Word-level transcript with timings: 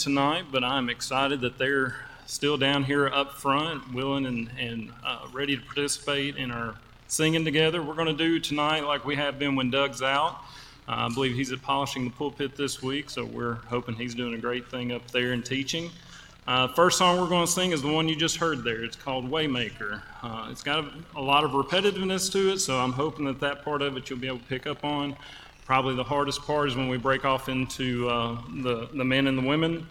tonight, 0.00 0.46
but 0.50 0.64
I'm 0.64 0.88
excited 0.88 1.42
that 1.42 1.58
they're 1.58 1.94
still 2.24 2.56
down 2.56 2.84
here 2.84 3.06
up 3.06 3.34
front, 3.34 3.92
willing 3.92 4.24
and, 4.24 4.50
and 4.58 4.90
uh, 5.04 5.26
ready 5.30 5.56
to 5.56 5.62
participate 5.62 6.36
in 6.36 6.50
our 6.50 6.74
singing 7.06 7.44
together. 7.44 7.82
We're 7.82 7.94
going 7.94 8.06
to 8.06 8.14
do 8.14 8.40
tonight 8.40 8.84
like 8.84 9.04
we 9.04 9.14
have 9.16 9.38
been 9.38 9.56
when 9.56 9.70
Doug's 9.70 10.00
out. 10.00 10.38
Uh, 10.88 11.06
I 11.06 11.08
believe 11.12 11.36
he's 11.36 11.52
at 11.52 11.60
polishing 11.60 12.04
the 12.04 12.10
pulpit 12.12 12.56
this 12.56 12.82
week, 12.82 13.10
so 13.10 13.26
we're 13.26 13.56
hoping 13.66 13.94
he's 13.94 14.14
doing 14.14 14.32
a 14.32 14.38
great 14.38 14.70
thing 14.70 14.90
up 14.90 15.06
there 15.10 15.34
in 15.34 15.42
teaching. 15.42 15.90
Uh, 16.46 16.66
first 16.68 16.96
song 16.96 17.20
we're 17.20 17.28
going 17.28 17.44
to 17.44 17.52
sing 17.52 17.72
is 17.72 17.82
the 17.82 17.92
one 17.92 18.08
you 18.08 18.16
just 18.16 18.38
heard 18.38 18.64
there. 18.64 18.82
It's 18.82 18.96
called 18.96 19.30
Waymaker. 19.30 20.00
Uh, 20.22 20.48
it's 20.50 20.62
got 20.62 20.78
a, 20.78 20.90
a, 21.16 21.20
lot 21.20 21.44
of 21.44 21.50
repetitiveness 21.50 22.32
to 22.32 22.52
it, 22.52 22.60
so 22.60 22.78
I'm 22.78 22.92
hoping 22.92 23.26
that 23.26 23.38
that 23.40 23.64
part 23.64 23.82
of 23.82 23.98
it 23.98 24.08
you'll 24.08 24.18
be 24.18 24.28
able 24.28 24.38
to 24.38 24.46
pick 24.46 24.66
up 24.66 24.82
on. 24.82 25.14
Probably 25.70 25.94
the 25.94 26.02
hardest 26.02 26.42
part 26.42 26.66
is 26.66 26.74
when 26.74 26.88
we 26.88 26.96
break 26.96 27.24
off 27.24 27.48
into 27.48 28.08
uh, 28.08 28.42
the, 28.64 28.88
the 28.92 29.04
men 29.04 29.28
and 29.28 29.38
the 29.38 29.46
women. 29.46 29.86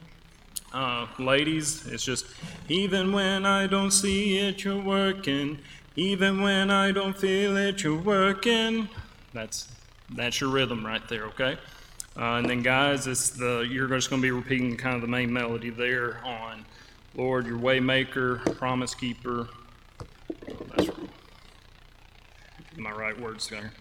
Uh, 0.73 1.07
ladies, 1.19 1.87
it's 1.87 2.03
just, 2.03 2.25
even 2.67 3.13
when 3.13 3.45
I 3.45 3.65
don't 3.65 3.91
see 3.91 4.39
it, 4.39 4.65
you're 4.65 4.81
working. 4.81 5.57
Even 5.95 6.41
when 6.41 6.69
I 6.69 6.91
don't 6.91 7.17
feel 7.17 7.55
it, 7.55 7.81
you're 7.81 7.95
working. 7.95 8.89
That's, 9.33 9.69
that's 10.09 10.41
your 10.41 10.49
rhythm 10.49 10.85
right 10.85 11.07
there, 11.07 11.23
okay? 11.27 11.57
Uh, 12.17 12.39
and 12.39 12.49
then, 12.49 12.61
guys, 12.61 13.07
it's 13.07 13.29
the 13.29 13.59
you're 13.61 13.87
just 13.87 14.09
going 14.09 14.21
to 14.21 14.25
be 14.25 14.31
repeating 14.31 14.75
kind 14.75 14.95
of 14.95 15.01
the 15.01 15.07
main 15.07 15.31
melody 15.31 15.69
there 15.69 16.19
on 16.25 16.65
Lord, 17.15 17.47
your 17.47 17.57
waymaker, 17.57 18.57
promise 18.57 18.93
keeper. 18.93 19.47
That's 20.75 20.89
my 22.75 22.91
right 22.91 23.17
words 23.17 23.47
there. 23.47 23.71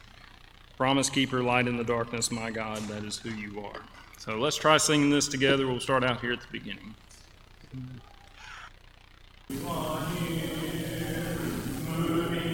Promise 0.79 1.11
keeper, 1.11 1.43
light 1.43 1.67
in 1.67 1.77
the 1.77 1.83
darkness, 1.83 2.31
my 2.31 2.53
God, 2.53 2.79
that 2.83 3.03
is 3.03 3.19
who 3.19 3.31
you 3.31 3.65
are. 3.65 3.83
So 4.17 4.37
let's 4.39 4.55
try 4.55 4.77
singing 4.77 5.11
this 5.11 5.27
together. 5.27 5.67
We'll 5.67 5.81
start 5.81 6.05
out 6.05 6.21
here 6.21 6.33
at 6.33 6.41
the 6.41 6.47
beginning. 6.53 6.95
That 9.49 9.59
is 9.59 9.99
who 11.97 12.48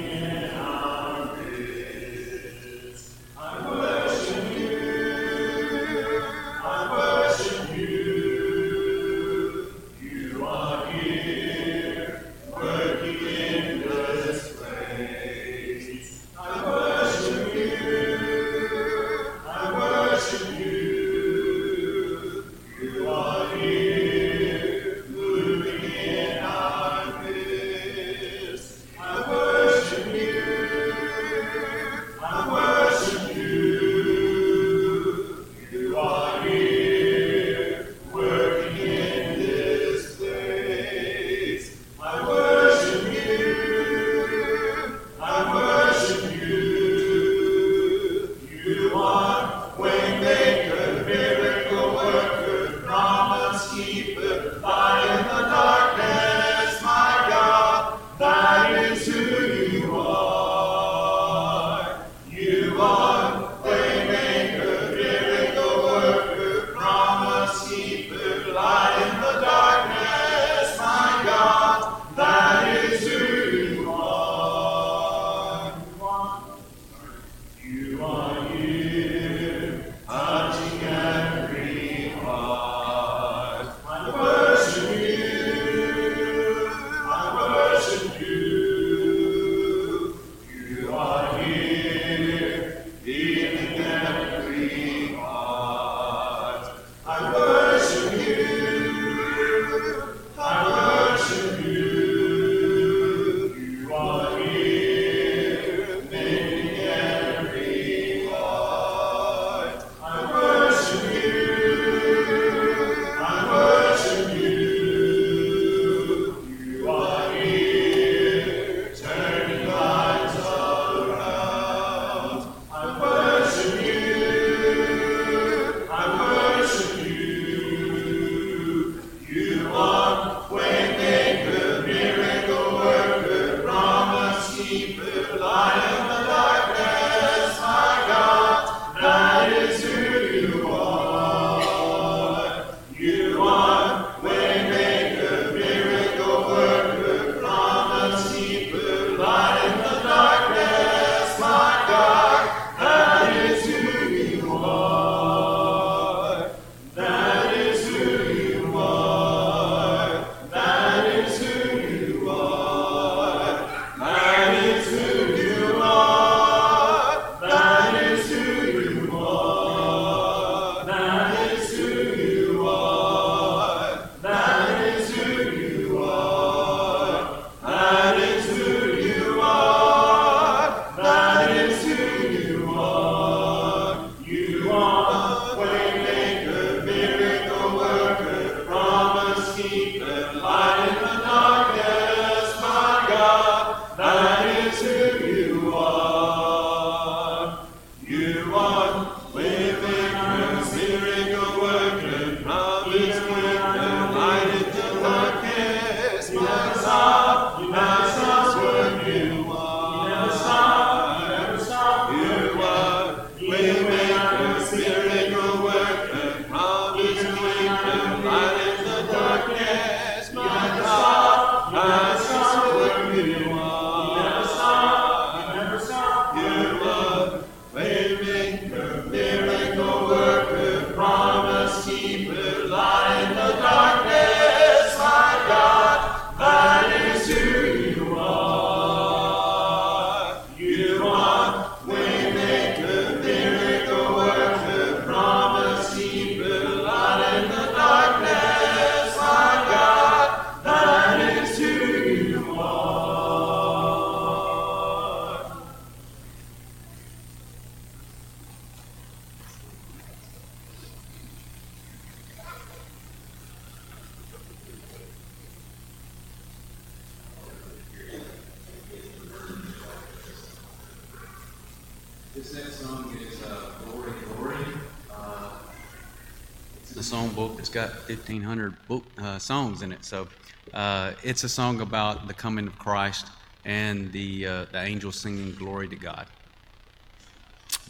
1,300 278.26 278.88
book, 278.88 279.04
uh, 279.18 279.38
songs 279.38 279.82
in 279.82 279.92
it. 279.92 280.02
So 280.02 280.26
uh, 280.72 281.12
it's 281.22 281.44
a 281.44 281.48
song 281.48 281.82
about 281.82 282.26
the 282.26 282.32
coming 282.32 282.66
of 282.66 282.78
Christ 282.78 283.26
and 283.66 284.10
the, 284.12 284.46
uh, 284.46 284.64
the 284.72 284.80
angels 284.80 285.16
singing 285.16 285.54
glory 285.54 285.88
to 285.88 285.96
God. 285.96 286.26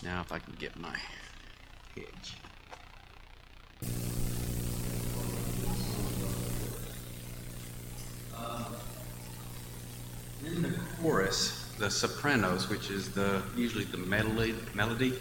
Now, 0.02 0.20
if 0.22 0.32
I 0.32 0.40
can 0.40 0.54
get 0.58 0.76
my 0.76 0.96
hitch. 1.94 2.34
Uh, 8.36 8.64
in 10.44 10.62
the 10.62 10.74
chorus, 11.00 11.64
the 11.78 11.88
sopranos, 11.88 12.68
which 12.68 12.90
is 12.90 13.10
the 13.12 13.40
usually 13.56 13.84
the 13.84 13.98
melody, 13.98 14.56
melody 14.74 15.14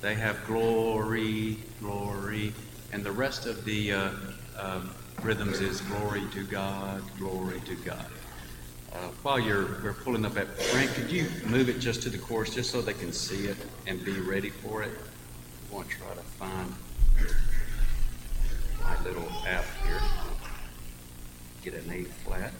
they 0.00 0.14
have 0.14 0.46
glory, 0.46 1.58
glory, 1.80 2.54
and 2.92 3.04
the 3.04 3.12
rest 3.12 3.46
of 3.46 3.64
the 3.64 3.92
uh, 3.92 4.10
uh, 4.58 4.80
rhythms 5.22 5.60
is 5.60 5.80
glory 5.82 6.22
to 6.32 6.44
God, 6.44 7.02
glory 7.18 7.60
to 7.60 7.74
God. 7.76 8.06
Uh, 8.92 9.08
while 9.22 9.38
you're 9.38 9.82
we're 9.82 9.92
pulling 9.92 10.24
up 10.24 10.34
that, 10.34 10.48
Frank, 10.48 10.92
could 10.94 11.10
you 11.10 11.26
move 11.44 11.68
it 11.68 11.78
just 11.78 12.02
to 12.02 12.08
the 12.08 12.18
chorus, 12.18 12.54
just 12.54 12.70
so 12.70 12.80
they 12.80 12.94
can 12.94 13.12
see 13.12 13.46
it 13.46 13.56
and 13.86 14.02
be 14.04 14.18
ready 14.20 14.50
for 14.50 14.82
it? 14.82 14.90
I 15.70 15.74
want 15.74 15.88
to 15.90 15.96
try 15.96 16.14
to 16.14 16.20
find 16.20 16.72
my 18.82 19.02
little 19.02 19.28
app 19.46 19.64
here. 19.84 20.00
Get 21.62 21.74
an 21.74 21.92
A 21.92 22.04
flat. 22.04 22.52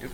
Yep. 0.00 0.10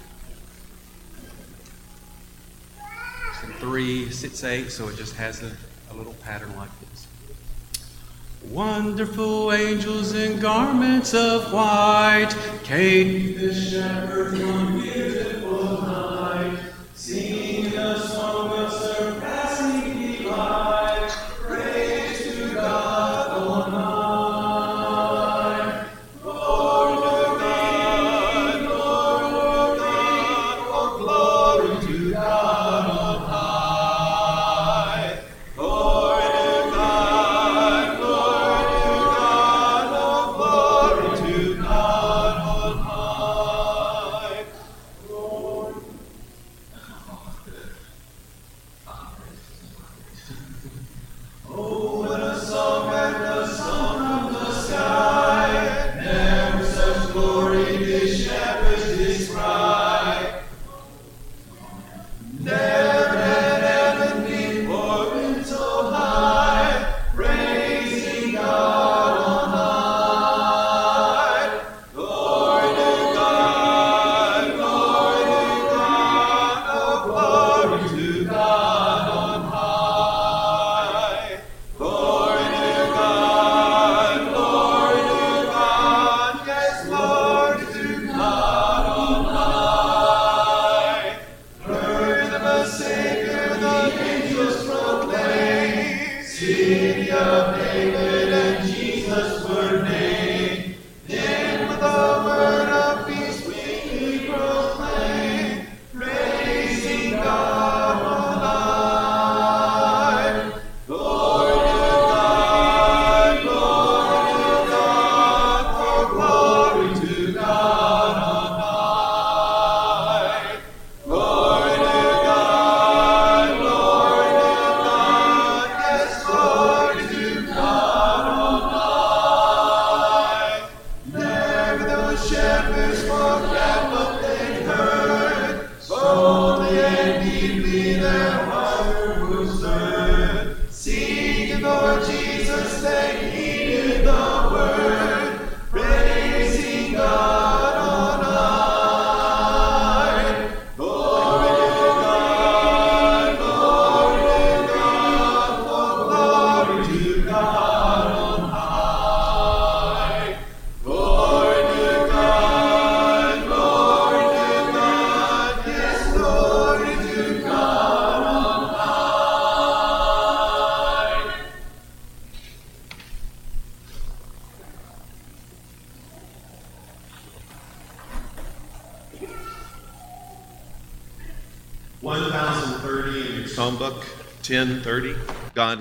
Three, 3.60 4.10
six, 4.10 4.44
eight, 4.44 4.70
so 4.70 4.88
it 4.88 4.96
just 4.96 5.14
has 5.14 5.42
a 5.42 5.56
little 5.98 6.14
pattern 6.14 6.56
like 6.56 6.70
this. 6.80 7.08
Wonderful 8.50 9.52
angels 9.52 10.14
in 10.14 10.38
garments 10.38 11.12
of 11.12 11.52
white, 11.52 12.30
came 12.62 13.36
the 13.36 13.52
shepherds 13.52 14.40
on 14.40 14.80
beautiful 14.80 15.37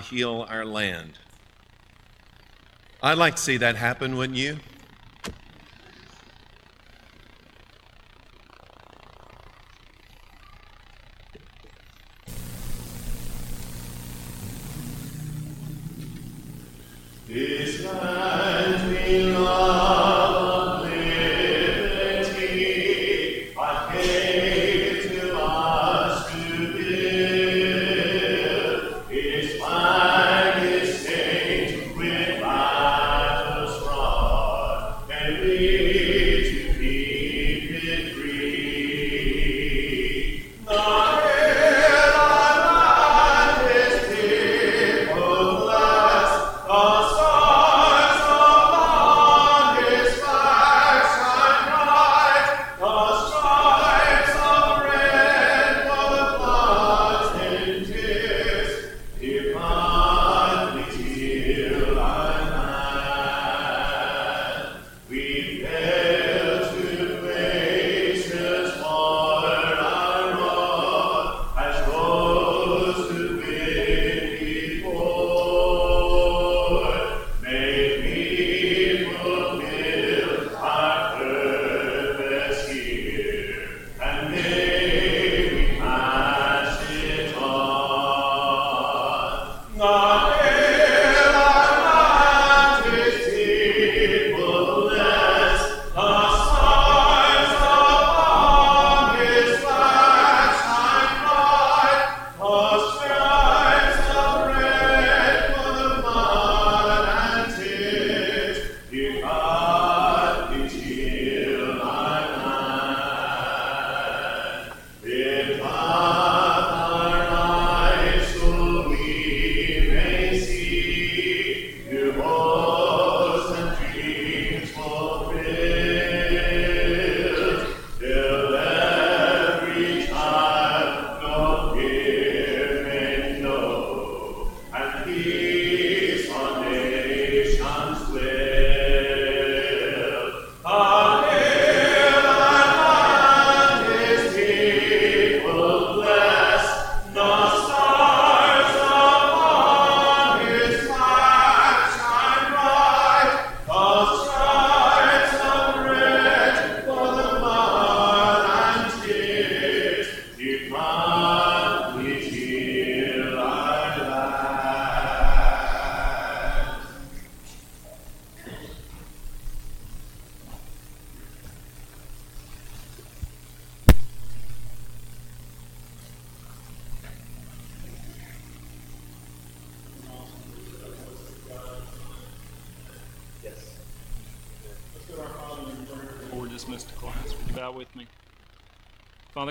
heal 0.09 0.45
our 0.49 0.65
land. 0.65 1.13
I'd 3.03 3.17
like 3.17 3.35
to 3.35 3.41
see 3.41 3.57
that 3.57 3.75
happen, 3.75 4.15
wouldn't 4.15 4.37
you? 4.37 4.57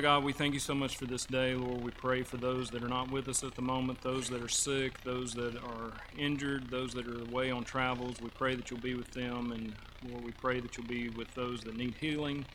God, 0.06 0.22
we 0.22 0.32
thank 0.32 0.54
you 0.54 0.60
so 0.60 0.72
much 0.72 0.96
for 0.96 1.04
this 1.04 1.24
day. 1.24 1.56
Lord, 1.56 1.82
we 1.82 1.90
pray 1.90 2.22
for 2.22 2.36
those 2.36 2.70
that 2.70 2.84
are 2.84 2.88
not 2.88 3.10
with 3.10 3.26
us 3.26 3.42
at 3.42 3.56
the 3.56 3.60
moment, 3.60 4.02
those 4.02 4.28
that 4.28 4.40
are 4.40 4.48
sick, 4.48 5.02
those 5.02 5.34
that 5.34 5.56
are 5.56 5.94
injured, 6.16 6.70
those 6.70 6.94
that 6.94 7.08
are 7.08 7.22
away 7.22 7.50
on 7.50 7.64
travels. 7.64 8.20
We 8.20 8.28
pray 8.30 8.54
that 8.54 8.70
you'll 8.70 8.78
be 8.78 8.94
with 8.94 9.10
them. 9.10 9.50
And 9.50 9.74
Lord, 10.08 10.24
we 10.24 10.30
pray 10.30 10.60
that 10.60 10.76
you'll 10.76 10.86
be 10.86 11.08
with 11.08 11.34
those 11.34 11.62
that 11.62 11.76
need 11.76 11.96
healing. 12.00 12.46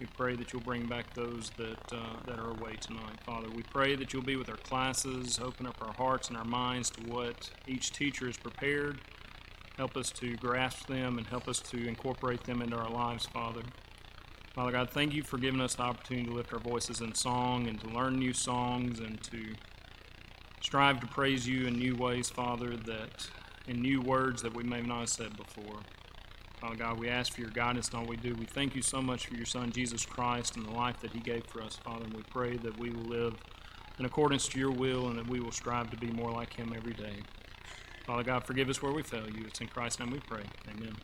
We 0.00 0.06
pray 0.06 0.34
that 0.34 0.52
you'll 0.52 0.62
bring 0.62 0.86
back 0.86 1.14
those 1.14 1.52
that, 1.56 1.92
uh, 1.92 2.16
that 2.26 2.40
are 2.40 2.50
away 2.50 2.74
tonight, 2.80 3.20
Father. 3.24 3.46
We 3.48 3.62
pray 3.62 3.94
that 3.94 4.12
you'll 4.12 4.24
be 4.24 4.34
with 4.34 4.50
our 4.50 4.56
classes, 4.56 5.38
open 5.40 5.68
up 5.68 5.76
our 5.86 5.94
hearts 5.94 6.30
and 6.30 6.36
our 6.36 6.44
minds 6.44 6.90
to 6.90 7.00
what 7.02 7.48
each 7.68 7.92
teacher 7.92 8.28
is 8.28 8.36
prepared. 8.36 8.98
Help 9.76 9.96
us 9.96 10.10
to 10.10 10.34
grasp 10.38 10.88
them 10.88 11.16
and 11.18 11.28
help 11.28 11.46
us 11.46 11.60
to 11.60 11.86
incorporate 11.86 12.42
them 12.42 12.60
into 12.60 12.74
our 12.74 12.90
lives, 12.90 13.24
Father. 13.24 13.62
Father 14.54 14.72
God, 14.72 14.90
thank 14.90 15.14
you 15.14 15.22
for 15.22 15.38
giving 15.38 15.62
us 15.62 15.76
the 15.76 15.82
opportunity 15.82 16.26
to 16.26 16.34
lift 16.34 16.52
our 16.52 16.58
voices 16.58 17.00
in 17.00 17.14
song 17.14 17.68
and 17.68 17.80
to 17.80 17.88
learn 17.88 18.18
new 18.18 18.34
songs 18.34 19.00
and 19.00 19.22
to 19.22 19.54
strive 20.60 21.00
to 21.00 21.06
praise 21.06 21.48
you 21.48 21.66
in 21.66 21.78
new 21.78 21.96
ways, 21.96 22.28
Father, 22.28 22.76
that 22.76 23.30
in 23.66 23.80
new 23.80 24.02
words 24.02 24.42
that 24.42 24.54
we 24.54 24.62
may 24.62 24.82
not 24.82 25.00
have 25.00 25.08
said 25.08 25.36
before. 25.38 25.80
Father 26.60 26.76
God, 26.76 26.98
we 26.98 27.08
ask 27.08 27.32
for 27.32 27.40
your 27.40 27.50
guidance 27.50 27.88
in 27.88 27.98
all 27.98 28.04
we 28.04 28.16
do. 28.16 28.34
We 28.34 28.44
thank 28.44 28.76
you 28.76 28.82
so 28.82 29.00
much 29.00 29.26
for 29.26 29.34
your 29.34 29.46
Son, 29.46 29.72
Jesus 29.72 30.04
Christ, 30.04 30.56
and 30.56 30.66
the 30.66 30.70
life 30.70 31.00
that 31.00 31.12
he 31.12 31.20
gave 31.20 31.46
for 31.46 31.62
us, 31.62 31.76
Father, 31.76 32.04
and 32.04 32.12
we 32.12 32.22
pray 32.24 32.58
that 32.58 32.78
we 32.78 32.90
will 32.90 33.04
live 33.04 33.34
in 33.98 34.04
accordance 34.04 34.46
to 34.48 34.58
your 34.58 34.70
will 34.70 35.08
and 35.08 35.18
that 35.18 35.26
we 35.26 35.40
will 35.40 35.50
strive 35.50 35.90
to 35.90 35.96
be 35.96 36.10
more 36.10 36.30
like 36.30 36.52
him 36.52 36.74
every 36.76 36.92
day. 36.92 37.22
Father 38.06 38.22
God, 38.22 38.44
forgive 38.44 38.68
us 38.68 38.82
where 38.82 38.92
we 38.92 39.02
fail 39.02 39.30
you. 39.30 39.46
It's 39.46 39.62
in 39.62 39.68
Christ's 39.68 40.00
name 40.00 40.10
we 40.10 40.20
pray. 40.20 40.44
Amen. 40.68 40.94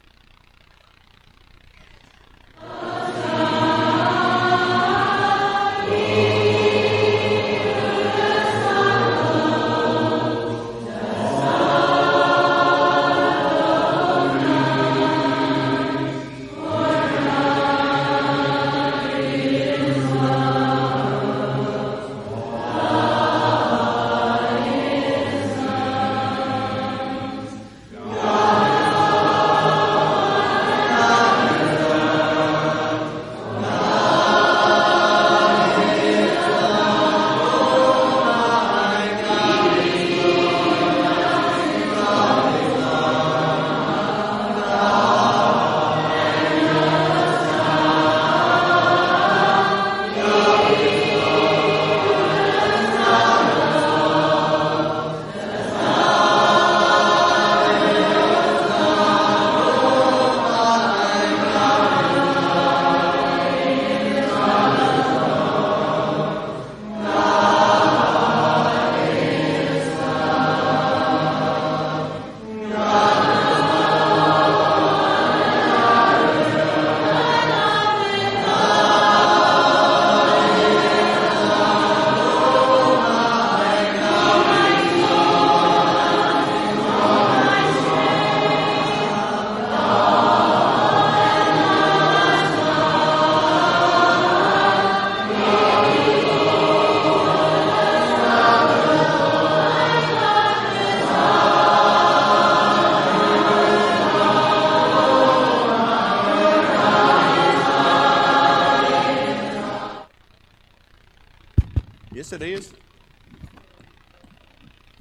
It 112.43 112.53
is. 112.53 112.73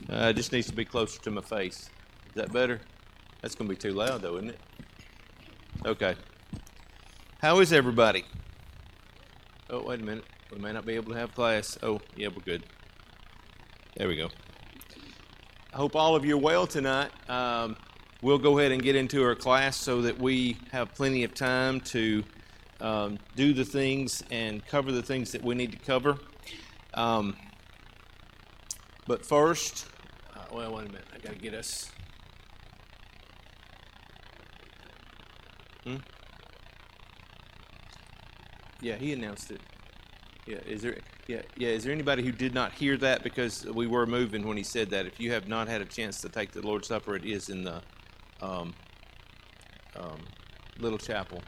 Uh, 0.10 0.28
it 0.30 0.36
just 0.36 0.52
needs 0.52 0.68
to 0.68 0.74
be 0.74 0.86
closer 0.86 1.22
to 1.22 1.30
my 1.30 1.42
face. 1.42 1.90
Is 2.30 2.34
that 2.36 2.52
better? 2.52 2.82
That's 3.42 3.54
going 3.54 3.70
to 3.70 3.76
be 3.76 3.80
too 3.80 3.94
loud, 3.94 4.22
though, 4.22 4.38
isn't 4.38 4.50
it? 4.50 4.60
Okay. 5.86 6.16
How 7.40 7.60
is 7.60 7.72
everybody? 7.72 8.26
Oh, 9.70 9.84
wait 9.84 10.00
a 10.00 10.04
minute. 10.04 10.24
We 10.52 10.60
may 10.60 10.74
not 10.74 10.86
be 10.86 10.94
able 10.96 11.12
to 11.12 11.20
have 11.20 11.36
class. 11.36 11.78
Oh, 11.84 12.00
yeah, 12.16 12.30
we're 12.30 12.42
good. 12.42 12.64
There 13.96 14.08
we 14.08 14.16
go. 14.16 14.30
I 15.74 15.78
hope 15.78 15.96
all 15.96 16.16
of 16.16 16.26
you 16.26 16.36
are 16.38 16.42
well 16.42 16.66
tonight. 16.66 17.12
Um, 17.30 17.76
we'll 18.24 18.40
go 18.40 18.58
ahead 18.58 18.72
and 18.72 18.82
get 18.82 18.96
into 18.96 19.24
our 19.24 19.36
class 19.36 19.78
so 19.78 20.02
that 20.02 20.18
we 20.18 20.58
have 20.72 20.94
plenty 20.96 21.24
of 21.24 21.36
time 21.36 21.82
to 21.82 22.24
um, 22.82 23.20
do 23.36 23.54
the 23.54 23.66
things 23.66 24.24
and 24.32 24.66
cover 24.66 24.92
the 24.92 25.04
things 25.04 25.32
that 25.34 25.44
we 25.44 25.54
need 25.54 25.72
to 25.72 25.78
cover. 25.78 26.18
Um, 26.98 27.36
but 29.06 29.24
first, 29.24 29.86
uh, 30.36 30.40
well, 30.52 30.76
wait 30.76 30.88
a 30.88 30.92
minute. 30.92 31.06
I 31.14 31.20
got 31.20 31.34
to 31.34 31.40
get 31.40 31.54
us. 31.54 31.92
Hmm? 35.84 35.98
Yeah, 38.82 38.96
he 38.96 39.14
announced 39.14 39.52
it. 39.52 39.62
Yeah, 40.48 40.58
is 40.66 40.82
there? 40.82 40.98
Yeah, 41.28 41.44
yeah. 41.56 41.70
Is 41.70 41.84
there 41.84 41.94
anybody 41.94 42.24
who 42.24 42.32
did 42.32 42.56
not 42.56 42.74
hear 42.74 42.98
that 42.98 43.22
because 43.22 43.66
we 43.66 43.86
were 43.86 44.08
moving 44.08 44.48
when 44.48 44.58
he 44.58 44.64
said 44.64 44.90
that? 44.90 45.06
If 45.06 45.20
you 45.20 45.32
have 45.34 45.48
not 45.48 45.68
had 45.68 45.82
a 45.82 45.86
chance 45.86 46.20
to 46.22 46.30
take 46.30 46.52
the 46.52 46.66
Lord's 46.66 46.88
Supper, 46.88 47.16
it 47.16 47.26
is 47.26 47.50
in 47.50 47.64
the 47.64 47.82
um, 48.42 48.74
um, 49.96 50.20
little 50.80 50.98
chapel. 50.98 51.44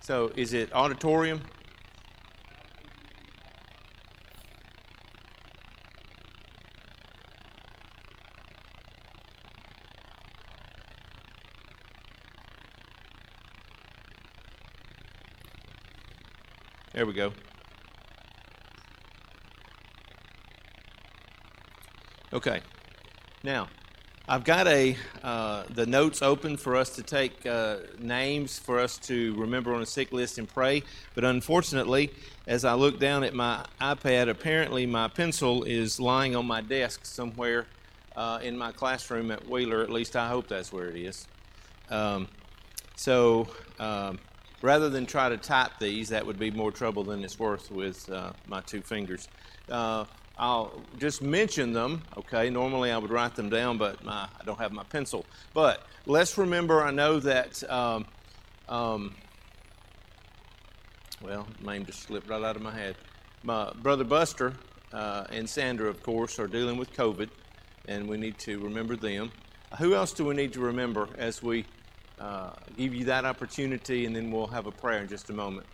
So, 0.00 0.32
is 0.34 0.54
it 0.54 0.72
auditorium? 0.74 1.40
There 17.02 17.06
we 17.08 17.14
go. 17.14 17.32
Okay. 22.32 22.60
Now, 23.42 23.66
I've 24.28 24.44
got 24.44 24.68
a 24.68 24.96
uh, 25.20 25.64
the 25.70 25.84
notes 25.84 26.22
open 26.22 26.56
for 26.56 26.76
us 26.76 26.90
to 26.90 27.02
take 27.02 27.44
uh, 27.44 27.78
names 27.98 28.60
for 28.60 28.78
us 28.78 28.98
to 28.98 29.34
remember 29.34 29.74
on 29.74 29.82
a 29.82 29.86
sick 29.86 30.12
list 30.12 30.38
and 30.38 30.48
pray. 30.48 30.84
But 31.16 31.24
unfortunately, 31.24 32.12
as 32.46 32.64
I 32.64 32.74
look 32.74 33.00
down 33.00 33.24
at 33.24 33.34
my 33.34 33.66
iPad, 33.80 34.28
apparently 34.28 34.86
my 34.86 35.08
pencil 35.08 35.64
is 35.64 35.98
lying 35.98 36.36
on 36.36 36.46
my 36.46 36.60
desk 36.60 37.04
somewhere 37.04 37.66
uh, 38.14 38.38
in 38.44 38.56
my 38.56 38.70
classroom 38.70 39.32
at 39.32 39.48
Wheeler. 39.48 39.82
At 39.82 39.90
least 39.90 40.14
I 40.14 40.28
hope 40.28 40.46
that's 40.46 40.72
where 40.72 40.88
it 40.88 40.96
is. 40.96 41.26
Um, 41.90 42.28
so 42.94 43.48
um, 43.80 44.20
rather 44.62 44.88
than 44.88 45.04
try 45.04 45.28
to 45.28 45.36
type 45.36 45.72
these, 45.78 46.08
that 46.08 46.24
would 46.24 46.38
be 46.38 46.50
more 46.50 46.70
trouble 46.70 47.04
than 47.04 47.22
it's 47.24 47.38
worth 47.38 47.70
with 47.70 48.08
uh, 48.10 48.32
my 48.46 48.60
two 48.62 48.80
fingers. 48.80 49.28
Uh, 49.68 50.04
I'll 50.38 50.72
just 50.98 51.20
mention 51.20 51.72
them, 51.72 52.02
okay? 52.16 52.48
Normally 52.48 52.90
I 52.90 52.96
would 52.96 53.10
write 53.10 53.34
them 53.34 53.50
down, 53.50 53.76
but 53.76 54.02
my, 54.02 54.28
I 54.40 54.44
don't 54.44 54.58
have 54.58 54.72
my 54.72 54.84
pencil. 54.84 55.26
But 55.52 55.86
let's 56.06 56.38
remember, 56.38 56.82
I 56.82 56.90
know 56.90 57.20
that, 57.20 57.62
um, 57.70 58.06
um, 58.68 59.14
well, 61.20 61.46
name 61.64 61.84
just 61.84 62.00
slipped 62.00 62.28
right 62.28 62.42
out 62.42 62.56
of 62.56 62.62
my 62.62 62.72
head. 62.72 62.96
My 63.42 63.72
brother 63.82 64.04
Buster 64.04 64.54
uh, 64.92 65.24
and 65.30 65.48
Sandra, 65.48 65.88
of 65.88 66.02
course, 66.02 66.38
are 66.38 66.46
dealing 66.46 66.76
with 66.76 66.92
COVID, 66.94 67.28
and 67.86 68.08
we 68.08 68.16
need 68.16 68.38
to 68.38 68.58
remember 68.60 68.96
them. 68.96 69.30
Who 69.78 69.94
else 69.94 70.12
do 70.12 70.24
we 70.24 70.34
need 70.34 70.52
to 70.54 70.60
remember 70.60 71.08
as 71.18 71.42
we 71.42 71.64
uh, 72.22 72.50
give 72.76 72.94
you 72.94 73.04
that 73.04 73.24
opportunity, 73.24 74.06
and 74.06 74.14
then 74.14 74.30
we'll 74.30 74.46
have 74.46 74.66
a 74.66 74.70
prayer 74.70 75.02
in 75.02 75.08
just 75.08 75.28
a 75.30 75.32
moment. 75.32 75.66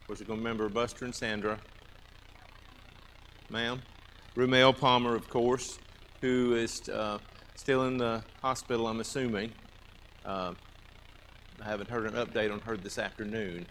Of 0.00 0.06
course, 0.08 0.20
we're 0.20 0.26
going 0.26 0.40
to 0.40 0.44
remember 0.44 0.68
Buster 0.68 1.04
and 1.04 1.14
Sandra. 1.14 1.58
Ma'am? 3.50 3.80
Rumel 4.34 4.76
Palmer, 4.76 5.14
of 5.14 5.28
course, 5.28 5.78
who 6.20 6.56
is 6.56 6.88
uh, 6.88 7.18
still 7.54 7.84
in 7.84 7.98
the 7.98 8.22
hospital, 8.42 8.88
I'm 8.88 8.98
assuming. 8.98 9.52
Uh, 10.24 10.54
I 11.62 11.64
haven't 11.64 11.88
heard 11.88 12.06
an 12.06 12.14
update 12.14 12.52
on 12.52 12.58
her 12.60 12.76
this 12.76 12.98
afternoon. 12.98 13.64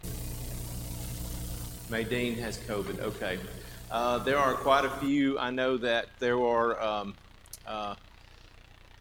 Maydeen 1.89 2.37
has 2.39 2.57
COVID. 2.59 2.99
Okay. 3.01 3.37
Uh, 3.91 4.19
there 4.19 4.37
are 4.37 4.53
quite 4.53 4.85
a 4.85 4.89
few. 4.89 5.37
I 5.37 5.51
know 5.51 5.75
that 5.77 6.07
there 6.19 6.39
are. 6.39 6.81
Um, 6.81 7.13
uh, 7.67 7.95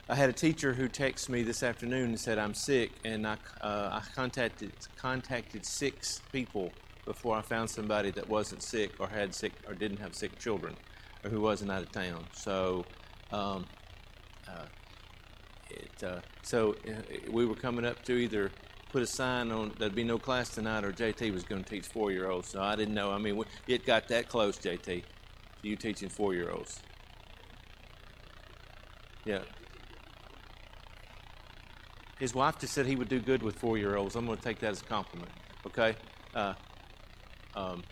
I 0.08 0.14
had 0.14 0.28
a 0.28 0.34
teacher 0.34 0.74
who 0.74 0.88
texted 0.88 1.30
me 1.30 1.42
this 1.42 1.62
afternoon 1.62 2.10
and 2.10 2.20
said 2.20 2.38
I'm 2.38 2.54
sick, 2.54 2.92
and 3.04 3.26
I, 3.26 3.36
uh, 3.62 4.00
I 4.00 4.02
contacted 4.14 4.72
contacted 4.96 5.64
six 5.64 6.20
people 6.30 6.72
before 7.06 7.36
I 7.36 7.42
found 7.42 7.70
somebody 7.70 8.10
that 8.12 8.28
wasn't 8.28 8.62
sick 8.62 8.92
or 8.98 9.08
had 9.08 9.34
sick 9.34 9.52
or 9.66 9.74
didn't 9.74 9.98
have 9.98 10.14
sick 10.14 10.38
children, 10.38 10.76
or 11.24 11.30
who 11.30 11.40
wasn't 11.40 11.70
out 11.70 11.82
of 11.82 11.92
town. 11.92 12.24
So. 12.32 12.84
Um, 13.32 13.66
uh, 14.46 14.66
it, 15.70 16.04
uh, 16.04 16.20
so 16.42 16.76
uh, 16.86 17.30
we 17.30 17.46
were 17.46 17.54
coming 17.54 17.84
up 17.84 18.02
to 18.04 18.12
either 18.12 18.50
put 18.92 19.02
a 19.02 19.06
sign 19.06 19.50
on 19.50 19.72
there'd 19.78 19.94
be 19.94 20.04
no 20.04 20.18
class 20.18 20.50
tonight 20.50 20.84
or 20.84 20.92
JT 20.92 21.32
was 21.32 21.42
going 21.42 21.64
to 21.64 21.68
teach 21.68 21.86
four 21.86 22.12
year 22.12 22.30
olds. 22.30 22.48
So 22.48 22.62
I 22.62 22.76
didn't 22.76 22.94
know. 22.94 23.10
I 23.10 23.18
mean, 23.18 23.42
it 23.66 23.84
got 23.84 24.08
that 24.08 24.28
close, 24.28 24.56
JT, 24.58 25.02
you 25.62 25.76
teaching 25.76 26.08
four 26.08 26.34
year 26.34 26.50
olds. 26.50 26.80
Yeah. 29.24 29.40
His 32.18 32.34
wife 32.34 32.58
just 32.58 32.72
said 32.72 32.86
he 32.86 32.96
would 32.96 33.08
do 33.08 33.20
good 33.20 33.42
with 33.42 33.56
four 33.56 33.76
year 33.76 33.96
olds. 33.96 34.16
I'm 34.16 34.26
going 34.26 34.38
to 34.38 34.44
take 34.44 34.60
that 34.60 34.70
as 34.70 34.82
a 34.82 34.84
compliment. 34.84 35.30
Okay? 35.66 35.96
Uh, 36.34 36.54
um, 37.54 37.82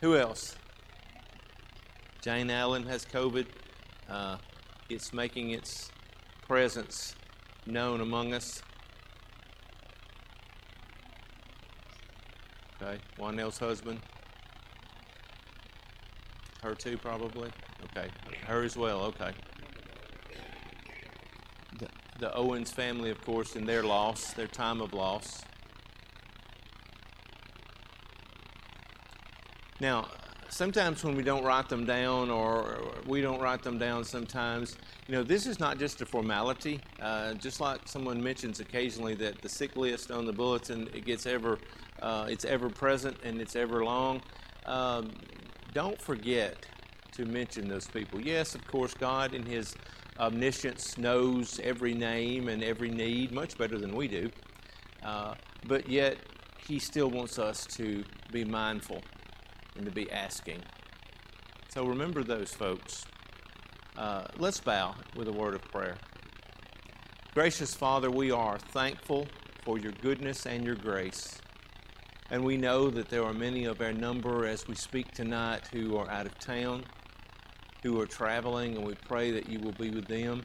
who 0.00 0.16
else? 0.16 0.56
Jane 2.20 2.50
Allen 2.50 2.84
has 2.84 3.04
COVID. 3.04 3.46
Uh, 4.08 4.36
it's 4.88 5.12
making 5.12 5.50
its 5.50 5.90
presence 6.46 7.14
known 7.64 8.00
among 8.00 8.34
us. 8.34 8.62
Okay, 12.82 12.98
Wanell's 13.18 13.58
husband. 13.58 14.00
Her 16.62 16.74
too, 16.74 16.98
probably. 16.98 17.50
Okay, 17.84 18.08
her 18.46 18.62
as 18.62 18.76
well. 18.76 19.02
Okay. 19.02 19.32
The, 22.20 22.34
Owens 22.34 22.70
family, 22.70 23.10
of 23.10 23.24
course, 23.24 23.56
in 23.56 23.64
their 23.64 23.82
loss, 23.82 24.34
their 24.34 24.46
time 24.46 24.82
of 24.82 24.92
loss. 24.92 25.42
Now, 29.80 30.08
sometimes 30.50 31.02
when 31.02 31.16
we 31.16 31.22
don't 31.22 31.44
write 31.44 31.70
them 31.70 31.86
down, 31.86 32.30
or 32.30 32.78
we 33.06 33.22
don't 33.22 33.40
write 33.40 33.62
them 33.62 33.78
down 33.78 34.04
sometimes, 34.04 34.76
you 35.08 35.14
know, 35.14 35.22
this 35.22 35.46
is 35.46 35.58
not 35.58 35.78
just 35.78 36.02
a 36.02 36.06
formality. 36.06 36.80
Uh, 37.00 37.32
just 37.34 37.60
like 37.60 37.80
someone 37.86 38.22
mentions 38.22 38.60
occasionally 38.60 39.14
that 39.14 39.40
the 39.40 39.48
sick 39.48 39.74
list 39.76 40.10
on 40.10 40.26
the 40.26 40.32
bulletin, 40.32 40.88
it 40.94 41.06
gets 41.06 41.24
ever, 41.24 41.58
uh, 42.02 42.26
it's 42.28 42.44
ever 42.44 42.68
present 42.68 43.16
and 43.24 43.40
it's 43.40 43.56
ever 43.56 43.82
long. 43.82 44.20
Um, 44.66 45.10
don't 45.72 46.00
forget 46.00 46.66
to 47.12 47.24
mention 47.24 47.68
those 47.68 47.86
people. 47.86 48.20
Yes, 48.20 48.54
of 48.54 48.66
course, 48.66 48.94
God 48.94 49.34
in 49.34 49.44
His 49.46 49.74
omniscience 50.20 50.98
knows 50.98 51.58
every 51.64 51.94
name 51.94 52.48
and 52.48 52.62
every 52.62 52.90
need 52.90 53.32
much 53.32 53.56
better 53.56 53.78
than 53.78 53.96
we 53.96 54.06
do. 54.06 54.30
Uh, 55.02 55.34
but 55.66 55.88
yet, 55.88 56.18
He 56.68 56.78
still 56.78 57.10
wants 57.10 57.38
us 57.38 57.66
to 57.76 58.04
be 58.30 58.44
mindful 58.44 59.02
and 59.76 59.84
to 59.86 59.90
be 59.90 60.10
asking. 60.12 60.62
So 61.70 61.84
remember 61.84 62.22
those 62.22 62.52
folks. 62.52 63.06
Uh, 63.96 64.26
let's 64.38 64.60
bow 64.60 64.94
with 65.16 65.28
a 65.28 65.32
word 65.32 65.54
of 65.54 65.62
prayer. 65.62 65.96
Gracious 67.34 67.74
Father, 67.74 68.10
we 68.10 68.30
are 68.30 68.58
thankful 68.58 69.26
for 69.64 69.78
your 69.78 69.92
goodness 70.02 70.46
and 70.46 70.64
your 70.64 70.74
grace. 70.74 71.40
And 72.30 72.44
we 72.44 72.56
know 72.56 72.90
that 72.90 73.08
there 73.08 73.24
are 73.24 73.32
many 73.32 73.64
of 73.64 73.80
our 73.80 73.92
number 73.92 74.46
as 74.46 74.66
we 74.68 74.74
speak 74.74 75.12
tonight 75.12 75.68
who 75.72 75.96
are 75.96 76.08
out 76.10 76.26
of 76.26 76.38
town, 76.38 76.84
who 77.82 78.00
are 78.00 78.06
traveling, 78.06 78.76
and 78.76 78.86
we 78.86 78.94
pray 78.94 79.30
that 79.30 79.48
you 79.48 79.58
will 79.60 79.72
be 79.72 79.90
with 79.90 80.06
them. 80.06 80.42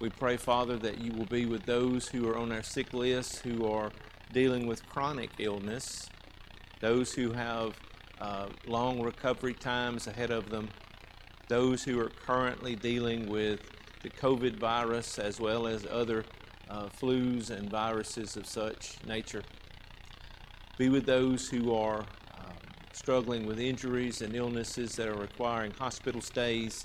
We 0.00 0.10
pray, 0.10 0.36
Father, 0.36 0.76
that 0.78 1.00
you 1.00 1.12
will 1.12 1.26
be 1.26 1.46
with 1.46 1.64
those 1.66 2.08
who 2.08 2.28
are 2.28 2.38
on 2.38 2.52
our 2.52 2.62
sick 2.62 2.92
list, 2.94 3.38
who 3.38 3.66
are 3.66 3.90
dealing 4.32 4.66
with 4.66 4.86
chronic 4.88 5.30
illness 5.38 6.08
those 6.80 7.12
who 7.12 7.32
have 7.32 7.78
uh, 8.20 8.46
long 8.66 9.00
recovery 9.02 9.54
times 9.54 10.06
ahead 10.06 10.30
of 10.30 10.48
them, 10.50 10.68
those 11.48 11.82
who 11.84 11.98
are 11.98 12.10
currently 12.10 12.76
dealing 12.76 13.28
with 13.28 13.60
the 14.02 14.10
COVID 14.10 14.56
virus 14.56 15.18
as 15.18 15.40
well 15.40 15.66
as 15.66 15.86
other 15.90 16.24
uh, 16.70 16.86
flus 16.86 17.50
and 17.50 17.70
viruses 17.70 18.36
of 18.36 18.46
such 18.46 18.96
nature. 19.06 19.42
Be 20.76 20.88
with 20.88 21.06
those 21.06 21.48
who 21.48 21.74
are 21.74 22.04
struggling 22.98 23.46
with 23.46 23.60
injuries 23.60 24.22
and 24.22 24.34
illnesses 24.34 24.96
that 24.96 25.06
are 25.08 25.14
requiring 25.14 25.70
hospital 25.70 26.20
stays 26.20 26.84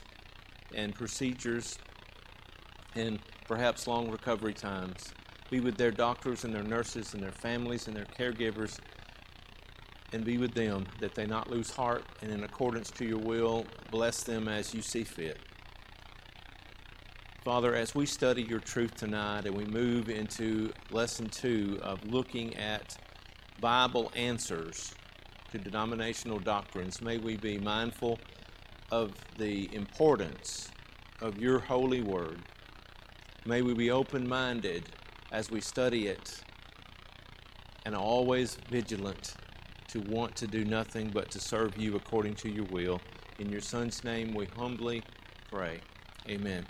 and 0.76 0.94
procedures 0.94 1.80
and 2.96 3.20
perhaps 3.48 3.88
long 3.88 4.10
recovery 4.12 4.54
times. 4.54 5.12
Be 5.50 5.60
with 5.60 5.76
their 5.76 5.92
doctors 5.92 6.44
and 6.44 6.54
their 6.54 6.64
nurses 6.64 7.16
and 7.16 7.24
their 7.24 7.32
families 7.32 7.88
and 7.88 7.98
their 7.98 8.06
caregivers 8.06 8.80
and 10.14 10.24
be 10.24 10.38
with 10.38 10.54
them, 10.54 10.86
that 11.00 11.16
they 11.16 11.26
not 11.26 11.50
lose 11.50 11.72
heart, 11.72 12.04
and 12.22 12.32
in 12.32 12.44
accordance 12.44 12.92
to 12.92 13.06
your 13.06 13.18
will, 13.18 13.66
bless 13.90 14.22
them 14.22 14.48
as 14.48 14.72
you 14.72 14.82
see 14.84 15.04
fit. 15.04 15.40
Father, 17.44 17.74
as 17.74 17.96
we 17.96 18.06
study 18.06 18.44
your 18.44 18.60
truth 18.60 18.96
tonight 18.96 19.46
and 19.48 19.56
we 19.56 19.66
move 19.66 20.10
into 20.10 20.72
lesson 20.92 21.28
two 21.28 21.80
of 21.82 22.06
looking 22.06 22.56
at 22.56 22.96
Bible 23.60 24.12
answers 24.16 24.94
to 25.54 25.60
denominational 25.60 26.40
doctrines, 26.40 27.00
may 27.00 27.20
we 27.20 27.38
be 27.38 27.60
mindful 27.60 28.18
of 28.92 29.14
the 29.38 29.70
importance 29.72 30.72
of 31.22 31.38
your 31.38 31.60
holy 31.60 32.02
word. 32.02 32.40
May 33.46 33.62
we 33.62 33.76
be 33.76 33.92
open 33.92 34.28
minded 34.28 34.90
as 35.32 35.52
we 35.52 35.62
study 35.62 36.08
it 36.08 36.42
and 37.86 37.96
always 37.96 38.58
vigilant 38.72 39.36
to 39.90 40.00
want 40.00 40.36
to 40.38 40.48
do 40.48 40.66
nothing 40.66 41.12
but 41.14 41.30
to 41.30 41.40
serve 41.40 41.78
you 41.78 41.96
according 41.96 42.34
to 42.38 42.50
your 42.50 42.66
will. 42.72 43.00
In 43.38 43.52
your 43.52 43.62
Son's 43.62 44.04
name 44.04 44.34
we 44.34 44.48
humbly 44.58 45.04
pray. 45.52 45.82
Amen. 46.28 46.66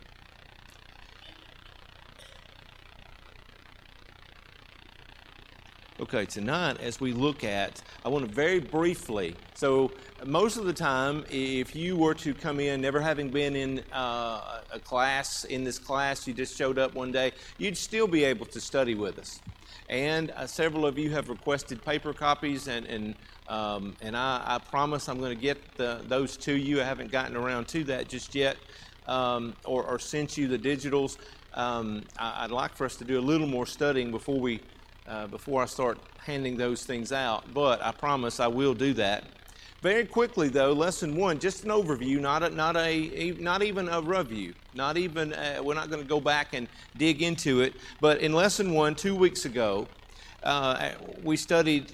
Okay, 6.04 6.26
tonight 6.26 6.82
as 6.82 7.00
we 7.00 7.14
look 7.14 7.46
at, 7.46 7.82
I 8.04 8.10
want 8.10 8.28
to 8.28 8.36
very 8.36 8.60
briefly. 8.60 9.38
So, 9.54 9.90
most 10.26 10.58
of 10.58 10.66
the 10.66 10.74
time, 10.74 11.24
if 11.32 11.78
you 11.78 11.96
were 11.96 12.14
to 12.16 12.34
come 12.34 12.60
in 12.60 12.82
never 12.82 13.00
having 13.00 13.30
been 13.30 13.56
in 13.56 13.80
uh, 13.94 14.64
a 14.74 14.80
class, 14.80 15.46
in 15.46 15.64
this 15.64 15.80
class, 15.80 16.28
you 16.28 16.34
just 16.34 16.58
showed 16.58 16.78
up 16.78 16.94
one 16.94 17.14
day, 17.14 17.32
you'd 17.58 17.78
still 17.78 18.06
be 18.06 18.26
able 18.26 18.46
to 18.48 18.60
study 18.60 18.96
with 18.96 19.18
us 19.18 19.40
and 19.88 20.32
uh, 20.32 20.46
several 20.46 20.86
of 20.86 20.98
you 20.98 21.10
have 21.12 21.30
requested 21.30 21.82
paper 21.86 22.12
copies, 22.12 22.68
and 22.68 22.86
and 22.86 23.16
um, 23.48 23.96
and 24.02 24.18
I, 24.18 24.42
I, 24.46 24.58
promise 24.58 25.08
I'm 25.08 25.20
going 25.20 25.34
to 25.34 25.42
get 25.42 25.58
the, 25.78 26.02
those 26.10 26.36
to 26.38 26.54
you. 26.54 26.82
I 26.82 26.84
haven't 26.84 27.12
gotten 27.12 27.38
around 27.38 27.70
to 27.70 27.86
that 27.86 28.10
just 28.10 28.36
yet, 28.36 28.58
um, 29.08 29.54
or, 29.64 29.86
or, 29.86 30.00
sent 30.00 30.38
you 30.38 30.48
the 30.50 30.58
digitals. 30.58 31.18
Um, 31.54 32.04
I, 32.18 32.44
would 32.44 32.52
like 32.52 32.74
for 32.74 32.86
us 32.86 32.98
to 32.98 33.06
do 33.06 33.20
a 33.20 33.22
little 33.22 33.48
more 33.48 33.66
studying 33.66 34.12
before 34.12 34.40
we 34.40 34.62
uh, 35.08 35.28
before 35.28 35.62
I 35.62 35.66
start 35.66 35.98
handing 36.18 36.58
those 36.58 36.86
things 36.86 37.12
out. 37.12 37.54
But 37.54 37.82
I 37.84 37.92
promise 37.92 38.40
I 38.40 38.48
will 38.48 38.74
do 38.74 38.94
that. 38.96 39.26
Very 39.82 40.06
quickly, 40.06 40.48
though, 40.48 40.72
lesson 40.72 41.18
one, 41.18 41.40
just 41.40 41.66
an 41.66 41.70
overview, 41.70 42.20
not 42.22 42.42
a, 42.42 42.50
not 42.50 42.78
a, 42.78 43.32
not 43.32 43.62
even 43.64 43.90
a 43.90 44.02
review, 44.02 44.54
not 44.74 44.96
even. 44.96 45.34
Uh, 45.34 45.60
we're 45.62 45.74
not 45.74 45.90
going 45.90 46.02
to 46.02 46.08
go 46.08 46.22
back 46.22 46.54
and 46.54 46.70
dig 46.98 47.22
into 47.22 47.60
it. 47.60 47.74
But 48.00 48.22
in 48.22 48.32
lesson 48.32 48.72
one, 48.72 48.96
two 48.96 49.14
weeks 49.14 49.44
ago, 49.44 49.88
uh, 50.44 50.92
we 51.22 51.36
studied 51.36 51.92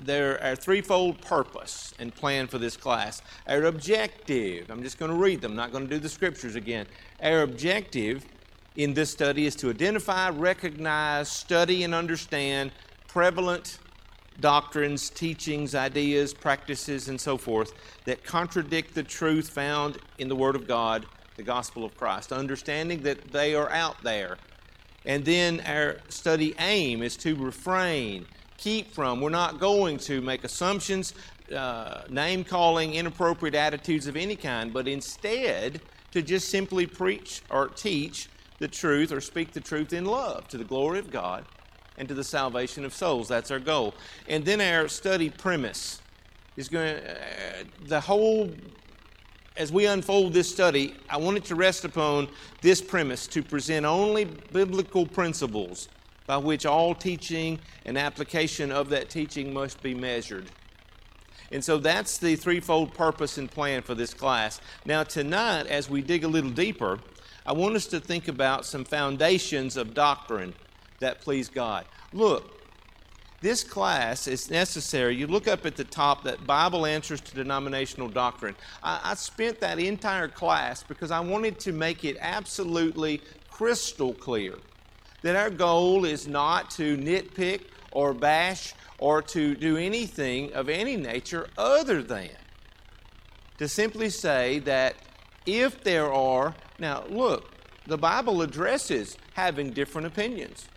their 0.00 0.42
our 0.42 0.54
threefold 0.54 1.20
purpose 1.20 1.94
and 1.98 2.14
plan 2.14 2.46
for 2.46 2.58
this 2.58 2.76
class. 2.76 3.22
Our 3.48 3.64
objective. 3.64 4.70
I'm 4.70 4.84
just 4.84 4.98
going 4.98 5.10
to 5.10 5.16
read 5.16 5.40
them. 5.40 5.56
Not 5.56 5.72
going 5.72 5.84
to 5.84 5.90
do 5.90 5.98
the 5.98 6.08
scriptures 6.08 6.54
again. 6.54 6.86
Our 7.20 7.42
objective 7.42 8.24
in 8.76 8.94
this 8.94 9.10
study 9.10 9.46
is 9.46 9.56
to 9.56 9.70
identify, 9.70 10.28
recognize, 10.30 11.28
study, 11.28 11.84
and 11.84 11.94
understand 11.94 12.72
prevalent 13.08 13.78
doctrines, 14.40 15.08
teachings, 15.08 15.74
ideas, 15.74 16.34
practices, 16.34 17.08
and 17.08 17.18
so 17.20 17.38
forth 17.38 17.72
that 18.04 18.22
contradict 18.22 18.94
the 18.94 19.02
truth 19.02 19.48
found 19.48 19.98
in 20.18 20.28
the 20.28 20.36
Word 20.36 20.56
of 20.56 20.68
God, 20.68 21.06
the 21.36 21.42
gospel 21.42 21.84
of 21.84 21.96
Christ. 21.96 22.32
Understanding 22.32 23.02
that 23.02 23.32
they 23.32 23.54
are 23.54 23.70
out 23.70 24.02
there 24.02 24.36
And 25.06 25.24
then 25.24 25.60
our 25.60 25.98
study 26.08 26.54
aim 26.58 27.02
is 27.02 27.16
to 27.18 27.36
refrain, 27.36 28.26
keep 28.58 28.92
from. 28.92 29.20
We're 29.20 29.30
not 29.30 29.60
going 29.60 29.98
to 29.98 30.20
make 30.20 30.42
assumptions, 30.42 31.14
uh, 31.54 32.02
name 32.10 32.42
calling, 32.42 32.94
inappropriate 32.94 33.54
attitudes 33.54 34.08
of 34.08 34.16
any 34.16 34.34
kind, 34.34 34.72
but 34.72 34.88
instead 34.88 35.80
to 36.10 36.22
just 36.22 36.48
simply 36.48 36.86
preach 36.86 37.40
or 37.50 37.68
teach 37.68 38.28
the 38.58 38.68
truth 38.68 39.12
or 39.12 39.20
speak 39.20 39.52
the 39.52 39.60
truth 39.60 39.92
in 39.92 40.04
love 40.04 40.48
to 40.48 40.58
the 40.58 40.64
glory 40.64 40.98
of 40.98 41.10
God 41.10 41.44
and 41.98 42.08
to 42.08 42.14
the 42.14 42.24
salvation 42.24 42.84
of 42.84 42.94
souls. 42.94 43.28
That's 43.28 43.50
our 43.50 43.58
goal. 43.58 43.94
And 44.28 44.44
then 44.44 44.60
our 44.60 44.88
study 44.88 45.30
premise 45.30 46.00
is 46.56 46.68
going 46.68 46.96
to, 46.96 47.10
uh, 47.10 47.16
the 47.86 48.00
whole, 48.00 48.50
as 49.56 49.72
we 49.72 49.86
unfold 49.86 50.32
this 50.32 50.50
study, 50.50 50.94
I 51.08 51.16
want 51.18 51.36
it 51.36 51.44
to 51.46 51.54
rest 51.54 51.84
upon 51.84 52.28
this 52.60 52.82
premise 52.82 53.26
to 53.28 53.42
present 53.42 53.86
only 53.86 54.24
biblical 54.24 55.06
principles 55.06 55.88
by 56.26 56.36
which 56.36 56.66
all 56.66 56.94
teaching 56.94 57.58
and 57.84 57.96
application 57.96 58.72
of 58.72 58.88
that 58.90 59.08
teaching 59.08 59.52
must 59.52 59.82
be 59.82 59.94
measured. 59.94 60.46
And 61.52 61.64
so 61.64 61.78
that's 61.78 62.18
the 62.18 62.34
threefold 62.34 62.92
purpose 62.94 63.38
and 63.38 63.48
plan 63.48 63.82
for 63.82 63.94
this 63.94 64.12
class. 64.12 64.60
Now, 64.84 65.04
tonight, 65.04 65.66
as 65.68 65.88
we 65.88 66.02
dig 66.02 66.24
a 66.24 66.28
little 66.28 66.50
deeper, 66.50 66.98
I 67.46 67.52
want 67.52 67.76
us 67.76 67.86
to 67.86 68.00
think 68.00 68.28
about 68.28 68.66
some 68.66 68.84
foundations 68.84 69.76
of 69.76 69.94
doctrine 69.94 70.54
that 70.98 71.20
please 71.20 71.48
God. 71.48 71.84
Look, 72.12 72.56
this 73.40 73.62
class 73.62 74.26
is 74.26 74.50
necessary. 74.50 75.14
You 75.14 75.26
look 75.26 75.46
up 75.46 75.66
at 75.66 75.76
the 75.76 75.84
top 75.84 76.24
that 76.24 76.46
Bible 76.46 76.86
Answers 76.86 77.20
to 77.20 77.34
Denominational 77.34 78.08
Doctrine. 78.08 78.56
I, 78.82 79.00
I 79.04 79.14
spent 79.14 79.60
that 79.60 79.78
entire 79.78 80.28
class 80.28 80.82
because 80.82 81.10
I 81.10 81.20
wanted 81.20 81.60
to 81.60 81.72
make 81.72 82.04
it 82.04 82.16
absolutely 82.20 83.20
crystal 83.50 84.12
clear 84.12 84.54
that 85.22 85.36
our 85.36 85.50
goal 85.50 86.04
is 86.04 86.26
not 86.26 86.70
to 86.70 86.96
nitpick 86.96 87.62
or 87.92 88.12
bash 88.12 88.74
or 88.98 89.22
to 89.22 89.54
do 89.54 89.76
anything 89.76 90.52
of 90.52 90.68
any 90.68 90.96
nature 90.96 91.48
other 91.56 92.02
than 92.02 92.30
to 93.58 93.68
simply 93.68 94.10
say 94.10 94.58
that 94.60 94.94
if 95.46 95.82
there 95.84 96.12
are, 96.12 96.54
now 96.78 97.04
look, 97.08 97.50
the 97.86 97.98
Bible 97.98 98.42
addresses 98.42 99.16
having 99.34 99.70
different 99.70 100.06
opinions. 100.06 100.68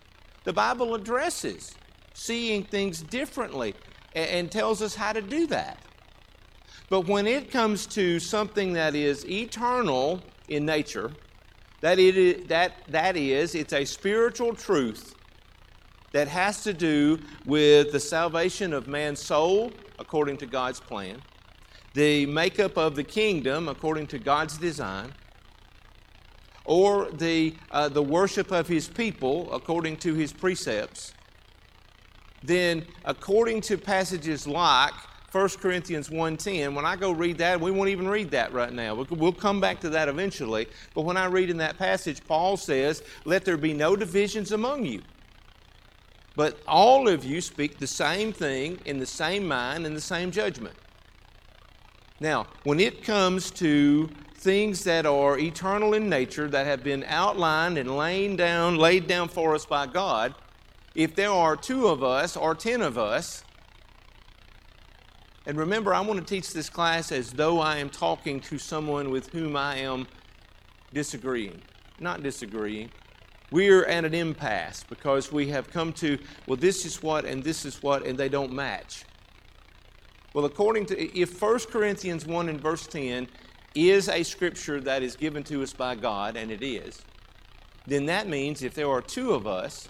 The 0.44 0.54
Bible 0.54 0.96
addresses 0.96 1.76
seeing 2.14 2.64
things 2.64 3.02
differently 3.02 3.74
and, 4.16 4.52
tells 4.52 4.82
us 4.82 4.96
how 4.96 5.14
to 5.14 5.22
do 5.22 5.48
that. 5.48 5.80
But 6.90 7.08
when 7.08 7.28
it 7.28 7.52
comes 7.52 7.86
to 7.88 8.20
something 8.20 8.74
that 8.74 8.96
is 8.96 9.26
eternal 9.28 10.22
in 10.48 10.66
nature, 10.66 11.12
that, 11.82 12.00
it 12.00 12.48
that, 12.48 12.74
that 12.88 13.16
is, 13.16 13.56
it's 13.56 13.74
a 13.74 13.86
spiritual 13.86 14.56
truth 14.56 15.16
that 16.12 16.28
has 16.28 16.64
to 16.64 16.74
do 16.74 17.20
with 17.46 17.92
the 17.92 18.00
salvation 18.00 18.74
of 18.74 18.88
man's 18.88 19.20
soul 19.20 19.72
according 20.00 20.38
to 20.38 20.46
God's 20.46 20.80
plan, 20.80 21.22
the 21.94 22.26
makeup 22.26 22.78
of 22.78 22.96
the 22.96 23.04
kingdom 23.04 23.68
according 23.68 24.08
to 24.08 24.20
God's 24.20 24.58
design, 24.58 25.14
or 26.66 27.10
the, 27.12 27.56
uh, 27.72 27.90
the 27.90 28.02
worship 28.02 28.52
of 28.52 28.68
his 28.68 28.88
people 28.88 29.52
according 29.54 29.98
to 29.98 30.14
his 30.14 30.32
precepts, 30.32 31.14
then 32.44 32.86
according 33.06 33.62
to 33.62 33.78
passages 33.78 34.48
like 34.48 34.94
1 35.32 35.50
Corinthians 35.62 36.10
1.10, 36.10 36.74
when 36.74 36.86
I 36.86 36.96
go 36.96 37.12
read 37.12 37.38
that, 37.38 37.60
we 37.60 37.70
won't 37.70 37.90
even 37.90 38.08
read 38.08 38.32
that 38.32 38.52
right 38.52 38.74
now. 38.74 38.96
We'll 38.96 39.32
come 39.32 39.60
back 39.62 39.80
to 39.82 39.90
that 39.90 40.08
eventually. 40.08 40.68
But 40.96 41.02
when 41.02 41.18
I 41.18 41.26
read 41.26 41.50
in 41.50 41.58
that 41.58 41.78
passage, 41.78 42.26
Paul 42.26 42.58
says, 42.58 43.04
Let 43.26 43.46
there 43.46 43.58
be 43.58 43.74
no 43.74 43.96
divisions 43.96 44.52
among 44.52 44.86
you 44.86 45.02
but 46.40 46.58
all 46.70 47.10
of 47.10 47.26
you 47.26 47.42
speak 47.42 47.80
the 47.80 47.86
same 47.86 48.32
thing 48.32 48.80
in 48.86 48.98
the 48.98 49.06
same 49.06 49.46
mind 49.46 49.86
and 49.86 49.94
the 49.94 50.00
same 50.00 50.32
judgment. 50.32 50.74
Now, 52.22 52.48
when 52.64 52.80
it 52.80 53.04
comes 53.04 53.52
to 53.52 54.10
things 54.40 54.86
that 54.86 55.06
are 55.06 55.38
eternal 55.38 55.94
in 55.94 56.10
nature, 56.10 56.48
that 56.48 56.66
have 56.66 56.84
been 56.84 57.04
outlined 57.08 57.78
and 57.78 57.98
laid 57.98 58.38
down, 58.38 58.78
laid 58.78 59.06
down 59.06 59.28
for 59.28 59.54
us 59.54 59.66
by 59.66 59.86
God, 59.86 60.34
if 60.96 61.14
there 61.16 61.32
are 61.32 61.56
two 61.56 61.88
of 61.88 62.04
us 62.04 62.38
or 62.38 62.56
ten 62.56 62.82
of 62.82 62.98
us, 62.98 63.44
and 65.46 65.58
remember, 65.58 65.94
I 65.94 66.02
want 66.02 66.20
to 66.20 66.26
teach 66.26 66.54
this 66.54 66.70
class 66.70 67.12
as 67.12 67.32
though 67.32 67.60
I 67.60 67.78
am 67.78 67.90
talking 67.90 68.40
to 68.42 68.58
someone 68.58 69.10
with 69.10 69.30
whom 69.32 69.56
I 69.56 69.78
am 69.78 70.08
disagreeing. 70.94 71.62
Not 72.00 72.24
disagreeing, 72.24 72.92
we're 73.52 73.84
at 73.86 74.06
an 74.06 74.14
impasse 74.14 74.86
because 74.88 75.32
we 75.32 75.48
have 75.48 75.70
come 75.70 75.92
to, 75.94 76.18
well, 76.48 76.56
this 76.56 76.86
is 76.86 77.02
what 77.04 77.26
and 77.26 77.44
this 77.44 77.66
is 77.66 77.82
what, 77.84 78.06
and 78.06 78.18
they 78.18 78.30
don't 78.30 78.54
match. 78.54 79.04
Well, 80.34 80.46
according 80.46 80.86
to, 80.88 81.20
if 81.20 81.42
1 81.42 81.60
Corinthians 81.72 82.26
1 82.26 82.50
and 82.50 82.62
verse 82.62 82.88
10 82.88 83.28
is 83.76 84.10
a 84.10 84.24
scripture 84.24 84.82
that 84.82 85.04
is 85.04 85.16
given 85.16 85.44
to 85.44 85.62
us 85.64 85.74
by 85.74 85.96
God, 85.96 86.36
and 86.36 86.52
it 86.52 86.64
is, 86.64 87.02
then 87.86 88.06
that 88.08 88.28
means 88.28 88.64
if 88.64 88.74
there 88.74 88.90
are 88.90 89.02
two 89.02 89.34
of 89.34 89.48
us 89.48 89.90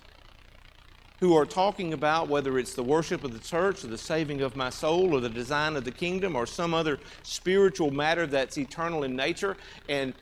who 1.19 1.35
are 1.35 1.45
talking 1.45 1.91
about 1.91 2.29
whether 2.29 2.57
it's 2.57 2.73
the 2.73 2.83
worship 2.83 3.23
of 3.23 3.33
the 3.33 3.39
church 3.39 3.83
or 3.83 3.87
the 3.87 3.97
saving 3.97 4.41
of 4.41 4.55
my 4.55 4.69
soul 4.69 5.13
or 5.13 5.19
the 5.19 5.29
design 5.29 5.75
of 5.75 5.83
the 5.83 5.91
kingdom 5.91 6.35
or 6.35 6.45
some 6.45 6.73
other 6.73 6.97
spiritual 7.23 7.91
matter 7.91 8.25
that's 8.25 8.57
eternal 8.57 9.03
in 9.03 9.15
nature, 9.15 9.57
and 9.89 10.13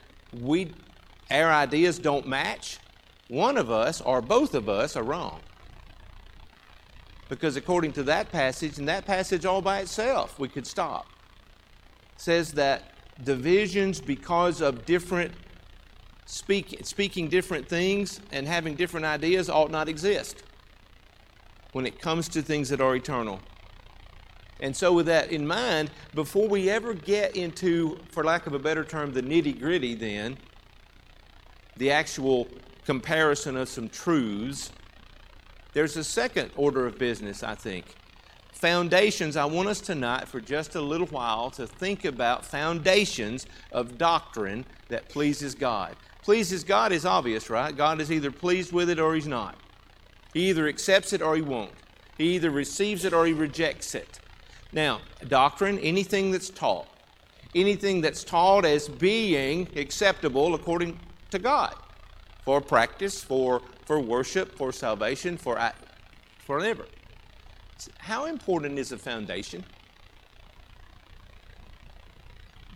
we, 0.41 0.71
our 1.29 1.51
ideas 1.51 1.99
don't 1.99 2.27
match, 2.27 2.79
one 3.27 3.57
of 3.57 3.69
us 3.69 4.01
or 4.01 4.21
both 4.21 4.55
of 4.55 4.69
us 4.69 4.95
are 4.95 5.03
wrong. 5.03 5.39
Because 7.29 7.57
according 7.57 7.91
to 7.93 8.03
that 8.03 8.31
passage, 8.31 8.79
and 8.79 8.87
that 8.87 9.05
passage 9.05 9.45
all 9.45 9.61
by 9.61 9.79
itself, 9.79 10.39
we 10.39 10.47
could 10.47 10.65
stop, 10.65 11.05
says 12.15 12.53
that 12.53 12.93
divisions 13.23 13.99
because 13.99 14.61
of 14.61 14.85
different 14.85 15.31
speak, 16.25 16.79
speaking 16.83 17.27
different 17.27 17.67
things 17.67 18.19
and 18.31 18.47
having 18.47 18.75
different 18.75 19.05
ideas 19.05 19.49
ought 19.49 19.71
not 19.71 19.89
exist 19.89 20.43
when 21.71 21.85
it 21.85 21.99
comes 21.99 22.27
to 22.29 22.41
things 22.41 22.69
that 22.69 22.81
are 22.81 22.95
eternal. 22.95 23.39
And 24.59 24.75
so, 24.75 24.93
with 24.93 25.05
that 25.05 25.31
in 25.31 25.45
mind, 25.45 25.91
before 26.15 26.47
we 26.47 26.69
ever 26.69 26.93
get 26.93 27.35
into, 27.35 27.99
for 28.09 28.23
lack 28.23 28.47
of 28.47 28.53
a 28.53 28.59
better 28.59 28.83
term, 28.83 29.13
the 29.13 29.21
nitty 29.21 29.59
gritty, 29.59 29.93
then, 29.93 30.37
the 31.75 31.91
actual 31.91 32.47
comparison 32.85 33.55
of 33.55 33.69
some 33.69 33.87
truths, 33.87 34.71
there's 35.73 35.95
a 35.95 36.03
second 36.03 36.49
order 36.55 36.87
of 36.87 36.97
business, 36.97 37.43
I 37.43 37.53
think. 37.53 37.85
Foundations, 38.57 39.37
I 39.37 39.45
want 39.45 39.69
us 39.69 39.79
tonight 39.79 40.27
for 40.27 40.41
just 40.41 40.73
a 40.73 40.81
little 40.81 41.05
while 41.05 41.51
to 41.51 41.67
think 41.67 42.05
about 42.05 42.43
foundations 42.43 43.45
of 43.71 43.99
doctrine 43.99 44.65
that 44.89 45.09
pleases 45.09 45.53
God. 45.53 45.95
Pleases 46.23 46.63
God 46.63 46.91
is 46.91 47.05
obvious, 47.05 47.51
right? 47.51 47.77
God 47.77 48.01
is 48.01 48.11
either 48.11 48.31
pleased 48.31 48.73
with 48.73 48.89
it 48.89 48.99
or 48.99 49.13
He's 49.13 49.27
not. 49.27 49.57
He 50.33 50.49
either 50.49 50.67
accepts 50.67 51.13
it 51.13 51.21
or 51.21 51.35
He 51.35 51.43
won't. 51.43 51.69
He 52.17 52.33
either 52.33 52.49
receives 52.49 53.05
it 53.05 53.13
or 53.13 53.27
He 53.27 53.33
rejects 53.33 53.93
it. 53.93 54.19
Now, 54.73 55.01
doctrine, 55.27 55.77
anything 55.77 56.31
that's 56.31 56.49
taught, 56.49 56.87
anything 57.53 58.01
that's 58.01 58.23
taught 58.23 58.65
as 58.65 58.89
being 58.89 59.67
acceptable 59.75 60.55
according 60.55 60.99
to 61.29 61.37
God 61.37 61.75
for 62.43 62.59
practice, 62.59 63.23
for, 63.23 63.61
for 63.85 63.99
worship, 63.99 64.57
for 64.57 64.71
salvation, 64.71 65.37
for, 65.37 65.59
for 66.39 66.57
whatever. 66.57 66.85
How 67.99 68.25
important 68.25 68.79
is 68.79 68.91
a 68.91 68.97
foundation? 68.97 69.63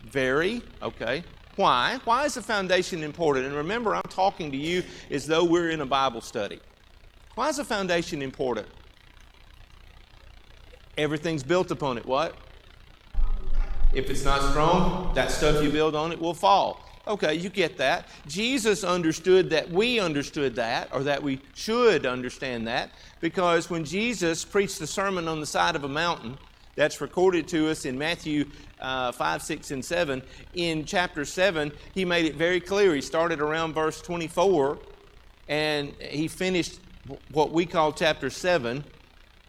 Very, 0.03 0.61
okay. 0.81 1.23
Why? 1.55 1.99
Why 2.05 2.25
is 2.25 2.35
the 2.35 2.41
foundation 2.41 3.03
important? 3.03 3.45
And 3.45 3.55
remember, 3.55 3.95
I'm 3.95 4.01
talking 4.03 4.51
to 4.51 4.57
you 4.57 4.83
as 5.09 5.25
though 5.25 5.43
we're 5.43 5.69
in 5.69 5.81
a 5.81 5.85
Bible 5.85 6.21
study. 6.21 6.59
Why 7.35 7.49
is 7.49 7.57
the 7.57 7.63
foundation 7.63 8.21
important? 8.21 8.67
Everything's 10.97 11.43
built 11.43 11.71
upon 11.71 11.97
it. 11.97 12.05
What? 12.05 12.35
If 13.93 14.09
it's 14.09 14.23
not 14.23 14.41
strong, 14.51 15.13
that 15.15 15.31
stuff 15.31 15.63
you 15.63 15.69
build 15.69 15.95
on 15.95 16.11
it 16.11 16.19
will 16.19 16.33
fall. 16.33 16.90
Okay, 17.07 17.33
you 17.33 17.49
get 17.49 17.77
that. 17.77 18.07
Jesus 18.27 18.83
understood 18.83 19.49
that 19.49 19.69
we 19.71 19.99
understood 19.99 20.55
that, 20.55 20.89
or 20.93 21.01
that 21.03 21.23
we 21.23 21.41
should 21.55 22.05
understand 22.05 22.67
that, 22.67 22.91
because 23.19 23.69
when 23.69 23.83
Jesus 23.83 24.45
preached 24.45 24.77
the 24.77 24.85
sermon 24.85 25.27
on 25.27 25.39
the 25.39 25.45
side 25.45 25.75
of 25.75 25.83
a 25.83 25.89
mountain, 25.89 26.37
that's 26.75 27.01
recorded 27.01 27.47
to 27.49 27.69
us 27.69 27.85
in 27.85 27.97
Matthew 27.97 28.45
uh, 28.79 29.11
5, 29.11 29.41
6, 29.41 29.71
and 29.71 29.83
7. 29.83 30.21
In 30.53 30.85
chapter 30.85 31.25
7, 31.25 31.71
he 31.93 32.05
made 32.05 32.25
it 32.25 32.35
very 32.35 32.61
clear. 32.61 32.95
He 32.95 33.01
started 33.01 33.41
around 33.41 33.73
verse 33.73 34.01
24, 34.01 34.77
and 35.49 35.93
he 35.99 36.27
finished 36.27 36.79
what 37.31 37.51
we 37.51 37.65
call 37.65 37.91
chapter 37.91 38.29
7 38.29 38.83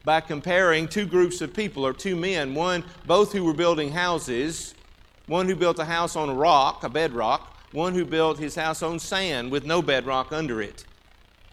by 0.05 0.21
comparing 0.21 0.89
two 0.89 1.07
groups 1.07 1.41
of 1.43 1.55
people, 1.55 1.87
or 1.87 1.93
two 1.93 2.17
men, 2.17 2.55
one, 2.55 2.83
both 3.07 3.33
who 3.33 3.45
were 3.45 3.55
building 3.55 3.93
houses 3.93 4.75
one 5.33 5.49
who 5.49 5.57
built 5.57 5.79
a 5.79 5.85
house 5.87 6.15
on 6.15 6.29
a 6.29 6.35
rock, 6.35 6.85
a 6.85 6.91
bedrock, 6.91 7.57
one 7.73 7.95
who 7.95 8.05
built 8.05 8.39
his 8.39 8.55
house 8.55 8.83
on 8.83 8.99
sand 8.99 9.51
with 9.51 9.65
no 9.65 9.81
bedrock 9.81 10.31
under 10.31 10.61
it. 10.61 10.85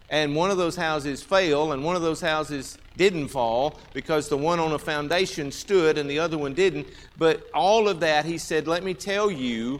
and 0.10 0.36
one 0.36 0.52
of 0.52 0.58
those 0.58 0.76
houses 0.76 1.24
fell, 1.24 1.72
and 1.72 1.82
one 1.82 1.96
of 1.96 2.02
those 2.02 2.20
houses 2.20 2.78
didn't 2.98 3.30
fall 3.30 3.80
because 3.94 4.28
the 4.28 4.36
one 4.36 4.60
on 4.60 4.74
a 4.74 4.80
foundation 4.80 5.50
stood 5.50 5.98
and 5.98 6.10
the 6.10 6.20
other 6.20 6.38
one 6.38 6.54
didn't. 6.54 6.88
But 7.18 7.48
all 7.54 7.88
of 7.88 8.02
that, 8.02 8.26
he 8.26 8.38
said, 8.38 8.68
Let 8.68 8.84
me 8.84 8.94
tell 8.94 9.32
you, 9.32 9.80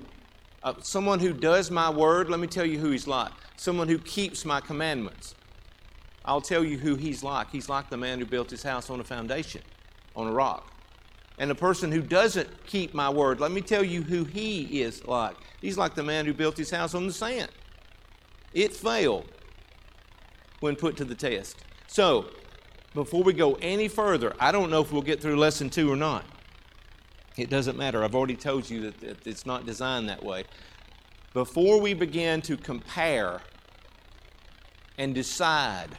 uh, 0.64 0.76
someone 0.82 1.20
who 1.20 1.34
does 1.34 1.70
my 1.70 1.90
word, 1.90 2.30
let 2.30 2.40
me 2.40 2.48
tell 2.48 2.66
you 2.66 2.80
who 2.80 2.92
he's 2.92 3.08
like. 3.08 3.34
Someone 3.58 3.90
who 3.90 4.00
keeps 4.00 4.46
my 4.46 4.62
commandments. 4.62 5.36
I'll 6.24 6.48
tell 6.54 6.64
you 6.64 6.78
who 6.78 6.96
he's 6.96 7.22
like. 7.22 7.50
He's 7.52 7.68
like 7.68 7.90
the 7.90 7.98
man 7.98 8.20
who 8.20 8.26
built 8.26 8.50
his 8.50 8.64
house 8.64 8.90
on 8.90 9.02
a 9.02 9.04
foundation, 9.04 9.62
on 10.16 10.28
a 10.28 10.32
rock. 10.32 10.72
And 11.40 11.50
the 11.50 11.56
person 11.56 11.92
who 11.92 12.02
doesn't 12.02 12.50
keep 12.66 12.94
my 12.94 13.10
word, 13.10 13.40
let 13.40 13.52
me 13.52 13.62
tell 13.62 13.84
you 13.84 14.04
who 14.04 14.26
he 14.26 14.82
is 14.82 15.06
like. 15.06 15.38
He's 15.62 15.78
like 15.78 15.96
the 15.96 16.04
man 16.04 16.26
who 16.26 16.34
built 16.34 16.58
his 16.58 16.70
house 16.70 16.94
on 16.94 17.08
the 17.08 17.14
sand. 17.14 17.50
It 18.54 18.74
failed 18.74 19.26
when 20.60 20.76
put 20.76 20.98
to 20.98 21.06
the 21.06 21.16
test. 21.16 21.64
So, 21.88 22.26
before 22.94 23.24
we 23.24 23.34
go 23.34 23.54
any 23.62 23.88
further, 23.88 24.36
I 24.40 24.52
don't 24.52 24.70
know 24.70 24.82
if 24.82 24.92
we'll 24.92 25.02
get 25.02 25.22
through 25.22 25.38
lesson 25.38 25.70
two 25.70 25.92
or 25.92 25.96
not. 25.96 26.26
It 27.38 27.50
doesn't 27.50 27.78
matter. 27.78 28.04
I've 28.04 28.16
already 28.16 28.36
told 28.36 28.70
you 28.70 28.92
that 28.92 29.26
it's 29.26 29.46
not 29.46 29.66
designed 29.66 30.10
that 30.10 30.24
way. 30.24 30.44
Before 31.34 31.80
we 31.80 31.94
begin 31.94 32.42
to 32.42 32.58
compare 32.58 33.40
and 34.98 35.16
decide 35.16 35.90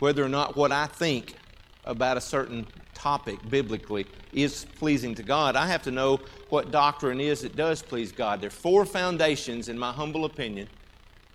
whether 0.00 0.24
or 0.24 0.28
not 0.28 0.56
what 0.56 0.72
I 0.72 0.86
think 0.86 1.36
about 1.84 2.16
a 2.16 2.20
certain 2.20 2.66
topic 3.04 3.38
biblically 3.50 4.06
is 4.32 4.64
pleasing 4.78 5.14
to 5.14 5.22
God, 5.22 5.56
I 5.56 5.66
have 5.66 5.82
to 5.82 5.90
know 5.90 6.20
what 6.48 6.70
doctrine 6.70 7.20
is 7.20 7.42
that 7.42 7.54
does 7.54 7.82
please 7.82 8.10
God. 8.12 8.40
There 8.40 8.48
are 8.48 8.50
four 8.50 8.86
foundations, 8.86 9.68
in 9.68 9.78
my 9.78 9.92
humble 9.92 10.24
opinion, 10.24 10.68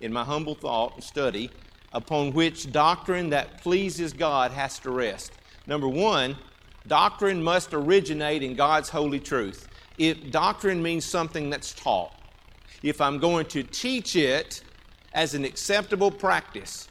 in 0.02 0.12
my 0.12 0.24
humble 0.24 0.56
thought 0.56 0.96
and 0.96 1.04
study, 1.04 1.52
upon 1.94 2.34
which 2.34 2.72
doctrine 2.72 3.30
that 3.30 3.62
pleases 3.62 4.14
God 4.14 4.50
has 4.50 4.80
to 4.80 4.90
rest. 4.90 5.34
Number 5.68 5.88
one, 5.88 6.38
doctrine 6.88 7.44
must 7.44 7.72
originate 7.72 8.42
in 8.42 8.56
God's 8.56 8.90
holy 8.90 9.20
truth. 9.20 9.68
If 10.00 10.32
doctrine 10.32 10.82
means 10.82 11.06
something 11.06 11.52
that's 11.52 11.74
taught, 11.74 12.16
if 12.82 13.00
I'm 13.00 13.20
going 13.20 13.46
to 13.46 13.62
teach 13.62 14.16
it 14.16 14.64
as 15.14 15.36
an 15.36 15.46
acceptable 15.46 16.10
practice, 16.10 16.90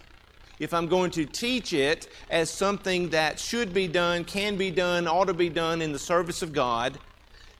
if 0.59 0.75
I'm 0.75 0.87
going 0.87 1.11
to 1.13 1.25
teach 1.25 1.73
it 1.73 2.09
as 2.31 2.51
something 2.51 3.11
that 3.11 3.39
should 3.39 3.73
be 3.73 3.89
done, 3.89 4.25
can 4.25 4.57
be 4.57 4.71
done, 4.71 5.07
ought 5.07 5.27
to 5.27 5.35
be 5.35 5.49
done 5.49 5.81
in 5.83 5.93
the 5.93 5.99
service 5.99 6.43
of 6.43 6.53
God, 6.53 6.99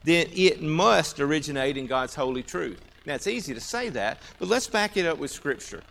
then 0.03 0.27
it 0.33 0.61
must 0.61 1.19
originate 1.19 1.77
in 1.77 1.87
God's 1.87 2.15
holy 2.15 2.43
truth. 2.43 2.81
Now, 3.05 3.15
it's 3.15 3.27
easy 3.27 3.53
to 3.53 3.61
say 3.61 3.89
that, 3.89 4.21
but 4.37 4.47
let's 4.47 4.67
back 4.67 4.97
it 4.97 5.05
up 5.05 5.17
with 5.17 5.31
Scripture. 5.31 5.83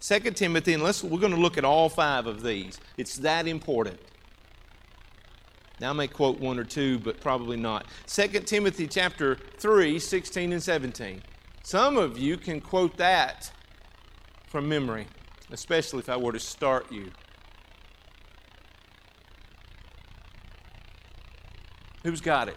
2 0.00 0.18
Timothy, 0.32 0.74
and 0.74 0.82
let's, 0.82 1.04
we're 1.04 1.20
going 1.20 1.34
to 1.34 1.40
look 1.40 1.56
at 1.56 1.64
all 1.64 1.88
five 1.88 2.26
of 2.26 2.42
these. 2.42 2.80
It's 2.96 3.16
that 3.18 3.46
important. 3.46 4.00
Now, 5.80 5.90
I 5.90 5.92
may 5.92 6.08
quote 6.08 6.38
one 6.38 6.58
or 6.58 6.64
two, 6.64 6.98
but 6.98 7.20
probably 7.20 7.56
not. 7.56 7.86
2 8.06 8.28
Timothy 8.40 8.86
chapter 8.86 9.36
3, 9.58 9.98
16 9.98 10.52
and 10.52 10.62
17. 10.62 11.22
Some 11.62 11.96
of 11.96 12.18
you 12.18 12.36
can 12.36 12.60
quote 12.60 12.96
that 12.96 13.52
from 14.46 14.68
memory, 14.68 15.06
especially 15.52 15.98
if 16.00 16.08
I 16.08 16.16
were 16.16 16.32
to 16.32 16.40
start 16.40 16.90
you. 16.90 17.10
Who's 22.02 22.20
got 22.20 22.48
it? 22.48 22.56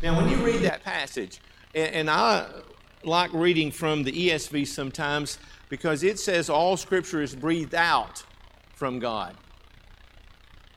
Now, 0.00 0.16
when 0.16 0.28
you 0.28 0.36
read 0.36 0.60
that 0.60 0.84
passage, 0.84 1.40
and, 1.74 1.92
and 1.92 2.10
I 2.10 2.46
like 3.08 3.32
reading 3.32 3.70
from 3.70 4.04
the 4.04 4.12
ESV 4.12 4.66
sometimes 4.66 5.38
because 5.68 6.02
it 6.02 6.18
says 6.18 6.48
all 6.48 6.76
scripture 6.76 7.22
is 7.22 7.34
breathed 7.34 7.74
out 7.74 8.22
from 8.74 8.98
God 8.98 9.36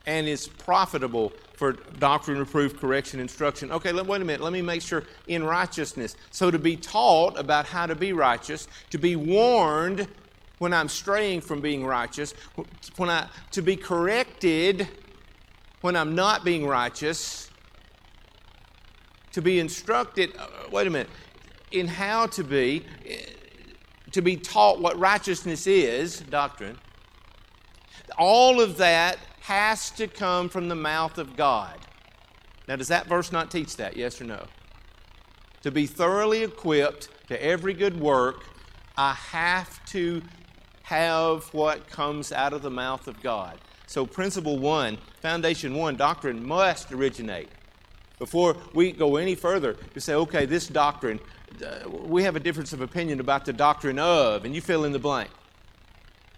and 0.06 0.26
is 0.26 0.48
profitable 0.48 1.32
for 1.54 1.72
doctrine, 1.72 2.38
reproof, 2.38 2.80
correction, 2.80 3.20
instruction. 3.20 3.70
Okay, 3.70 3.92
let, 3.92 4.06
wait 4.06 4.20
a 4.20 4.24
minute. 4.24 4.40
Let 4.40 4.52
me 4.52 4.62
make 4.62 4.82
sure 4.82 5.04
in 5.28 5.44
righteousness. 5.44 6.16
So 6.32 6.50
to 6.50 6.58
be 6.58 6.76
taught 6.76 7.38
about 7.38 7.66
how 7.66 7.86
to 7.86 7.94
be 7.94 8.12
righteous, 8.12 8.66
to 8.90 8.98
be 8.98 9.14
warned 9.14 10.08
when 10.58 10.72
I'm 10.72 10.88
straying 10.88 11.42
from 11.42 11.60
being 11.60 11.86
righteous, 11.86 12.34
when 12.96 13.10
I 13.10 13.28
to 13.52 13.62
be 13.62 13.76
corrected 13.76 14.88
when 15.82 15.96
I'm 15.96 16.14
not 16.14 16.44
being 16.44 16.66
righteous, 16.66 17.50
to 19.32 19.42
be 19.42 19.58
instructed, 19.58 20.34
uh, 20.38 20.46
wait 20.70 20.86
a 20.86 20.90
minute, 20.90 21.10
in 21.74 21.88
how 21.88 22.26
to 22.28 22.44
be, 22.44 22.84
to 24.12 24.22
be 24.22 24.36
taught 24.36 24.80
what 24.80 24.98
righteousness 24.98 25.66
is, 25.66 26.20
doctrine. 26.20 26.78
All 28.18 28.60
of 28.60 28.76
that 28.78 29.18
has 29.40 29.90
to 29.92 30.06
come 30.06 30.48
from 30.48 30.68
the 30.68 30.74
mouth 30.74 31.18
of 31.18 31.36
God. 31.36 31.78
Now, 32.68 32.76
does 32.76 32.88
that 32.88 33.06
verse 33.06 33.32
not 33.32 33.50
teach 33.50 33.76
that? 33.76 33.96
Yes 33.96 34.20
or 34.20 34.24
no? 34.24 34.46
To 35.62 35.70
be 35.70 35.86
thoroughly 35.86 36.42
equipped 36.42 37.08
to 37.28 37.42
every 37.42 37.74
good 37.74 37.98
work, 37.98 38.44
I 38.96 39.14
have 39.14 39.84
to 39.86 40.22
have 40.82 41.44
what 41.54 41.88
comes 41.88 42.32
out 42.32 42.52
of 42.52 42.62
the 42.62 42.70
mouth 42.70 43.08
of 43.08 43.20
God. 43.22 43.58
So, 43.86 44.06
principle 44.06 44.58
one, 44.58 44.98
foundation 45.20 45.74
one, 45.74 45.96
doctrine 45.96 46.46
must 46.46 46.92
originate 46.92 47.48
before 48.18 48.56
we 48.72 48.92
go 48.92 49.16
any 49.16 49.34
further 49.34 49.74
to 49.94 50.00
say, 50.00 50.14
okay, 50.14 50.46
this 50.46 50.68
doctrine, 50.68 51.18
we 51.90 52.22
have 52.22 52.36
a 52.36 52.40
difference 52.40 52.72
of 52.72 52.80
opinion 52.80 53.20
about 53.20 53.44
the 53.44 53.52
doctrine 53.52 53.98
of, 53.98 54.44
and 54.44 54.54
you 54.54 54.60
fill 54.60 54.84
in 54.84 54.92
the 54.92 54.98
blank. 54.98 55.30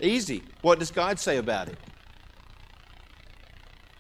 Easy. 0.01 0.43
What 0.63 0.79
does 0.79 0.91
God 0.91 1.19
say 1.19 1.37
about 1.37 1.69
it? 1.69 1.79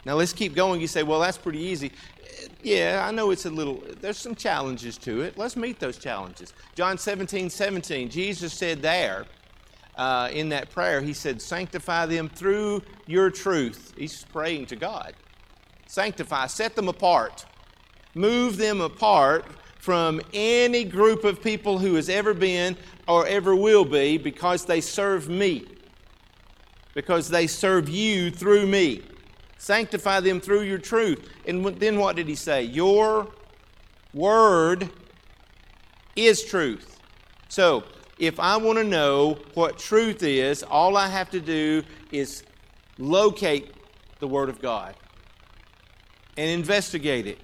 Now 0.04 0.14
let's 0.14 0.32
keep 0.32 0.54
going. 0.54 0.80
You 0.80 0.86
say, 0.86 1.02
well, 1.02 1.20
that's 1.20 1.38
pretty 1.38 1.60
easy. 1.60 1.92
Yeah, 2.62 3.04
I 3.06 3.10
know 3.10 3.30
it's 3.30 3.46
a 3.46 3.50
little, 3.50 3.82
there's 4.00 4.18
some 4.18 4.34
challenges 4.34 4.98
to 4.98 5.22
it. 5.22 5.38
Let's 5.38 5.56
meet 5.56 5.78
those 5.78 5.98
challenges. 5.98 6.52
John 6.74 6.98
17, 6.98 7.48
17, 7.48 8.10
Jesus 8.10 8.52
said 8.52 8.82
there 8.82 9.26
uh, 9.96 10.28
in 10.32 10.48
that 10.50 10.70
prayer, 10.70 11.00
He 11.00 11.12
said, 11.12 11.40
sanctify 11.40 12.06
them 12.06 12.28
through 12.28 12.82
your 13.06 13.30
truth. 13.30 13.94
He's 13.96 14.24
praying 14.24 14.66
to 14.66 14.76
God. 14.76 15.14
Sanctify, 15.86 16.48
set 16.48 16.74
them 16.74 16.88
apart 16.88 17.46
move 18.14 18.56
them 18.56 18.80
apart 18.80 19.44
from 19.84 20.18
any 20.32 20.82
group 20.82 21.24
of 21.24 21.42
people 21.42 21.78
who 21.78 21.92
has 21.94 22.08
ever 22.08 22.32
been 22.32 22.74
or 23.06 23.26
ever 23.26 23.54
will 23.54 23.84
be 23.84 24.16
because 24.16 24.64
they 24.64 24.80
serve 24.80 25.28
me. 25.28 25.66
Because 26.94 27.28
they 27.28 27.46
serve 27.46 27.90
you 27.90 28.30
through 28.30 28.66
me. 28.66 29.02
Sanctify 29.58 30.20
them 30.20 30.40
through 30.40 30.62
your 30.62 30.78
truth. 30.78 31.28
And 31.46 31.66
then 31.66 31.98
what 31.98 32.16
did 32.16 32.26
he 32.28 32.34
say? 32.34 32.62
Your 32.62 33.28
word 34.14 34.88
is 36.16 36.42
truth. 36.42 36.98
So, 37.50 37.84
if 38.18 38.40
I 38.40 38.56
want 38.56 38.78
to 38.78 38.84
know 38.84 39.36
what 39.52 39.76
truth 39.76 40.22
is, 40.22 40.62
all 40.62 40.96
I 40.96 41.08
have 41.08 41.28
to 41.32 41.40
do 41.40 41.82
is 42.10 42.42
locate 42.96 43.70
the 44.18 44.28
Word 44.28 44.48
of 44.48 44.62
God 44.62 44.94
and 46.38 46.48
investigate 46.48 47.26
it. 47.26 47.38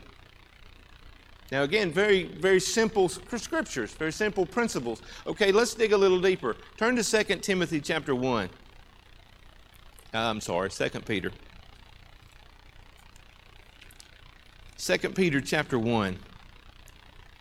Now, 1.50 1.62
again, 1.64 1.90
very, 1.90 2.24
very 2.24 2.60
simple 2.60 3.08
scriptures, 3.08 3.92
very 3.92 4.12
simple 4.12 4.46
principles. 4.46 5.02
Okay, 5.26 5.50
let's 5.50 5.74
dig 5.74 5.92
a 5.92 5.96
little 5.96 6.20
deeper. 6.20 6.56
Turn 6.76 6.94
to 6.94 7.02
2 7.02 7.36
Timothy 7.36 7.80
chapter 7.80 8.14
1. 8.14 8.48
Uh, 10.14 10.18
I'm 10.18 10.40
sorry, 10.40 10.70
2 10.70 10.88
Peter. 11.00 11.32
2 14.78 14.98
Peter 15.10 15.40
chapter 15.40 15.78
1, 15.78 16.18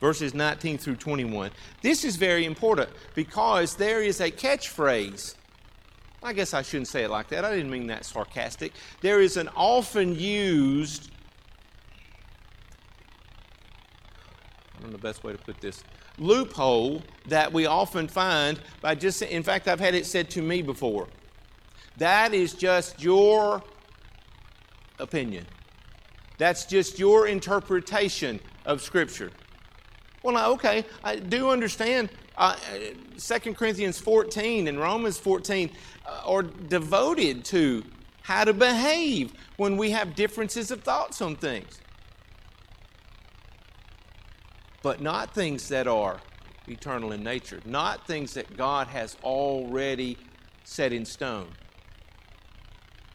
verses 0.02 0.34
19 0.34 0.78
through 0.78 0.96
21. 0.96 1.52
This 1.82 2.04
is 2.04 2.16
very 2.16 2.46
important 2.46 2.90
because 3.16 3.76
there 3.76 4.02
is 4.02 4.20
a 4.22 4.30
catchphrase. 4.30 5.36
I 6.22 6.34
guess 6.34 6.54
I 6.54 6.64
shouldn't 6.64 6.90
say 6.90 7.04
it 7.04 7.10
like 7.10 7.30
that. 7.30 7.46
I 7.46 7.56
didn't 7.56 7.72
mean 7.72 7.88
that 7.88 8.06
sarcastic. 8.06 8.74
There 9.02 9.22
is 9.22 9.38
an 9.38 9.50
often 9.56 10.20
used 10.20 11.12
I 14.80 14.82
don't 14.82 14.92
know 14.92 14.98
the 14.98 15.04
best 15.04 15.24
way 15.24 15.34
to 15.34 15.38
put 15.38 15.60
this, 15.60 15.84
loophole 16.18 17.02
that 17.28 17.52
we 17.52 17.66
often 17.66 18.08
find 18.08 18.60
by 18.82 18.96
just, 18.96 19.22
in 19.22 19.44
fact, 19.44 19.68
I've 19.68 19.80
had 19.80 19.94
it 19.94 20.06
said 20.06 20.30
to 20.32 20.42
me 20.42 20.62
before. 20.62 21.08
That 21.98 22.34
is 22.34 22.54
just 22.54 23.04
your 23.04 23.62
opinion. 24.98 25.46
That's 26.38 26.64
just 26.64 26.98
your 26.98 27.28
interpretation 27.28 28.40
of 28.66 28.82
Scripture. 28.82 29.32
Well, 30.24 30.36
now, 30.36 30.52
okay, 30.52 30.86
I 31.04 31.18
do 31.18 31.50
understand. 31.50 32.10
uh, 32.38 32.56
2 33.18 33.54
Corinthians 33.54 34.00
14 34.00 34.70
and 34.70 34.80
Romans 34.80 35.18
14 35.18 35.70
uh, 36.06 36.22
are 36.26 36.44
devoted 36.44 37.44
to 37.46 37.84
how 38.22 38.46
to 38.46 38.54
behave 38.54 39.34
when 39.58 39.76
we 39.76 39.92
have 39.92 40.16
differences 40.16 40.72
of 40.72 40.84
thoughts 40.84 41.22
on 41.22 41.36
things. 41.36 41.82
But 44.82 45.02
not 45.02 45.34
things 45.34 45.68
that 45.70 45.88
are 45.88 46.22
eternal 46.68 47.12
in 47.12 47.24
nature, 47.24 47.60
not 47.66 48.08
things 48.08 48.34
that 48.36 48.56
God 48.56 48.88
has 48.88 49.18
already 49.24 50.18
set 50.64 50.94
in 50.94 51.06
stone. 51.06 51.48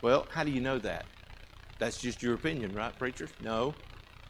Well, 0.02 0.26
how 0.30 0.44
do 0.44 0.50
you 0.50 0.60
know 0.60 0.78
that? 0.80 1.06
That's 1.78 1.98
just 2.00 2.22
your 2.22 2.34
opinion, 2.34 2.74
right, 2.74 2.96
preacher? 2.98 3.28
No. 3.42 3.74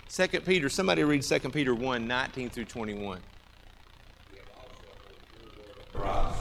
Second 0.09 0.45
Peter, 0.45 0.69
somebody 0.69 1.03
read 1.03 1.23
2 1.23 1.39
Peter 1.51 1.75
1, 1.75 2.07
19 2.07 2.51
through 2.51 2.67
21. 2.67 3.21
Christ, 5.93 6.39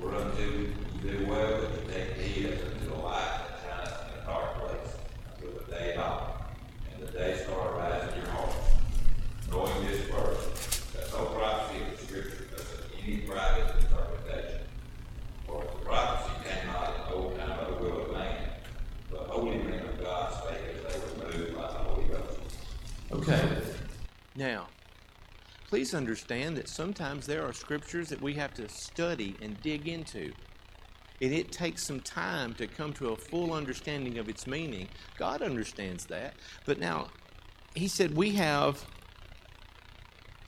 whereunto 0.00 0.40
you 0.40 0.72
do 1.02 1.26
well 1.26 1.60
to 1.60 1.92
take 1.92 2.14
heed 2.16 2.46
unto 2.46 2.88
the 2.88 2.94
light 2.96 3.40
that 3.48 3.60
shineth 3.62 4.14
in 4.14 4.22
a 4.22 4.26
dark 4.26 4.58
place, 4.58 4.96
until 5.34 5.58
the 5.58 5.70
day 5.70 5.94
dawn, 5.94 6.32
and 6.92 7.06
the 7.06 7.12
day 7.12 7.38
star 7.44 7.76
arise 7.76 8.12
in 8.12 8.20
your 8.20 8.30
hearts. 8.30 8.56
Knowing 9.50 9.86
this 9.86 10.08
first, 10.08 10.92
that 10.94 11.12
no 11.12 11.26
prophecy 11.26 11.84
of 11.84 12.00
the 12.00 12.06
Scripture 12.06 12.44
does 12.50 12.60
of 12.62 12.80
any 13.02 13.18
private 13.18 13.76
interpretation. 13.78 14.60
For 15.46 15.62
the 15.62 15.84
prophecy 15.84 16.34
came 16.48 16.66
not 16.66 16.94
in 17.08 17.14
old 17.14 17.38
time 17.38 17.58
by 17.58 17.64
the 17.70 17.76
will 17.76 18.06
of 18.06 18.12
man, 18.12 18.50
but 19.10 19.20
holy 19.28 19.58
men 19.58 19.80
of 19.86 20.02
God 20.02 20.32
spake 20.32 20.62
as 20.76 20.94
they 20.94 20.98
were 20.98 21.30
moved 21.30 21.54
by 21.54 21.62
the 21.62 21.78
Holy 21.78 22.04
Ghost. 22.04 22.40
Okay. 23.12 23.62
Now, 24.36 24.66
please 25.68 25.94
understand 25.94 26.56
that 26.58 26.68
sometimes 26.68 27.26
there 27.26 27.44
are 27.44 27.52
scriptures 27.52 28.08
that 28.10 28.20
we 28.20 28.34
have 28.34 28.52
to 28.54 28.68
study 28.68 29.34
and 29.40 29.60
dig 29.62 29.88
into. 29.88 30.32
And 31.22 31.32
it 31.32 31.50
takes 31.50 31.82
some 31.82 32.00
time 32.00 32.52
to 32.54 32.66
come 32.66 32.92
to 32.94 33.08
a 33.08 33.16
full 33.16 33.54
understanding 33.54 34.18
of 34.18 34.28
its 34.28 34.46
meaning. 34.46 34.88
God 35.16 35.40
understands 35.40 36.04
that. 36.06 36.34
But 36.66 36.78
now, 36.78 37.08
He 37.74 37.88
said 37.88 38.14
we 38.14 38.32
have 38.32 38.84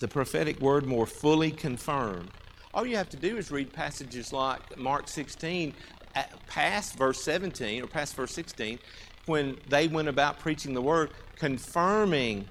the 0.00 0.08
prophetic 0.08 0.60
word 0.60 0.86
more 0.86 1.06
fully 1.06 1.50
confirmed. 1.50 2.30
All 2.74 2.86
you 2.86 2.96
have 2.96 3.08
to 3.10 3.16
do 3.16 3.38
is 3.38 3.50
read 3.50 3.72
passages 3.72 4.32
like 4.32 4.78
Mark 4.78 5.08
16, 5.08 5.72
uh, 6.14 6.22
past 6.46 6.96
verse 6.96 7.22
17 7.22 7.82
or 7.82 7.86
past 7.86 8.14
verse 8.14 8.32
16, 8.32 8.78
when 9.24 9.56
they 9.68 9.88
went 9.88 10.08
about 10.08 10.38
preaching 10.38 10.74
the 10.74 10.82
word, 10.82 11.10
confirming 11.36 12.46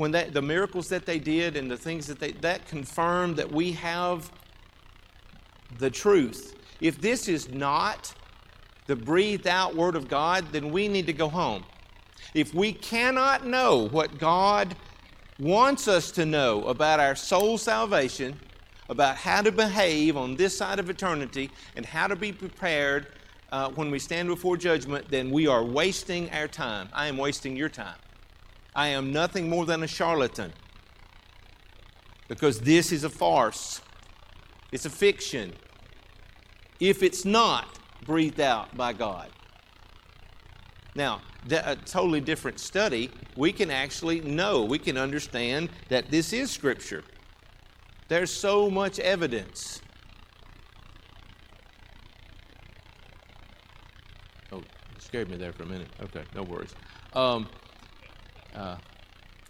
when 0.00 0.12
that 0.12 0.32
the 0.32 0.40
miracles 0.40 0.88
that 0.88 1.04
they 1.04 1.18
did 1.18 1.58
and 1.58 1.70
the 1.70 1.76
things 1.76 2.06
that 2.06 2.18
they 2.18 2.32
that 2.32 2.66
confirmed 2.66 3.36
that 3.36 3.52
we 3.52 3.72
have 3.72 4.30
the 5.76 5.90
truth. 5.90 6.56
If 6.80 7.02
this 7.02 7.28
is 7.28 7.50
not 7.50 8.14
the 8.86 8.96
breathed 8.96 9.46
out 9.46 9.76
word 9.76 9.96
of 9.96 10.08
God, 10.08 10.46
then 10.52 10.70
we 10.70 10.88
need 10.88 11.06
to 11.08 11.12
go 11.12 11.28
home. 11.28 11.64
If 12.32 12.54
we 12.54 12.72
cannot 12.72 13.46
know 13.46 13.88
what 13.88 14.18
God 14.18 14.74
wants 15.38 15.86
us 15.86 16.10
to 16.12 16.24
know 16.24 16.64
about 16.64 16.98
our 16.98 17.14
soul 17.14 17.58
salvation, 17.58 18.40
about 18.88 19.16
how 19.16 19.42
to 19.42 19.52
behave 19.52 20.16
on 20.16 20.34
this 20.34 20.56
side 20.56 20.78
of 20.78 20.88
eternity, 20.88 21.50
and 21.76 21.84
how 21.84 22.06
to 22.06 22.16
be 22.16 22.32
prepared 22.32 23.08
uh, 23.52 23.68
when 23.72 23.90
we 23.90 23.98
stand 23.98 24.28
before 24.28 24.56
judgment, 24.56 25.10
then 25.10 25.30
we 25.30 25.46
are 25.46 25.62
wasting 25.62 26.30
our 26.30 26.48
time. 26.48 26.88
I 26.94 27.06
am 27.08 27.18
wasting 27.18 27.54
your 27.54 27.68
time. 27.68 27.96
I 28.74 28.88
am 28.88 29.12
nothing 29.12 29.48
more 29.48 29.66
than 29.66 29.82
a 29.82 29.86
charlatan 29.86 30.52
because 32.28 32.60
this 32.60 32.92
is 32.92 33.04
a 33.04 33.10
farce. 33.10 33.80
It's 34.72 34.86
a 34.86 34.90
fiction. 34.90 35.52
If 36.78 37.02
it's 37.02 37.24
not 37.24 37.78
breathed 38.04 38.40
out 38.40 38.76
by 38.76 38.92
God. 38.92 39.28
Now, 40.94 41.20
a 41.50 41.76
totally 41.76 42.20
different 42.20 42.58
study, 42.60 43.10
we 43.36 43.52
can 43.52 43.70
actually 43.70 44.20
know, 44.20 44.64
we 44.64 44.78
can 44.78 44.96
understand 44.96 45.70
that 45.88 46.10
this 46.10 46.32
is 46.32 46.50
Scripture. 46.50 47.04
There's 48.08 48.32
so 48.32 48.70
much 48.70 48.98
evidence. 48.98 49.80
Oh, 54.52 54.62
scared 54.98 55.30
me 55.30 55.36
there 55.36 55.52
for 55.52 55.62
a 55.62 55.66
minute. 55.66 55.88
Okay, 56.02 56.24
no 56.34 56.42
worries. 56.42 56.74
Um, 57.14 57.48
uh, 58.54 58.76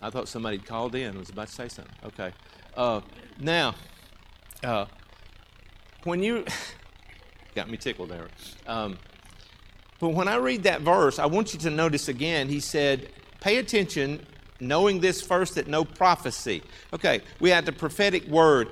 I 0.03 0.11
thought 0.11 0.29
somebody 0.29 0.59
called 0.59 0.95
in 0.95 1.19
was 1.19 1.31
about 1.31 1.49
to 1.49 1.55
say 1.55 1.69
something. 1.69 1.95
Okay. 2.05 2.33
Uh, 2.77 3.01
now, 3.39 3.75
uh, 4.63 4.87
when 6.05 6.23
you 6.23 6.45
got 7.55 7.69
me 7.69 7.77
tickled 7.77 8.11
there. 8.11 8.29
Um, 8.67 8.99
but 9.99 10.11
when 10.11 10.29
I 10.29 10.37
read 10.37 10.63
that 10.63 10.81
verse, 10.81 11.19
I 11.19 11.27
want 11.27 11.53
you 11.53 11.61
to 11.61 11.71
notice 11.71 12.09
again, 12.09 12.49
he 12.49 12.61
said, 12.61 13.11
pay 13.41 13.59
attention, 13.59 14.25
knowing 14.61 15.01
this 15.01 15.21
first 15.21 15.57
that 15.57 15.69
no 15.69 15.85
prophecy. 15.85 16.63
Okay, 16.93 17.21
we 17.39 17.51
had 17.51 17.67
the 17.67 17.73
prophetic 17.73 18.27
word. 18.27 18.69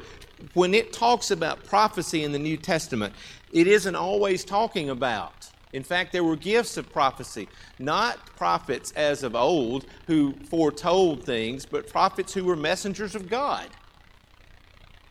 When 0.54 0.72
it 0.72 0.92
talks 0.92 1.30
about 1.30 1.64
prophecy 1.64 2.24
in 2.24 2.32
the 2.32 2.38
New 2.38 2.56
Testament, 2.56 3.12
it 3.52 3.66
isn't 3.66 3.94
always 3.94 4.44
talking 4.44 4.90
about. 4.90 5.50
In 5.72 5.82
fact, 5.82 6.12
there 6.12 6.24
were 6.24 6.36
gifts 6.36 6.76
of 6.76 6.90
prophecy, 6.90 7.48
not 7.78 8.24
prophets 8.36 8.92
as 8.92 9.22
of 9.22 9.34
old 9.34 9.84
who 10.06 10.32
foretold 10.32 11.24
things, 11.24 11.66
but 11.66 11.88
prophets 11.88 12.32
who 12.32 12.44
were 12.44 12.56
messengers 12.56 13.14
of 13.14 13.28
God. 13.28 13.68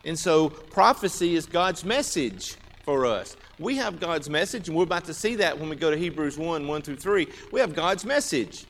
And 0.04 0.18
so, 0.18 0.48
prophecy 0.48 1.36
is 1.36 1.46
God's 1.46 1.84
message 1.84 2.56
for 2.84 3.06
us. 3.06 3.36
We 3.58 3.76
have 3.76 4.00
God's 4.00 4.30
message, 4.30 4.68
and 4.68 4.76
we're 4.76 4.84
about 4.84 5.04
to 5.06 5.14
see 5.14 5.36
that 5.36 5.58
when 5.58 5.68
we 5.68 5.76
go 5.76 5.90
to 5.90 5.96
Hebrews 5.96 6.38
1 6.38 6.66
1 6.66 6.82
through 6.82 6.96
3. 6.96 7.26
We 7.52 7.60
have 7.60 7.74
God's 7.74 8.04
message. 8.04 8.66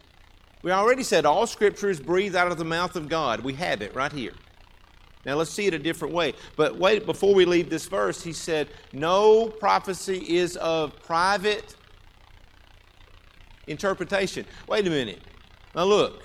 We 0.62 0.72
already 0.72 1.02
said 1.02 1.24
all 1.24 1.46
scripture 1.46 1.88
is 1.88 2.00
breathed 2.00 2.34
out 2.34 2.50
of 2.50 2.58
the 2.58 2.64
mouth 2.64 2.96
of 2.96 3.08
God. 3.08 3.40
We 3.40 3.52
have 3.54 3.80
it 3.80 3.94
right 3.94 4.12
here. 4.12 4.32
Now 5.24 5.34
let's 5.34 5.50
see 5.50 5.66
it 5.66 5.74
a 5.74 5.78
different 5.78 6.14
way. 6.14 6.34
But 6.56 6.78
wait, 6.78 7.06
before 7.06 7.34
we 7.34 7.44
leave 7.44 7.70
this 7.70 7.86
verse, 7.86 8.22
he 8.22 8.32
said, 8.32 8.68
No 8.92 9.48
prophecy 9.48 10.36
is 10.36 10.56
of 10.56 11.00
private 11.02 11.76
interpretation. 13.68 14.44
Wait 14.66 14.86
a 14.86 14.90
minute. 14.90 15.20
Now 15.74 15.84
look. 15.84 16.24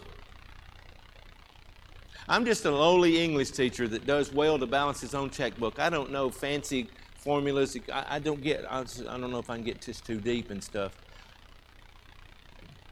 I'm 2.27 2.45
just 2.45 2.63
a 2.65 2.71
lowly 2.71 3.21
English 3.23 3.51
teacher 3.51 3.87
that 3.89 4.05
does 4.05 4.31
well 4.31 4.57
to 4.57 4.65
balance 4.65 5.01
his 5.01 5.13
own 5.13 5.29
checkbook. 5.29 5.79
I 5.79 5.89
don't 5.89 6.11
know 6.11 6.29
fancy 6.29 6.87
formulas. 7.17 7.77
I, 7.91 8.05
I 8.15 8.19
don't 8.19 8.41
get, 8.41 8.65
I, 8.71 8.79
I 8.79 9.17
don't 9.17 9.31
know 9.31 9.39
if 9.39 9.49
I 9.49 9.55
can 9.55 9.63
get 9.63 9.81
just 9.81 10.05
too 10.05 10.19
deep 10.19 10.49
and 10.49 10.63
stuff. 10.63 10.93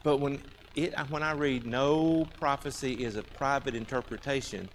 But 0.02 0.18
when, 0.18 0.42
it, 0.74 0.94
when 1.08 1.22
I 1.22 1.32
read 1.32 1.66
no 1.66 2.26
prophecy 2.38 3.04
is 3.04 3.16
a 3.16 3.22
private 3.22 3.74
interpretation, 3.74 4.68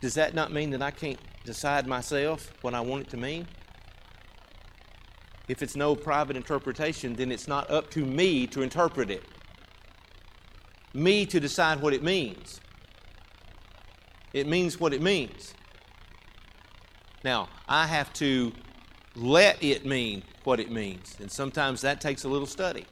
does 0.00 0.14
that 0.14 0.34
not 0.34 0.52
mean 0.52 0.70
that 0.70 0.82
I 0.82 0.90
can't 0.90 1.18
decide 1.44 1.86
myself 1.86 2.52
what 2.62 2.74
I 2.74 2.80
want 2.80 3.02
it 3.02 3.10
to 3.10 3.16
mean? 3.16 3.46
If 5.48 5.62
it's 5.62 5.76
no 5.76 5.94
private 5.96 6.36
interpretation, 6.36 7.14
then 7.14 7.32
it's 7.32 7.48
not 7.48 7.70
up 7.70 7.90
to 7.90 8.04
me 8.04 8.46
to 8.48 8.62
interpret 8.62 9.10
it, 9.10 9.24
me 10.94 11.26
to 11.26 11.40
decide 11.40 11.80
what 11.80 11.92
it 11.92 12.02
means. 12.02 12.60
It 14.32 14.46
means 14.46 14.78
what 14.80 14.94
it 14.94 15.02
means. 15.02 15.54
Now, 17.24 17.48
I 17.68 17.86
have 17.86 18.12
to 18.14 18.52
let 19.14 19.62
it 19.62 19.84
mean 19.84 20.22
what 20.44 20.58
it 20.58 20.70
means, 20.70 21.16
and 21.20 21.30
sometimes 21.30 21.80
that 21.82 22.00
takes 22.00 22.24
a 22.24 22.28
little 22.28 22.46
study. 22.46 22.86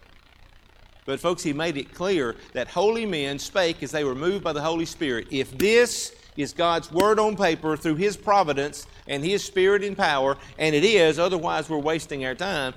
But, 1.06 1.18
folks, 1.18 1.42
he 1.42 1.52
made 1.52 1.76
it 1.76 1.94
clear 1.94 2.36
that 2.52 2.68
holy 2.68 3.06
men 3.06 3.38
spake 3.38 3.82
as 3.82 3.90
they 3.90 4.04
were 4.04 4.14
moved 4.14 4.44
by 4.44 4.52
the 4.52 4.60
Holy 4.60 4.84
Spirit. 4.84 5.28
If 5.30 5.56
this 5.56 6.14
is 6.36 6.52
God's 6.52 6.90
word 6.90 7.18
on 7.18 7.36
paper 7.36 7.76
through 7.76 7.96
his 7.96 8.16
providence 8.16 8.86
and 9.06 9.24
his 9.24 9.44
spirit 9.44 9.82
and 9.82 9.96
power, 9.96 10.36
and 10.58 10.74
it 10.74 10.84
is, 10.84 11.18
otherwise 11.18 11.68
we're 11.68 11.78
wasting 11.78 12.24
our 12.24 12.34
time. 12.34 12.74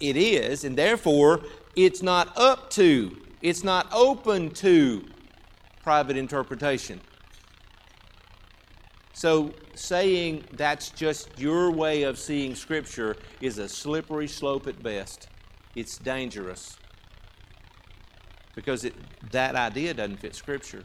It 0.00 0.16
is, 0.16 0.64
and 0.64 0.76
therefore 0.76 1.40
it's 1.76 2.02
not 2.02 2.36
up 2.36 2.70
to, 2.70 3.16
it's 3.42 3.64
not 3.64 3.88
open 3.92 4.50
to 4.50 5.04
private 5.82 6.16
interpretation. 6.16 7.00
So, 9.12 9.52
saying 9.74 10.44
that's 10.52 10.90
just 10.90 11.28
your 11.38 11.72
way 11.72 12.04
of 12.04 12.18
seeing 12.18 12.54
Scripture 12.54 13.16
is 13.40 13.58
a 13.58 13.68
slippery 13.68 14.28
slope 14.28 14.68
at 14.68 14.80
best. 14.80 15.28
It's 15.74 15.98
dangerous 15.98 16.76
because 18.54 18.84
it, 18.84 18.94
that 19.32 19.56
idea 19.56 19.94
doesn't 19.94 20.18
fit 20.18 20.36
Scripture. 20.36 20.84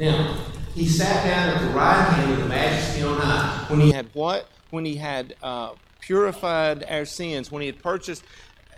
all 0.00 0.34
He 0.74 0.86
sat 0.88 1.24
down 1.24 1.50
at 1.50 1.60
the 1.60 1.68
right 1.68 2.02
hand 2.02 2.32
of 2.32 2.38
the 2.38 2.46
majesty 2.46 3.02
on 3.02 3.16
high. 3.18 3.64
When 3.68 3.80
he 3.80 3.92
had 3.92 4.08
what? 4.12 4.48
When 4.70 4.84
he 4.84 4.96
had 4.96 5.36
uh, 5.42 5.74
purified 6.00 6.84
our 6.88 7.04
sins, 7.04 7.52
when 7.52 7.62
he 7.62 7.66
had 7.66 7.80
purchased, 7.80 8.24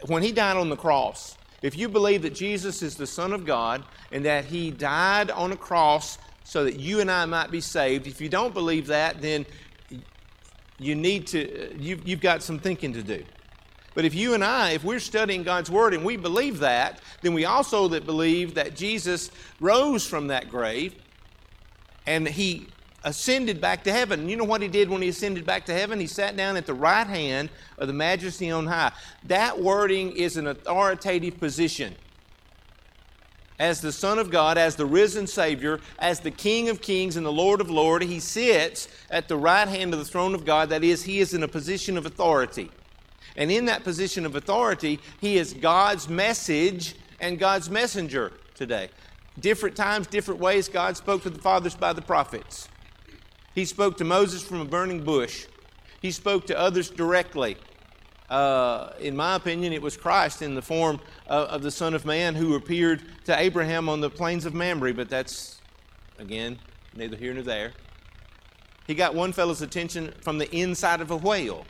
when 0.07 0.23
he 0.23 0.33
died 0.33 0.57
on 0.57 0.69
the 0.69 0.77
cross. 0.77 1.37
If 1.63 1.77
you 1.77 1.89
believe 1.89 2.23
that 2.23 2.35
Jesus 2.35 2.83
is 2.83 2.97
the 2.97 3.07
Son 3.07 3.33
of 3.33 3.47
God 3.47 3.83
and 4.13 4.25
that 4.27 4.45
he 4.45 4.71
died 4.71 5.31
on 5.31 5.53
a 5.53 5.57
cross 5.57 6.19
so 6.45 6.65
that 6.65 6.79
you 6.79 7.01
and 7.01 7.11
I 7.11 7.25
might 7.25 7.51
be 7.51 7.63
saved, 7.63 8.07
if 8.07 8.21
you 8.21 8.29
don't 8.29 8.53
believe 8.53 8.87
that, 8.89 9.23
then 9.23 9.47
you 10.79 10.95
need 10.95 11.27
to, 11.29 11.75
you've, 11.81 12.07
you've 12.07 12.21
got 12.21 12.43
some 12.43 12.59
thinking 12.59 12.93
to 12.93 13.03
do. 13.03 13.25
But 13.95 14.05
if 14.05 14.15
you 14.15 14.35
and 14.35 14.45
I, 14.45 14.73
if 14.73 14.85
we're 14.85 15.01
studying 15.01 15.43
God's 15.43 15.71
Word 15.71 15.95
and 15.95 16.05
we 16.05 16.19
believe 16.19 16.59
that, 16.59 17.01
then 17.23 17.33
we 17.33 17.47
also 17.47 17.89
that 17.89 18.05
believe 18.05 18.55
that 18.55 18.77
Jesus 18.77 19.31
rose 19.59 20.07
from 20.07 20.27
that 20.27 20.51
grave 20.51 20.95
and 22.07 22.27
he 22.29 22.69
ascended 23.05 23.61
back 23.61 23.85
to 23.85 23.93
heaven. 23.93 24.29
You 24.29 24.37
know 24.37 24.45
what 24.45 24.63
he 24.63 24.69
did 24.69 24.91
when 24.91 25.01
he 25.01 25.09
ascended 25.09 25.47
back 25.47 25.67
to 25.67 25.73
heaven? 25.73 26.01
He 26.01 26.07
sat 26.07 26.37
down 26.37 26.57
at 26.57 26.67
the 26.67 26.75
right 26.75 27.07
hand 27.07 27.51
of 27.79 27.87
the 27.87 27.95
majesty 27.95 28.51
on 28.51 28.67
high. 28.67 28.93
That 29.25 29.61
wording 29.61 30.13
is 30.13 30.37
an 30.37 30.49
authoritative 30.49 31.39
position. 31.39 31.95
As 33.59 33.81
the 33.81 33.93
Son 33.93 34.19
of 34.19 34.31
God, 34.31 34.59
as 34.59 34.77
the 34.77 34.85
risen 34.85 35.27
Savior, 35.27 35.81
as 35.99 36.21
the 36.21 36.31
King 36.31 36.69
of 36.69 36.83
kings 36.83 37.17
and 37.17 37.25
the 37.25 37.33
Lord 37.33 37.61
of 37.61 37.71
lords, 37.71 38.05
he 38.05 38.21
sits 38.21 38.89
at 39.11 39.29
the 39.29 39.37
right 39.37 39.67
hand 39.67 39.95
of 39.95 39.99
the 39.99 40.05
throne 40.05 40.35
of 40.35 40.45
God. 40.45 40.69
That 40.69 40.85
is, 40.85 41.05
he 41.05 41.21
is 41.21 41.33
in 41.33 41.43
a 41.43 41.49
position 41.49 41.97
of 41.97 42.05
authority. 42.05 42.71
And 43.37 43.51
in 43.51 43.67
that 43.67 43.85
position 43.85 44.27
of 44.27 44.37
authority, 44.37 44.99
he 45.21 45.39
is 45.39 45.55
God's 45.55 46.09
message 46.09 46.97
and 47.21 47.39
God's 47.39 47.71
messenger 47.71 48.33
today. 48.55 48.91
Different 49.39 49.77
times, 49.77 50.07
different 50.07 50.41
ways, 50.41 50.69
God 50.69 50.97
spoke 50.97 51.23
to 51.25 51.31
the 51.31 51.39
fathers 51.39 51.75
by 51.75 51.93
the 51.93 52.03
prophets. 52.03 52.69
He 53.55 53.65
spoke 53.65 53.97
to 53.99 54.05
Moses 54.05 54.43
from 54.43 54.61
a 54.61 54.65
burning 54.65 55.03
bush. 55.03 55.47
He 56.01 56.11
spoke 56.11 56.47
to 56.47 56.59
others 56.59 56.91
directly. 56.91 57.57
Uh, 58.29 58.93
in 58.99 59.15
my 59.15 59.37
opinion, 59.37 59.73
it 59.73 59.81
was 59.81 59.97
Christ 59.97 60.43
in 60.43 60.55
the 60.55 60.63
form 60.63 61.01
of, 61.27 61.49
of, 61.49 61.63
the 61.63 61.71
Son 61.71 61.95
of 61.95 62.05
Man 62.05 62.35
who 62.35 62.57
appeared 62.57 63.03
to 63.25 63.39
Abraham 63.39 63.89
on 63.89 64.01
the 64.01 64.11
plains 64.11 64.47
of 64.47 64.55
Mamre, 64.55 64.93
but 64.93 65.09
that's, 65.09 65.61
again, 66.19 66.59
neither 66.95 67.17
here 67.17 67.33
nor 67.33 67.45
there. 67.45 67.73
He 68.87 68.95
got 68.95 69.15
one 69.15 69.33
fellow's 69.33 69.63
attention 69.63 70.13
from 70.23 70.39
the 70.39 70.51
inside 70.55 71.01
of 71.01 71.11
a 71.11 71.17
whale. 71.17 71.65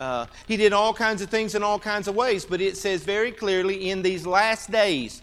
Uh, 0.00 0.26
he 0.48 0.56
did 0.56 0.72
all 0.72 0.94
kinds 0.94 1.22
of 1.22 1.30
things 1.30 1.54
in 1.54 1.62
all 1.62 1.78
kinds 1.78 2.08
of 2.08 2.14
ways, 2.14 2.44
but 2.44 2.60
it 2.60 2.76
says 2.76 3.04
very 3.04 3.30
clearly 3.30 3.90
in 3.90 4.02
these 4.02 4.26
last 4.26 4.70
days, 4.70 5.22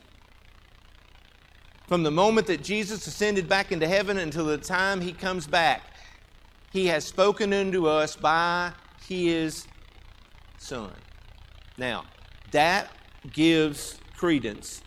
from 1.89 2.03
the 2.03 2.11
moment 2.11 2.45
that 2.45 2.63
Jesus 2.63 3.07
ascended 3.07 3.49
back 3.49 3.71
into 3.71 3.87
heaven 3.87 4.19
until 4.19 4.45
the 4.45 4.59
time 4.59 5.01
he 5.01 5.11
comes 5.11 5.47
back, 5.47 5.81
he 6.71 6.85
has 6.85 7.03
spoken 7.03 7.51
unto 7.51 7.87
us 7.87 8.15
by 8.15 8.71
his 9.07 9.65
Son. 10.59 10.91
Now, 11.79 12.05
that 12.51 12.91
gives 13.33 13.97
credence 14.15 14.83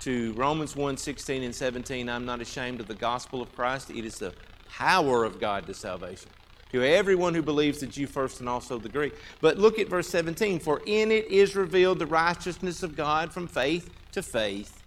to 0.00 0.32
Romans 0.32 0.74
1 0.74 0.96
16 0.96 1.44
and 1.44 1.54
17. 1.54 2.08
I'm 2.08 2.26
not 2.26 2.40
ashamed 2.40 2.80
of 2.80 2.88
the 2.88 2.94
gospel 2.94 3.40
of 3.40 3.54
Christ, 3.54 3.90
it 3.90 4.04
is 4.04 4.18
the 4.18 4.34
power 4.68 5.22
of 5.22 5.38
God 5.38 5.68
to 5.68 5.74
salvation 5.74 6.30
to 6.72 6.82
everyone 6.82 7.32
who 7.32 7.42
believes 7.42 7.78
the 7.78 7.86
Jew 7.86 8.08
first 8.08 8.40
and 8.40 8.48
also 8.48 8.80
the 8.80 8.88
Greek. 8.88 9.14
But 9.40 9.56
look 9.56 9.78
at 9.78 9.86
verse 9.86 10.08
17. 10.08 10.58
For 10.58 10.82
in 10.86 11.12
it 11.12 11.30
is 11.30 11.54
revealed 11.54 12.00
the 12.00 12.06
righteousness 12.06 12.82
of 12.82 12.96
God 12.96 13.32
from 13.32 13.46
faith 13.46 13.90
to 14.10 14.20
faith. 14.20 14.83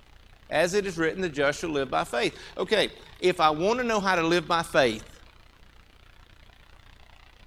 As 0.50 0.74
it 0.74 0.86
is 0.86 0.98
written, 0.98 1.22
the 1.22 1.30
just 1.30 1.60
shall 1.60 1.70
live 1.70 1.90
by 1.90 2.04
faith. 2.04 2.38
Okay, 2.58 2.90
if 3.20 3.40
I 3.40 3.50
want 3.50 3.80
to 3.80 3.86
know 3.86 4.00
how 4.00 4.16
to 4.16 4.24
live 4.24 4.48
by 4.48 4.64
faith, 4.64 5.04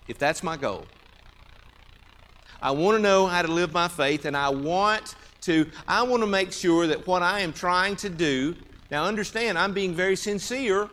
if 0.07 0.19
that's 0.19 0.43
my 0.43 0.57
goal, 0.57 0.85
I 2.61 2.73
want 2.73 2.97
to 2.97 3.03
know 3.03 3.27
how 3.27 3.43
to 3.43 3.49
live 3.49 3.73
by 3.73 3.89
faith, 3.89 4.27
and 4.27 4.37
I 4.37 4.51
want 4.51 5.15
to, 5.43 5.71
I 5.89 6.03
want 6.03 6.23
to 6.23 6.27
make 6.27 6.53
sure 6.53 6.87
that 6.87 7.07
what 7.07 7.23
I 7.23 7.41
am 7.41 7.53
trying 7.53 7.97
to 7.97 8.11
do, 8.11 8.55
now 8.91 9.05
understand, 9.05 9.59
I'm 9.59 9.73
being 9.73 9.95
very 9.95 10.17
sincere. 10.17 10.91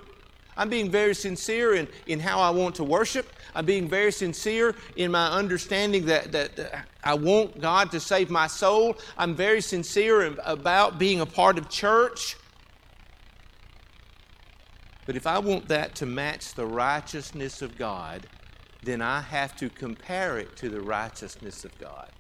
I'm 0.58 0.70
being 0.70 0.90
very 0.90 1.14
sincere 1.14 1.76
in, 1.76 1.88
in 2.08 2.20
how 2.20 2.40
I 2.40 2.50
want 2.50 2.76
to 2.76 2.84
worship. 2.84 3.30
I'm 3.58 3.66
being 3.66 3.90
very 3.90 4.12
sincere 4.12 4.76
in 4.98 5.10
my 5.10 5.32
understanding 5.32 6.06
that, 6.06 6.32
that, 6.32 6.86
I 7.04 7.16
want 7.16 7.60
God 7.60 7.90
to 7.90 8.00
save 8.00 8.30
my 8.30 8.46
soul. 8.46 8.96
I'm 9.18 9.34
very 9.34 9.62
sincere 9.62 10.36
about 10.46 11.00
being 11.00 11.22
a 11.22 11.26
part 11.26 11.58
of 11.58 11.68
church. 11.68 12.36
But 15.08 15.16
if 15.16 15.26
I 15.26 15.40
want 15.40 15.70
that 15.70 15.96
to 15.96 16.06
match 16.06 16.54
the 16.54 16.68
righteousness 16.68 17.64
of 17.64 17.80
God, 17.80 18.28
then 18.84 19.02
I 19.02 19.22
have 19.22 19.56
to 19.58 19.72
compare 19.72 20.38
it 20.38 20.56
to 20.58 20.70
the 20.70 20.82
righteousness 20.82 21.66
of 21.66 21.76
God. 21.80 22.12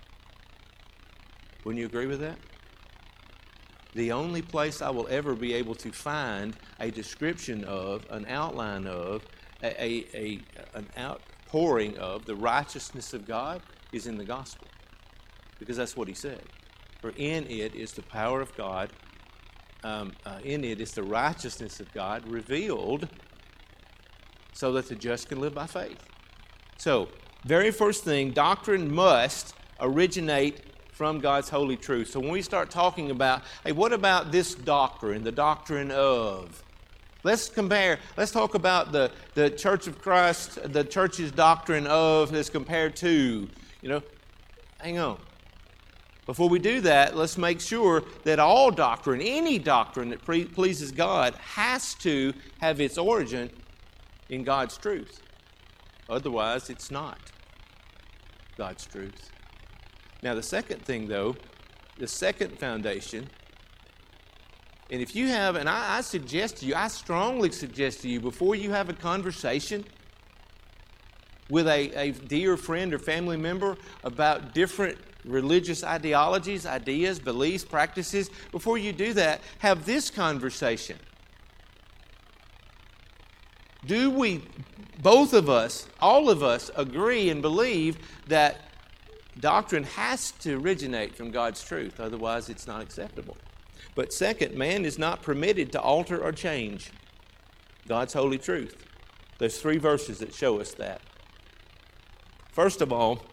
Wouldn't 1.63 1.79
you 1.79 1.85
agree 1.85 2.07
with 2.07 2.21
that? 2.21 2.39
The 3.93 4.11
only 4.11 4.41
place 4.41 4.81
I 4.81 4.89
will 4.89 5.07
ever 5.07 5.35
be 5.35 5.53
able 5.53 5.75
to 5.75 5.91
find 5.91 6.55
a 6.79 6.89
description 6.89 7.63
of, 7.65 8.07
an 8.09 8.25
outline 8.27 8.87
of, 8.87 9.23
a, 9.63 9.83
a, 9.83 10.05
a, 10.13 10.39
an 10.75 10.87
outpouring 10.97 11.97
of 11.97 12.25
the 12.25 12.35
righteousness 12.35 13.13
of 13.13 13.25
God 13.25 13.61
is 13.91 14.07
in 14.07 14.17
the 14.17 14.25
gospel. 14.25 14.67
Because 15.59 15.77
that's 15.77 15.97
what 15.97 16.07
he 16.07 16.13
said. 16.13 16.41
For 17.01 17.09
in 17.15 17.45
it 17.47 17.75
is 17.75 17.93
the 17.93 18.01
power 18.03 18.41
of 18.41 18.55
God, 18.55 18.89
um, 19.83 20.13
uh, 20.25 20.39
in 20.43 20.63
it 20.63 20.81
is 20.81 20.91
the 20.91 21.03
righteousness 21.03 21.79
of 21.79 21.91
God 21.93 22.27
revealed 22.27 23.07
so 24.53 24.71
that 24.73 24.89
the 24.89 24.95
just 24.95 25.29
can 25.29 25.39
live 25.39 25.53
by 25.53 25.67
faith. 25.67 26.03
So, 26.77 27.09
very 27.45 27.71
first 27.71 28.03
thing, 28.03 28.31
doctrine 28.31 28.93
must 28.93 29.53
originate 29.79 30.61
from 30.91 31.19
God's 31.19 31.49
holy 31.49 31.77
truth. 31.77 32.09
So 32.09 32.19
when 32.19 32.31
we 32.31 32.41
start 32.41 32.71
talking 32.71 33.11
about, 33.11 33.43
hey, 33.63 33.71
what 33.71 33.93
about 33.93 34.31
this 34.31 34.55
doctrine, 34.55 35.23
the 35.23 35.31
doctrine 35.31 35.91
of? 35.91 36.63
Let's 37.27 37.49
compare, 37.49 37.99
let's 38.15 38.31
talk 38.31 38.53
about 38.53 38.93
the, 38.93 39.11
the 39.33 39.49
Church 39.49 39.87
of 39.87 40.01
Christ, 40.01 40.59
the 40.71 40.85
church's 40.85 41.29
doctrine 41.29 41.85
of 41.85 42.33
as 42.33 42.49
compared 42.49 42.95
to, 42.97 43.49
you 43.81 43.89
know, 43.89 44.01
hang 44.79 44.97
on. 44.97 45.19
Before 46.25 46.47
we 46.47 46.57
do 46.57 46.79
that, 46.79 47.17
let's 47.17 47.37
make 47.37 47.59
sure 47.59 48.05
that 48.23 48.39
all 48.39 48.71
doctrine, 48.71 49.19
any 49.21 49.59
doctrine 49.59 50.07
that 50.11 50.23
pre- 50.23 50.45
pleases 50.45 50.93
God, 50.93 51.35
has 51.35 51.95
to 51.95 52.31
have 52.61 52.79
its 52.79 52.97
origin 52.97 53.49
in 54.29 54.45
God's 54.45 54.77
truth. 54.77 55.21
Otherwise, 56.09 56.69
it's 56.69 56.89
not 56.89 57.19
God's 58.57 58.85
truth. 58.85 59.31
Now, 60.23 60.33
the 60.33 60.41
second 60.41 60.85
thing, 60.85 61.09
though, 61.09 61.35
the 61.97 62.07
second 62.07 62.57
foundation 62.57 63.27
and 64.89 65.01
if 65.01 65.15
you 65.15 65.27
have, 65.27 65.55
and 65.55 65.67
I, 65.67 65.97
I, 65.97 66.01
suggest 66.01 66.57
to 66.57 66.65
you, 66.65 66.73
I 66.75 66.87
strongly 66.87 67.51
suggest 67.51 68.01
to 68.01 68.09
you, 68.09 68.21
before 68.21 68.55
you 68.55 68.71
have 68.71 68.89
a 68.89 68.93
conversation 68.93 69.83
with 71.49 71.67
a, 71.67 71.91
a 71.91 72.11
dear 72.11 72.55
friend 72.55 72.93
or 72.93 72.99
family 72.99 73.37
member 73.37 73.77
about 74.03 74.53
different 74.53 74.97
religious 75.25 75.83
ideologies, 75.83 76.65
ideas, 76.65 77.19
beliefs, 77.19 77.65
practices, 77.65 78.29
before 78.51 78.77
you 78.77 78.93
do 78.93 79.13
that, 79.13 79.41
have 79.59 79.85
this 79.85 80.09
conversation. 80.09 80.97
Do 83.85 84.09
we, 84.09 84.41
both 85.01 85.33
of 85.33 85.49
us, 85.49 85.87
all 85.99 86.29
of 86.29 86.43
us, 86.43 86.71
agree 86.75 87.29
and 87.29 87.41
believe 87.41 87.97
that 88.27 88.61
doctrine 89.39 89.83
has 89.83 90.31
to 90.31 90.55
originate 90.55 91.15
from 91.15 91.31
God's 91.31 91.61
truth, 91.61 91.99
otherwise, 91.99 92.49
it's 92.49 92.67
not 92.67 92.81
acceptable? 92.81 93.37
But 93.97 94.13
second, 94.13 94.53
man 94.53 94.85
is 94.85 94.99
not 94.99 95.23
permitted 95.23 95.71
to 95.71 95.81
alter 95.81 96.23
or 96.23 96.31
change 96.31 96.91
God's 97.87 98.13
holy 98.13 98.37
truth. 98.37 98.85
There's 99.39 99.59
three 99.59 99.79
verses 99.79 100.19
that 100.19 100.35
show 100.35 100.61
us 100.61 100.75
that. 100.75 101.01
First 102.51 102.81
of 102.81 102.93
all, 102.93 103.23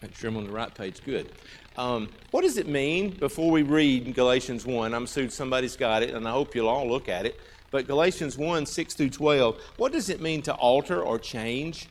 make 0.00 0.16
sure 0.16 0.30
I'm 0.30 0.38
on 0.38 0.46
the 0.46 0.50
right 0.50 0.74
page. 0.74 1.04
Good. 1.04 1.30
Um, 1.76 2.08
what 2.30 2.40
does 2.40 2.56
it 2.56 2.68
mean 2.68 3.10
before 3.10 3.50
we 3.50 3.62
read 3.62 4.14
Galatians 4.14 4.64
1? 4.64 4.94
I'm 4.94 5.04
assuming 5.04 5.28
somebody's 5.28 5.76
got 5.76 6.02
it, 6.02 6.14
and 6.14 6.26
I 6.26 6.30
hope 6.30 6.54
you'll 6.54 6.68
all 6.68 6.88
look 6.88 7.10
at 7.10 7.26
it. 7.26 7.38
But 7.70 7.86
Galatians 7.86 8.38
1 8.38 8.64
6 8.64 8.94
through 8.94 9.10
12, 9.10 9.60
what 9.76 9.92
does 9.92 10.08
it 10.08 10.22
mean 10.22 10.40
to 10.42 10.54
alter 10.54 11.02
or 11.02 11.18
change? 11.18 11.86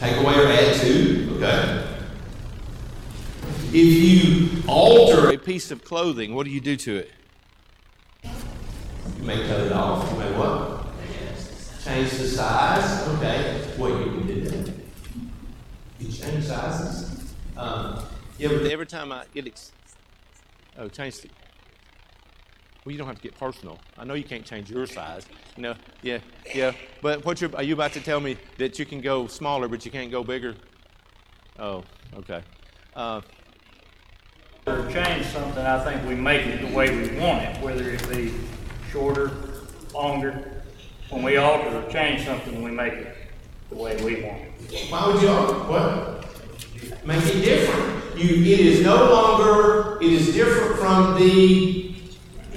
Take 0.00 0.16
away 0.16 0.34
add 0.34 0.80
to. 0.80 1.36
Okay. 1.36 1.99
If 3.72 3.76
you 3.76 4.64
alter 4.66 5.30
a 5.30 5.38
piece 5.38 5.70
of 5.70 5.84
clothing, 5.84 6.34
what 6.34 6.44
do 6.44 6.50
you 6.50 6.60
do 6.60 6.74
to 6.76 6.96
it? 6.96 7.12
You 8.24 9.22
may 9.22 9.46
cut 9.46 9.60
it 9.60 9.72
off. 9.72 10.10
You 10.10 10.18
may 10.18 10.32
what? 10.32 10.86
Change 11.84 12.10
the 12.10 12.26
size. 12.26 13.06
Okay. 13.10 13.62
What 13.76 13.90
you 13.90 14.22
did 14.26 14.46
that? 14.46 14.74
You 16.00 16.10
change 16.10 16.46
sizes. 16.46 17.32
Um, 17.56 18.02
yeah, 18.38 18.48
but 18.48 18.66
every 18.72 18.86
time 18.86 19.12
I 19.12 19.24
get 19.32 19.46
ex- 19.46 19.70
oh, 20.76 20.88
change 20.88 21.20
the 21.20 21.28
Well, 22.84 22.90
you 22.90 22.98
don't 22.98 23.06
have 23.06 23.16
to 23.16 23.22
get 23.22 23.38
personal. 23.38 23.78
I 23.96 24.04
know 24.04 24.14
you 24.14 24.24
can't 24.24 24.44
change 24.44 24.68
your 24.68 24.86
size. 24.86 25.26
You 25.56 25.62
know, 25.62 25.74
yeah, 26.02 26.18
yeah. 26.52 26.72
But 27.02 27.24
what 27.24 27.40
you're, 27.40 27.54
are 27.54 27.62
you 27.62 27.74
about 27.74 27.92
to 27.92 28.00
tell 28.00 28.18
me 28.18 28.36
that 28.58 28.80
you 28.80 28.84
can 28.84 29.00
go 29.00 29.28
smaller, 29.28 29.68
but 29.68 29.84
you 29.84 29.92
can't 29.92 30.10
go 30.10 30.24
bigger? 30.24 30.56
Oh, 31.56 31.84
okay. 32.16 32.42
Uh, 32.96 33.20
or 34.70 34.90
change 34.90 35.26
something, 35.26 35.64
I 35.64 35.82
think 35.84 36.06
we 36.08 36.14
make 36.14 36.46
it 36.46 36.66
the 36.66 36.74
way 36.74 36.90
we 36.90 37.18
want 37.18 37.42
it, 37.42 37.60
whether 37.62 37.90
it 37.90 38.08
be 38.08 38.32
shorter, 38.90 39.30
longer. 39.92 40.62
When 41.08 41.22
we 41.22 41.36
alter 41.36 41.76
or 41.76 41.90
change 41.90 42.24
something, 42.24 42.62
we 42.62 42.70
make 42.70 42.92
it 42.92 43.16
the 43.68 43.76
way 43.76 43.96
we 44.04 44.22
want 44.22 44.42
it. 44.42 44.90
Why 44.90 45.06
would 45.06 45.22
you 45.22 45.28
alter? 45.28 45.54
What? 45.54 47.04
Make 47.04 47.24
it 47.24 47.42
different. 47.42 48.18
You, 48.18 48.36
it 48.36 48.60
is 48.60 48.84
no 48.84 48.96
longer, 49.10 49.98
it 50.00 50.12
is 50.12 50.34
different 50.34 50.78
from 50.78 51.18
the 51.18 51.94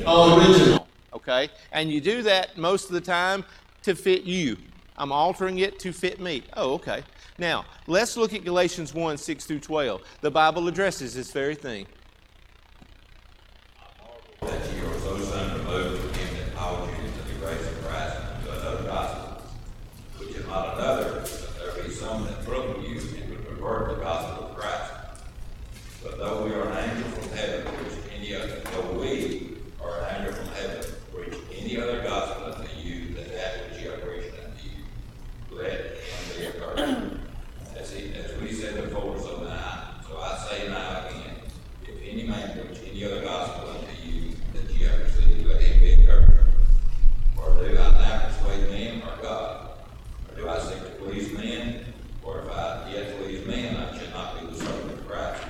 original. 0.05 0.87
Okay? 1.13 1.49
And 1.71 1.91
you 1.91 2.01
do 2.01 2.21
that 2.23 2.57
most 2.57 2.85
of 2.85 2.91
the 2.91 3.01
time 3.01 3.45
to 3.83 3.95
fit 3.95 4.23
you. 4.23 4.57
I'm 4.97 5.11
altering 5.11 5.59
it 5.59 5.79
to 5.79 5.91
fit 5.91 6.19
me. 6.19 6.43
Oh, 6.55 6.73
okay. 6.73 7.03
Now, 7.37 7.65
let's 7.87 8.15
look 8.15 8.33
at 8.33 8.43
Galatians 8.43 8.93
1 8.93 9.17
6 9.17 9.45
through 9.45 9.59
12. 9.59 10.01
The 10.21 10.31
Bible 10.31 10.67
addresses 10.67 11.15
this 11.15 11.31
very 11.31 11.55
thing. 11.55 11.87
That 14.45 14.61
ye 14.73 14.81
are 14.81 14.99
so 14.99 15.17
soon 15.17 15.47
removed 15.59 16.01
from 16.01 16.13
him 16.13 16.29
that 16.37 16.55
called 16.55 16.89
you 16.89 16.95
into 17.05 17.21
the 17.27 17.39
grace 17.39 17.65
of 17.65 17.85
Christ 17.85 18.15
unto 18.35 18.49
another 18.51 18.83
gospel, 18.83 19.41
which 20.17 20.35
is 20.35 20.45
not 20.47 20.77
another, 20.77 21.21
but 21.21 21.75
there 21.75 21.83
be 21.83 21.89
some 21.91 22.25
that 22.25 22.43
trouble 22.45 22.81
you 22.83 22.99
and 22.99 23.29
would 23.29 23.45
pervert 23.47 23.95
the 23.95 24.03
gospel 24.03 24.47
of 24.47 24.55
Christ. 24.55 24.91
But 26.03 26.17
though 26.17 26.45
we 26.45 26.51
are 26.53 26.69
an 26.69 26.89
angel 26.89 27.09
from 27.11 27.29
heaven, 27.37 27.65
which 27.65 27.93
any 28.15 28.35
other, 28.35 28.61
though 28.71 28.99
we 28.99 29.57
are 29.81 30.01
an 30.01 30.15
angel 30.17 30.33
from 30.33 30.47
heaven, 30.53 30.85
preach 31.13 31.35
any 31.57 31.77
other 31.77 32.03
gospel 32.03 32.53
unto 32.53 32.67
you 32.77 33.13
than 33.15 33.29
that 33.29 33.69
which 33.69 33.81
ye 33.81 33.87
are 33.87 33.97
preaching 33.99 34.33
unto 34.43 34.67
you, 34.67 34.83
let 35.51 35.71
him 35.71 36.37
be 36.37 36.47
accursed. 36.47 37.17
As 37.77 37.91
he, 37.91 38.13
as 38.13 38.39
we 38.41 38.51
said 38.51 38.83
before, 38.83 39.17
so 39.19 39.43
now, 39.43 39.95
so 40.07 40.17
I 40.17 40.37
say 40.37 40.67
now 40.67 41.07
again, 41.07 41.35
if 41.83 41.95
any 42.03 42.27
man 42.27 42.51
preach 42.51 42.79
any 42.89 43.05
other 43.05 43.21
gospel 43.21 43.69
unto 43.69 44.07
you 44.07 44.35
that 44.53 44.69
ye 44.69 44.85
have 44.85 44.99
received, 44.99 45.47
let 45.47 45.61
him 45.61 45.79
be 45.79 45.93
accursed. 46.03 46.49
For 47.35 47.49
do 47.55 47.77
I 47.77 47.91
now 47.91 48.27
persuade 48.27 48.69
men 48.69 49.01
or 49.01 49.21
God? 49.21 49.69
Or 50.29 50.35
do 50.35 50.47
I 50.49 50.59
seek 50.59 50.79
to 50.79 50.89
please 51.03 51.31
men? 51.33 51.85
For 52.21 52.41
if 52.41 52.51
I 52.51 52.91
yet 52.93 53.17
please 53.17 53.45
men, 53.45 53.75
I 53.75 53.97
should 53.97 54.11
not 54.11 54.39
be 54.39 54.47
the 54.47 54.55
servant 54.55 54.93
of 54.93 55.07
Christ. 55.07 55.43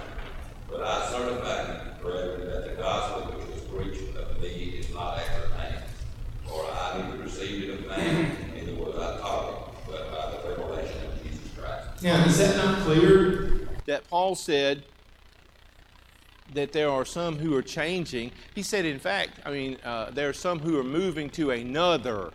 But 0.70 0.82
I 0.82 1.12
certify 1.12 1.62
you, 1.68 2.02
brethren, 2.02 2.50
that 2.50 2.64
the 2.70 2.82
gospel 2.82 3.34
which 3.34 3.48
was 3.48 3.62
preached 3.64 4.16
of 4.16 4.42
me 4.42 4.80
is 4.80 4.90
not 4.94 5.20
after 5.20 5.50
man. 5.58 5.84
For 6.48 6.66
I 6.66 7.02
neither 7.02 7.24
received 7.24 7.66
it 7.66 7.70
of 7.72 7.88
man, 7.88 8.54
neither 8.56 8.74
was 8.74 8.96
I 8.96 9.20
taught 9.20 9.50
it, 9.50 9.92
but 9.92 10.12
by 10.12 10.32
the 10.32 10.50
revelation 10.50 10.98
of 11.12 11.22
Jesus 11.22 11.50
Christ. 11.56 12.02
Now, 12.02 12.26
is 12.26 12.38
that 12.40 12.56
not 12.58 12.80
clear? 12.84 13.68
That 13.86 14.03
Paul 14.14 14.36
said 14.36 14.84
that 16.54 16.72
there 16.72 16.88
are 16.88 17.04
some 17.04 17.36
who 17.36 17.58
are 17.58 17.64
changing. 17.64 18.32
He 18.54 18.62
said, 18.62 18.86
in 18.86 19.00
fact, 19.00 19.40
I 19.44 19.50
mean, 19.50 19.80
uh, 19.84 20.12
there 20.12 20.30
are 20.30 20.34
some 20.34 20.60
who 20.60 20.80
are 20.80 20.84
moving 20.84 21.32
to 21.32 21.50
another. 21.50 22.30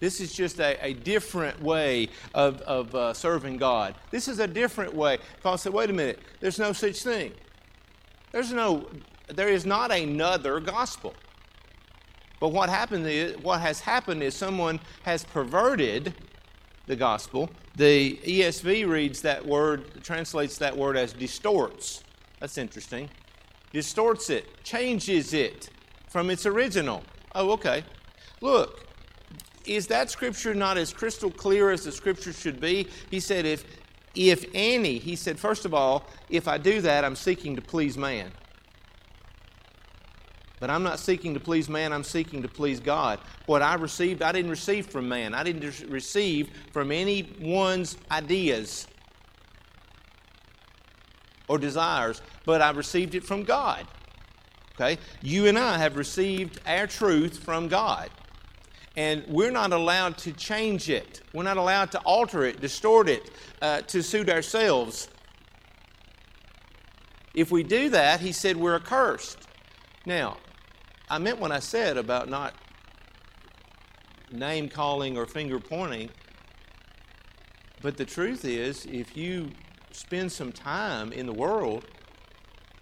This 0.00 0.20
is 0.20 0.32
just 0.34 0.58
a, 0.58 0.76
a 0.84 0.94
different 0.94 1.62
way 1.62 2.08
of, 2.34 2.60
of 2.62 2.92
uh, 2.96 3.14
serving 3.14 3.58
God. 3.58 3.94
This 4.10 4.26
is 4.26 4.40
a 4.40 4.48
different 4.48 4.94
way. 4.96 5.18
Paul 5.44 5.56
said, 5.58 5.72
wait 5.72 5.90
a 5.90 5.92
minute, 5.92 6.18
there's 6.40 6.58
no 6.58 6.72
such 6.72 7.04
thing. 7.04 7.32
There's 8.32 8.52
no, 8.52 8.88
there 9.28 9.48
is 9.48 9.64
not 9.64 9.92
another 9.92 10.58
gospel. 10.58 11.14
But 12.40 12.48
what 12.48 12.68
happened 12.68 13.06
is, 13.06 13.38
what 13.38 13.60
has 13.60 13.78
happened 13.78 14.24
is 14.24 14.34
someone 14.34 14.80
has 15.04 15.22
perverted 15.22 16.14
the 16.88 16.96
gospel. 16.96 17.48
The 17.76 18.18
ESV 18.18 18.86
reads 18.86 19.22
that 19.22 19.46
word, 19.46 20.02
translates 20.02 20.58
that 20.58 20.76
word 20.76 20.96
as 20.96 21.12
distorts. 21.12 22.04
That's 22.38 22.58
interesting. 22.58 23.08
Distorts 23.72 24.28
it, 24.28 24.62
changes 24.62 25.32
it 25.32 25.70
from 26.08 26.28
its 26.28 26.44
original. 26.44 27.02
Oh, 27.34 27.52
okay. 27.52 27.84
Look, 28.42 28.86
is 29.64 29.86
that 29.86 30.10
scripture 30.10 30.54
not 30.54 30.76
as 30.76 30.92
crystal 30.92 31.30
clear 31.30 31.70
as 31.70 31.84
the 31.84 31.92
scripture 31.92 32.32
should 32.32 32.60
be? 32.60 32.88
He 33.10 33.20
said, 33.20 33.46
if, 33.46 33.64
if 34.14 34.44
any, 34.52 34.98
he 34.98 35.16
said, 35.16 35.38
first 35.38 35.64
of 35.64 35.72
all, 35.72 36.04
if 36.28 36.48
I 36.48 36.58
do 36.58 36.82
that, 36.82 37.04
I'm 37.04 37.16
seeking 37.16 37.56
to 37.56 37.62
please 37.62 37.96
man. 37.96 38.32
But 40.62 40.70
I'm 40.70 40.84
not 40.84 41.00
seeking 41.00 41.34
to 41.34 41.40
please 41.40 41.68
man, 41.68 41.92
I'm 41.92 42.04
seeking 42.04 42.40
to 42.42 42.48
please 42.48 42.78
God. 42.78 43.18
What 43.46 43.62
I 43.62 43.74
received, 43.74 44.22
I 44.22 44.30
didn't 44.30 44.52
receive 44.52 44.86
from 44.86 45.08
man. 45.08 45.34
I 45.34 45.42
didn't 45.42 45.90
receive 45.90 46.50
from 46.70 46.92
anyone's 46.92 47.96
ideas 48.12 48.86
or 51.48 51.58
desires, 51.58 52.22
but 52.44 52.62
I 52.62 52.70
received 52.70 53.16
it 53.16 53.24
from 53.24 53.42
God. 53.42 53.88
Okay? 54.76 55.00
You 55.20 55.48
and 55.48 55.58
I 55.58 55.78
have 55.78 55.96
received 55.96 56.60
our 56.64 56.86
truth 56.86 57.40
from 57.40 57.66
God. 57.66 58.08
And 58.96 59.24
we're 59.26 59.50
not 59.50 59.72
allowed 59.72 60.16
to 60.18 60.32
change 60.32 60.88
it. 60.88 61.22
We're 61.34 61.42
not 61.42 61.56
allowed 61.56 61.90
to 61.90 61.98
alter 62.02 62.44
it, 62.44 62.60
distort 62.60 63.08
it 63.08 63.32
uh, 63.60 63.80
to 63.80 64.00
suit 64.00 64.28
ourselves. 64.28 65.08
If 67.34 67.50
we 67.50 67.64
do 67.64 67.88
that, 67.88 68.20
he 68.20 68.30
said 68.30 68.56
we're 68.56 68.76
accursed. 68.76 69.38
Now, 70.06 70.36
I 71.08 71.18
meant 71.18 71.40
when 71.40 71.52
I 71.52 71.58
said 71.58 71.96
about 71.96 72.28
not 72.28 72.54
name 74.30 74.68
calling 74.68 75.16
or 75.16 75.26
finger 75.26 75.58
pointing, 75.58 76.10
but 77.82 77.96
the 77.96 78.04
truth 78.04 78.44
is, 78.44 78.86
if 78.86 79.16
you 79.16 79.50
spend 79.90 80.32
some 80.32 80.52
time 80.52 81.12
in 81.12 81.26
the 81.26 81.32
world, 81.32 81.84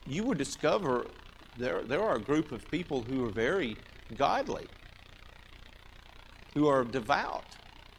you 0.07 0.23
will 0.25 0.35
discover 0.35 1.07
there, 1.59 1.83
there 1.83 2.03
are 2.03 2.17
a 2.17 2.21
group 2.21 2.53
of 2.53 2.71
people 2.71 3.03
who 3.03 3.25
are 3.25 3.31
very 3.31 3.77
godly, 4.17 4.67
who 6.55 6.69
are 6.69 6.85
devout 6.85 7.45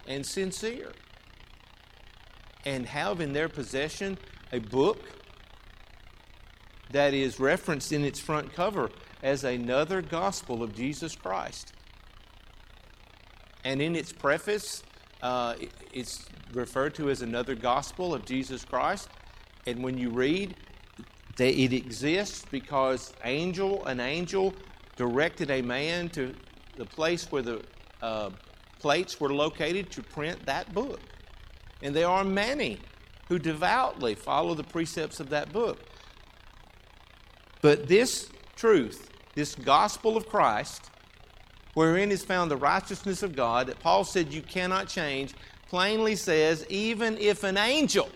and 0.08 0.26
sincere, 0.26 0.94
and 2.66 2.86
have 2.86 3.20
in 3.20 3.34
their 3.34 3.50
possession 3.50 4.18
a 4.52 4.60
book 4.60 5.00
that 6.92 7.14
is 7.14 7.40
referenced 7.40 7.92
in 7.92 8.04
its 8.04 8.20
front 8.20 8.54
cover 8.54 8.90
as 9.24 9.44
another 9.44 10.02
gospel 10.02 10.64
of 10.64 10.76
Jesus 10.76 11.16
Christ. 11.16 11.74
And 13.64 13.82
in 13.82 13.96
its 13.96 14.12
preface, 14.12 14.84
uh, 15.22 15.56
it's 15.94 16.26
referred 16.54 16.96
to 16.96 17.10
as 17.10 17.22
another 17.22 17.56
gospel 17.56 18.14
of 18.14 18.26
Jesus 18.26 18.66
Christ. 18.66 19.10
And 19.68 19.84
when 19.84 19.98
you 19.98 20.10
read, 20.10 20.56
that 21.38 21.60
it 21.60 21.74
exists 21.74 22.46
because 22.52 23.14
angel, 23.24 23.86
an 23.86 24.00
angel 24.00 24.54
directed 24.96 25.50
a 25.52 25.62
man 25.62 26.10
to 26.10 26.34
the 26.76 26.86
place 26.86 27.32
where 27.32 27.42
the 27.42 27.62
uh, 28.02 28.32
plates 28.80 29.20
were 29.20 29.34
located 29.34 29.92
to 29.92 30.02
print 30.02 30.46
that 30.46 30.74
book. 30.74 31.00
And 31.82 31.96
there 31.96 32.08
are 32.08 32.24
many 32.24 32.80
who 33.30 33.40
devoutly 33.40 34.16
follow 34.16 34.54
the 34.56 34.64
precepts 34.64 35.20
of 35.20 35.30
that 35.30 35.54
book. 35.54 35.80
But 37.62 37.88
this 37.88 38.30
truth, 38.56 39.11
this 39.36 39.56
gospel 39.56 40.18
of 40.18 40.28
Christ, 40.28 40.90
wherein 41.74 42.12
is 42.12 42.24
found 42.24 42.52
the 42.52 42.58
righteousness 42.58 43.24
of 43.24 43.36
God, 43.36 43.68
that 43.68 43.80
Paul 43.80 44.04
said 44.04 44.34
you 44.34 44.42
cannot 44.42 44.88
change, 44.88 45.34
plainly 45.68 46.16
says, 46.16 46.66
even 46.70 47.18
if 47.18 47.44
an 47.44 47.58
angel, 47.58 48.10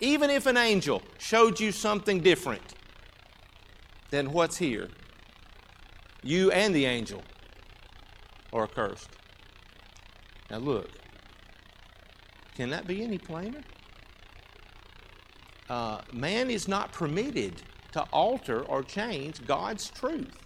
even 0.00 0.30
if 0.30 0.46
an 0.46 0.56
angel 0.56 1.02
showed 1.18 1.60
you 1.60 1.72
something 1.72 2.20
different 2.20 2.74
than 4.10 4.32
what's 4.32 4.56
here, 4.56 4.88
you 6.22 6.50
and 6.50 6.74
the 6.74 6.86
angel 6.86 7.22
are 8.52 8.64
accursed. 8.64 9.10
Now 10.50 10.58
look, 10.58 10.90
can 12.54 12.70
that 12.70 12.86
be 12.86 13.02
any 13.02 13.18
plainer? 13.18 13.60
Uh, 15.68 16.00
man 16.12 16.50
is 16.50 16.66
not 16.66 16.92
permitted 16.92 17.62
to 17.92 18.02
alter 18.12 18.60
or 18.62 18.82
change 18.82 19.46
God's 19.46 19.90
truth. 19.90 20.36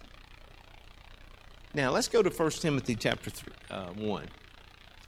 Now 1.73 1.91
let's 1.91 2.07
go 2.07 2.23
to 2.23 2.29
1 2.29 2.51
Timothy 2.51 2.95
chapter 2.95 3.29
three, 3.29 3.53
uh, 3.69 3.87
1. 3.89 4.27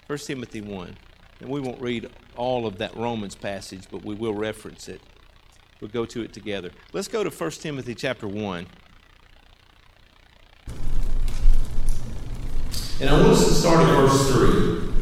1 0.07 0.19
Timothy 0.19 0.61
1. 0.61 0.97
And 1.41 1.49
we 1.49 1.59
won't 1.59 1.81
read 1.81 2.09
all 2.35 2.65
of 2.65 2.77
that 2.77 2.95
Romans 2.95 3.35
passage, 3.35 3.83
but 3.91 4.03
we 4.03 4.15
will 4.15 4.33
reference 4.33 4.87
it. 4.87 5.01
We'll 5.81 5.91
go 5.91 6.05
to 6.05 6.23
it 6.23 6.33
together. 6.33 6.71
Let's 6.93 7.07
go 7.07 7.23
to 7.23 7.29
1 7.29 7.51
Timothy 7.51 7.93
chapter 7.93 8.27
1. 8.27 8.67
And 12.99 13.09
I 13.09 13.13
want 13.13 13.27
us 13.27 13.47
to 13.47 13.53
start 13.53 13.87
at 13.87 13.95
verse 13.95 14.31
3. 14.31 14.93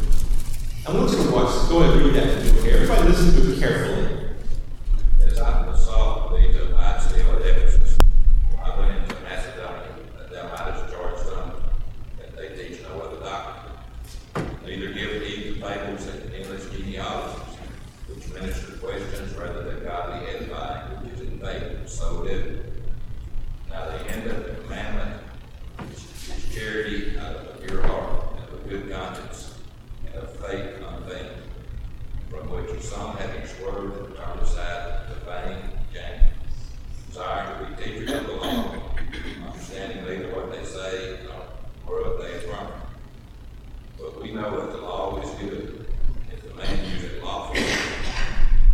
I 0.88 0.98
want 0.98 1.12
you 1.12 1.24
to 1.24 1.32
watch. 1.32 1.70
Go 1.70 1.82
ahead 1.82 1.96
and 1.96 2.06
read 2.06 2.16
that 2.16 2.44
me. 2.44 2.72
Everybody 2.72 3.10
listen 3.10 3.42
to 3.42 3.54
it 3.54 3.60
carefully. 3.60 4.36
As 5.26 5.40
I 5.40 5.76
saw 5.78 6.36
these 6.36 6.56
of 6.58 6.72
my 6.72 7.00
still 7.00 7.32
at 7.36 7.42
Ephesus, 7.42 7.98
I 8.62 8.80
went 8.80 9.02
into 9.02 9.16
Macedonia, 9.22 9.96
that 10.18 10.30
thou 10.30 10.50
mightest 10.50 10.96
minister 18.36 18.78
questions 18.78 19.34
rather 19.36 19.64
than 19.64 19.84
godly 19.84 20.28
edifying, 20.28 21.04
which 21.04 21.14
is 21.14 21.22
in 21.22 21.40
faith, 21.40 21.88
so 21.88 22.22
live. 22.22 22.66
Now 23.70 23.86
the 23.86 24.12
end 24.12 24.30
of 24.30 24.46
the 24.46 24.62
commandment 24.64 25.22
is 25.92 26.54
charity 26.54 27.18
out 27.18 27.36
of 27.36 27.56
a 27.56 27.66
pure 27.66 27.82
heart, 27.82 28.36
and 28.38 28.50
of 28.50 28.66
a 28.66 28.70
good 28.70 28.92
conscience, 28.92 29.58
and 30.06 30.16
of 30.16 30.36
faith 30.36 30.82
unfeigned, 30.86 31.42
from 32.30 32.50
which 32.50 32.82
some 32.82 33.16
having 33.18 33.48
swerved 33.48 34.06
and 34.06 34.16
turned 34.16 34.42
aside 34.42 35.08
to 35.08 35.16
vain 35.26 35.58
gain, 35.94 36.22
desire 37.08 37.58
to 37.60 37.66
be 37.66 37.84
teachers 37.84 38.12
of 38.12 38.28
the 38.28 38.34
law, 38.34 38.76
understanding 39.48 40.04
neither 40.04 40.36
what 40.36 40.52
they 40.52 40.64
say 40.66 41.20
nor 41.26 41.46
whereof 41.88 42.22
they 42.22 42.34
affirm. 42.36 42.68
But 43.98 44.22
we 44.22 44.32
know 44.34 44.60
that 44.60 44.74
the 44.74 44.82
law 44.82 45.22
is 45.22 45.30
good, 45.40 45.88
if 46.32 46.44
the 46.44 46.54
man 46.54 46.92
use 46.92 47.04
it 47.06 47.24
lawfully. 47.24 47.64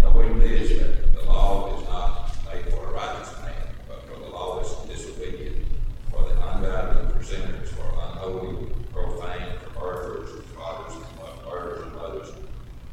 Knowing 0.01 0.39
this, 0.39 0.79
that 0.79 1.13
the 1.13 1.21
law 1.23 1.77
is 1.77 1.87
not 1.87 2.35
made 2.51 2.65
for 2.73 2.87
a 2.87 2.91
righteous 2.91 3.33
man, 3.43 3.53
but 3.87 4.03
for 4.07 4.19
the 4.19 4.27
lawless 4.27 4.79
and 4.79 4.89
disobedient, 4.89 5.67
for 6.09 6.23
the 6.23 6.31
ungodly, 6.31 7.13
for 7.13 7.23
sinners, 7.23 7.69
for 7.69 7.83
unholy, 7.83 8.67
profane, 8.91 9.57
for 9.63 9.79
murderers, 9.79 10.29
for 10.31 10.41
fathers, 10.55 10.95
and 10.95 11.45
murderers 11.45 11.83
and 11.83 11.95
mothers, 11.95 12.31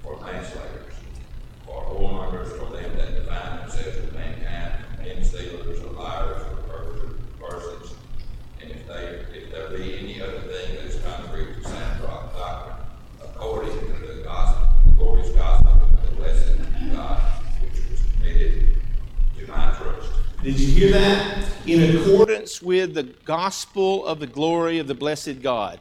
for 0.02 0.20
manslayers, 0.20 0.94
for 1.64 1.82
whoremongers, 1.82 2.58
for 2.58 2.76
them 2.76 2.96
that 2.96 3.14
define 3.14 3.58
themselves 3.60 3.96
with 3.96 4.12
mankind, 4.12 4.84
men 4.98 5.24
stealers, 5.24 5.80
or 5.80 5.92
liars, 5.92 6.42
or 6.42 6.56
perjured 6.68 7.18
persons. 7.40 7.94
And 8.60 8.70
if 8.70 8.86
they, 8.86 9.38
if 9.38 9.50
there 9.50 9.76
be 9.76 9.98
any 9.98 10.20
other 10.20 10.40
thing 10.40 10.76
that 10.76 10.84
is 10.84 11.00
contrary 11.02 11.54
to 11.54 11.64
sound 11.64 12.02
doc- 12.02 12.34
doctrine, 12.34 12.86
according 13.38 13.72
to 13.72 14.06
the 14.06 14.22
gospel, 14.22 14.68
the 14.84 14.92
glorious 14.92 15.30
gospel 15.30 15.72
of 15.72 16.10
the 16.10 16.16
blessed 16.16 16.58
God, 16.92 17.20
which 17.60 17.90
was 17.90 18.00
committed 18.16 18.76
to 19.38 19.46
my 19.46 19.74
trust. 19.74 20.10
Did 20.42 20.58
you 20.58 20.68
hear 20.74 20.92
that? 20.92 21.44
in 21.66 21.82
with 22.62 22.94
the 22.94 23.02
gospel 23.02 24.06
of 24.06 24.20
the 24.20 24.26
glory 24.26 24.78
of 24.78 24.86
the 24.86 24.94
blessed 24.94 25.42
God. 25.42 25.80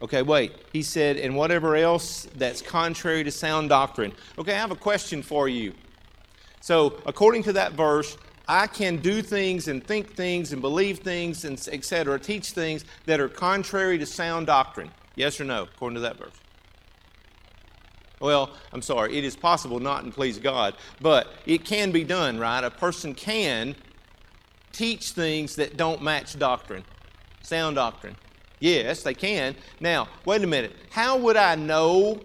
Okay, 0.00 0.22
wait. 0.22 0.52
He 0.72 0.82
said, 0.82 1.16
and 1.16 1.36
whatever 1.36 1.76
else 1.76 2.26
that's 2.36 2.60
contrary 2.60 3.22
to 3.24 3.30
sound 3.30 3.68
doctrine. 3.68 4.12
Okay, 4.36 4.52
I 4.52 4.58
have 4.58 4.72
a 4.72 4.76
question 4.76 5.22
for 5.22 5.48
you. 5.48 5.74
So, 6.60 7.00
according 7.06 7.44
to 7.44 7.52
that 7.54 7.72
verse, 7.72 8.16
I 8.48 8.66
can 8.66 8.96
do 8.96 9.22
things 9.22 9.68
and 9.68 9.84
think 9.84 10.14
things 10.14 10.52
and 10.52 10.60
believe 10.60 10.98
things 10.98 11.44
and 11.44 11.58
etc., 11.70 12.18
teach 12.18 12.50
things 12.50 12.84
that 13.06 13.20
are 13.20 13.28
contrary 13.28 13.98
to 13.98 14.06
sound 14.06 14.46
doctrine. 14.46 14.90
Yes 15.14 15.40
or 15.40 15.44
no, 15.44 15.62
according 15.62 15.94
to 15.96 16.00
that 16.00 16.18
verse? 16.18 16.34
Well, 18.20 18.50
I'm 18.72 18.82
sorry, 18.82 19.16
it 19.16 19.24
is 19.24 19.34
possible 19.34 19.80
not 19.80 20.04
and 20.04 20.12
please 20.12 20.38
God, 20.38 20.74
but 21.00 21.32
it 21.44 21.64
can 21.64 21.90
be 21.90 22.04
done, 22.04 22.38
right? 22.38 22.62
A 22.62 22.70
person 22.70 23.14
can 23.14 23.74
teach 24.72 25.10
things 25.12 25.56
that 25.56 25.76
don't 25.76 26.02
match 26.02 26.38
doctrine, 26.38 26.84
sound 27.42 27.76
doctrine. 27.76 28.16
Yes, 28.60 29.02
they 29.02 29.14
can. 29.14 29.56
Now, 29.80 30.08
wait 30.24 30.42
a 30.42 30.46
minute. 30.46 30.76
How 30.90 31.18
would 31.18 31.36
I 31.36 31.54
know 31.56 32.20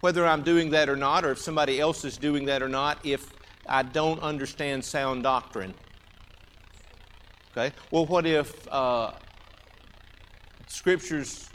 whether 0.00 0.26
I'm 0.26 0.42
doing 0.42 0.70
that 0.70 0.88
or 0.88 0.96
not, 0.96 1.24
or 1.24 1.32
if 1.32 1.38
somebody 1.38 1.80
else 1.80 2.04
is 2.04 2.16
doing 2.16 2.44
that 2.46 2.62
or 2.62 2.68
not, 2.68 2.98
if 3.04 3.32
I 3.66 3.82
don't 3.82 4.20
understand 4.20 4.84
sound 4.84 5.22
doctrine? 5.22 5.74
Okay. 7.52 7.74
Well, 7.90 8.06
what 8.06 8.26
if 8.26 8.66
uh, 8.72 9.12
scriptures? 10.66 11.48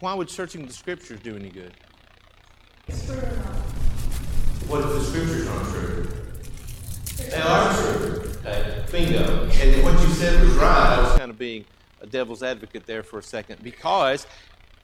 Why 0.00 0.14
would 0.14 0.30
searching 0.30 0.66
the 0.66 0.72
scriptures 0.72 1.20
do 1.20 1.36
any 1.36 1.50
good? 1.50 1.74
What 4.66 4.80
if 4.80 4.90
the 4.90 5.00
scriptures 5.00 5.48
aren't 5.48 5.68
true? 5.68 6.07
They 7.30 7.36
are 7.36 7.74
true. 7.74 8.22
Okay, 8.46 8.84
bingo. 8.90 9.48
And 9.50 9.84
what 9.84 10.00
you 10.00 10.08
said 10.14 10.42
was 10.42 10.52
right. 10.54 10.98
I 10.98 11.02
was 11.02 11.18
kind 11.18 11.30
of 11.30 11.38
being 11.38 11.64
a 12.00 12.06
devil's 12.06 12.42
advocate 12.42 12.86
there 12.86 13.02
for 13.02 13.18
a 13.18 13.22
second 13.22 13.62
because 13.62 14.26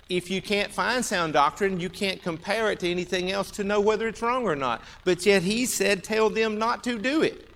if 0.09 0.31
you 0.31 0.43
can't 0.43 0.71
find 0.71 1.05
sound 1.05 1.33
doctrine, 1.33 1.81
you 1.81 1.89
can't 1.89 2.23
compare 2.23 2.71
it 2.71 2.81
to 2.81 2.91
anything 2.91 3.31
else 3.31 3.51
to 3.53 3.65
know 3.65 3.81
whether 3.81 4.07
it's 4.09 4.21
wrong 4.21 4.45
or 4.45 4.57
not. 4.57 4.83
But 5.05 5.25
yet 5.25 5.43
he 5.43 5.65
said, 5.65 6.05
tell 6.05 6.29
them 6.29 6.59
not 6.59 6.85
to 6.85 6.99
do 6.99 7.23
it. 7.23 7.49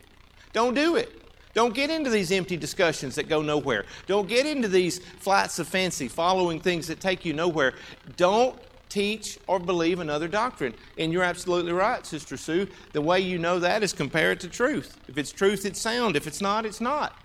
Don't 0.53 0.75
do 0.75 0.97
it. 0.97 1.15
Don't 1.53 1.75
get 1.75 1.91
into 1.91 2.09
these 2.09 2.31
empty 2.31 2.57
discussions 2.57 3.17
that 3.17 3.29
go 3.29 3.43
nowhere. 3.43 3.85
Don't 4.07 4.29
get 4.29 4.47
into 4.47 4.69
these 4.69 5.01
flights 5.01 5.59
of 5.59 5.69
fancy, 5.69 6.09
following 6.09 6.61
things 6.61 6.87
that 6.87 7.01
take 7.01 7.25
you 7.25 7.33
nowhere. 7.33 7.75
Don't 8.17 8.59
teach 8.89 9.39
or 9.47 9.59
believe 9.59 10.01
another 10.01 10.29
doctrine. 10.29 10.75
And 10.99 11.13
you're 11.13 11.23
absolutely 11.23 11.73
right, 11.73 12.05
Sister 12.05 12.37
Sue. 12.37 12.67
The 12.93 13.01
way 13.01 13.21
you 13.21 13.39
know 13.39 13.59
that 13.59 13.83
is 13.83 13.93
compare 13.93 14.33
it 14.33 14.41
to 14.41 14.49
truth. 14.49 14.99
If 15.09 15.19
it's 15.19 15.33
truth, 15.33 15.65
it's 15.65 15.81
sound. 15.81 16.17
If 16.17 16.27
it's 16.27 16.41
not, 16.41 16.67
it's 16.67 16.81
not. 16.81 17.17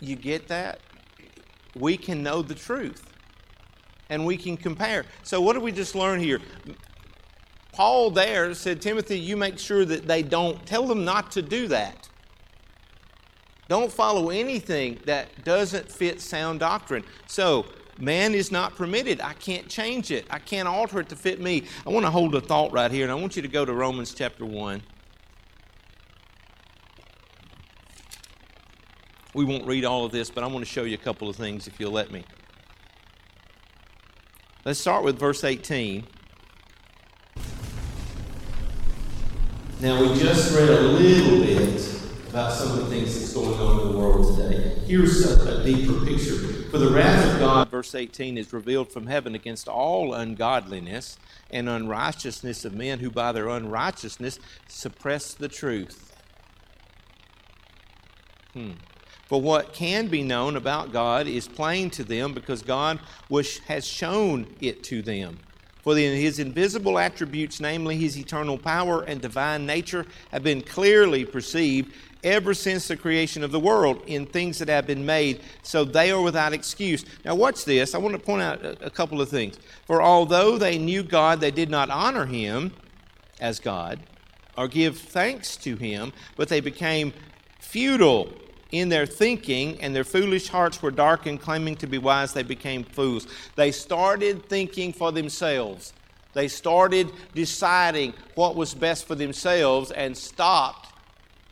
You 0.00 0.16
get 0.16 0.48
that? 0.48 0.80
We 1.74 1.96
can 1.96 2.22
know 2.22 2.42
the 2.42 2.54
truth 2.54 3.04
and 4.10 4.24
we 4.24 4.36
can 4.36 4.56
compare. 4.56 5.04
So, 5.22 5.40
what 5.40 5.54
did 5.54 5.62
we 5.62 5.72
just 5.72 5.94
learn 5.94 6.20
here? 6.20 6.40
Paul 7.72 8.10
there 8.10 8.54
said, 8.54 8.80
Timothy, 8.80 9.18
you 9.18 9.36
make 9.36 9.58
sure 9.58 9.84
that 9.84 10.06
they 10.06 10.22
don't, 10.22 10.64
tell 10.64 10.86
them 10.86 11.04
not 11.04 11.32
to 11.32 11.42
do 11.42 11.66
that. 11.68 12.08
Don't 13.68 13.90
follow 13.90 14.30
anything 14.30 15.00
that 15.06 15.44
doesn't 15.44 15.90
fit 15.90 16.20
sound 16.20 16.60
doctrine. 16.60 17.02
So, 17.26 17.66
man 17.98 18.34
is 18.34 18.50
not 18.50 18.74
permitted. 18.76 19.20
I 19.20 19.34
can't 19.34 19.68
change 19.68 20.10
it, 20.10 20.26
I 20.30 20.38
can't 20.38 20.68
alter 20.68 21.00
it 21.00 21.08
to 21.10 21.16
fit 21.16 21.40
me. 21.40 21.64
I 21.86 21.90
want 21.90 22.06
to 22.06 22.10
hold 22.10 22.34
a 22.34 22.40
thought 22.40 22.72
right 22.72 22.90
here, 22.90 23.04
and 23.04 23.12
I 23.12 23.14
want 23.14 23.36
you 23.36 23.42
to 23.42 23.48
go 23.48 23.64
to 23.64 23.72
Romans 23.72 24.14
chapter 24.14 24.44
1. 24.44 24.82
We 29.34 29.44
won't 29.44 29.66
read 29.66 29.84
all 29.84 30.04
of 30.04 30.12
this, 30.12 30.30
but 30.30 30.44
I 30.44 30.46
want 30.46 30.64
to 30.64 30.70
show 30.70 30.84
you 30.84 30.94
a 30.94 30.98
couple 30.98 31.28
of 31.28 31.34
things 31.34 31.66
if 31.66 31.80
you'll 31.80 31.90
let 31.90 32.12
me. 32.12 32.24
Let's 34.64 34.78
start 34.78 35.04
with 35.04 35.18
verse 35.18 35.42
18. 35.42 36.06
Now, 39.80 40.00
we 40.00 40.18
just 40.18 40.56
read 40.56 40.70
a 40.70 40.80
little 40.80 41.44
bit 41.44 42.03
about 42.34 42.52
some 42.52 42.72
of 42.72 42.78
the 42.78 42.86
things 42.86 43.16
that's 43.16 43.32
going 43.32 43.56
on 43.60 43.80
in 43.80 43.92
the 43.92 43.96
world 43.96 44.36
today. 44.36 44.74
Here's 44.86 45.24
a, 45.24 45.60
a 45.60 45.62
deeper 45.62 46.04
picture. 46.04 46.64
For 46.68 46.78
the 46.78 46.90
wrath 46.90 47.32
of 47.32 47.38
God, 47.38 47.70
Verse 47.70 47.94
18 47.94 48.36
is 48.36 48.52
revealed 48.52 48.90
from 48.90 49.06
heaven 49.06 49.36
against 49.36 49.68
all 49.68 50.14
ungodliness 50.14 51.16
and 51.52 51.68
unrighteousness 51.68 52.64
of 52.64 52.74
men 52.74 52.98
who 52.98 53.08
by 53.08 53.30
their 53.30 53.48
unrighteousness 53.48 54.40
suppress 54.66 55.34
the 55.34 55.46
truth. 55.46 56.12
Hmm. 58.52 58.72
For 59.28 59.40
what 59.40 59.72
can 59.72 60.08
be 60.08 60.24
known 60.24 60.56
about 60.56 60.92
God 60.92 61.28
is 61.28 61.46
plain 61.46 61.88
to 61.90 62.02
them 62.02 62.34
because 62.34 62.62
God 62.62 62.98
was, 63.28 63.58
has 63.58 63.86
shown 63.86 64.52
it 64.60 64.82
to 64.84 65.02
them. 65.02 65.38
For 65.84 65.94
the, 65.94 66.02
his 66.20 66.38
invisible 66.40 66.98
attributes, 66.98 67.60
namely 67.60 67.96
his 67.98 68.18
eternal 68.18 68.56
power 68.58 69.02
and 69.02 69.20
divine 69.20 69.66
nature, 69.66 70.06
have 70.32 70.42
been 70.42 70.62
clearly 70.62 71.24
perceived 71.26 71.94
ever 72.24 72.54
since 72.54 72.88
the 72.88 72.96
creation 72.96 73.44
of 73.44 73.52
the 73.52 73.60
world 73.60 74.02
in 74.06 74.26
things 74.26 74.58
that 74.58 74.68
have 74.68 74.86
been 74.86 75.06
made, 75.06 75.40
so 75.62 75.84
they 75.84 76.10
are 76.10 76.20
without 76.20 76.52
excuse. 76.52 77.04
Now, 77.24 77.34
watch 77.34 77.64
this. 77.64 77.94
I 77.94 77.98
want 77.98 78.14
to 78.14 78.18
point 78.20 78.42
out 78.42 78.64
a, 78.64 78.90
couple 78.90 79.20
of 79.20 79.28
things. 79.28 79.58
For 79.86 80.02
although 80.02 80.58
they 80.58 80.78
knew 80.78 81.02
God, 81.02 81.40
they 81.40 81.50
did 81.50 81.70
not 81.70 81.90
honor 81.90 82.26
him 82.26 82.72
as 83.40 83.60
God 83.60 84.00
or 84.56 84.68
give 84.68 84.98
thanks 84.98 85.56
to 85.58 85.76
him, 85.76 86.12
but 86.36 86.48
they 86.48 86.60
became 86.60 87.12
futile 87.60 88.32
in 88.70 88.88
their 88.88 89.06
thinking, 89.06 89.80
and 89.80 89.94
their 89.94 90.04
foolish 90.04 90.48
hearts 90.48 90.82
were 90.82 90.90
darkened, 90.90 91.40
claiming 91.40 91.76
to 91.76 91.86
be 91.86 91.98
wise, 91.98 92.32
they 92.32 92.42
became 92.42 92.82
fools. 92.82 93.26
They 93.54 93.70
started 93.70 94.48
thinking 94.48 94.92
for 94.92 95.12
themselves. 95.12 95.92
They 96.32 96.48
started 96.48 97.12
deciding 97.34 98.14
what 98.34 98.56
was 98.56 98.74
best 98.74 99.06
for 99.06 99.14
themselves 99.14 99.92
and 99.92 100.16
stopped 100.16 100.83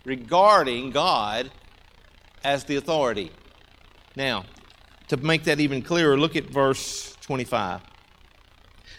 regarding 0.05 0.91
God 0.91 1.51
as 2.45 2.65
the 2.65 2.77
authority. 2.77 3.31
Now, 4.17 4.45
to 5.09 5.17
make 5.17 5.45
that 5.45 5.61
even 5.61 5.83
clearer, 5.83 6.19
look 6.19 6.37
at 6.37 6.45
verse 6.45 7.17
25. 7.23 7.81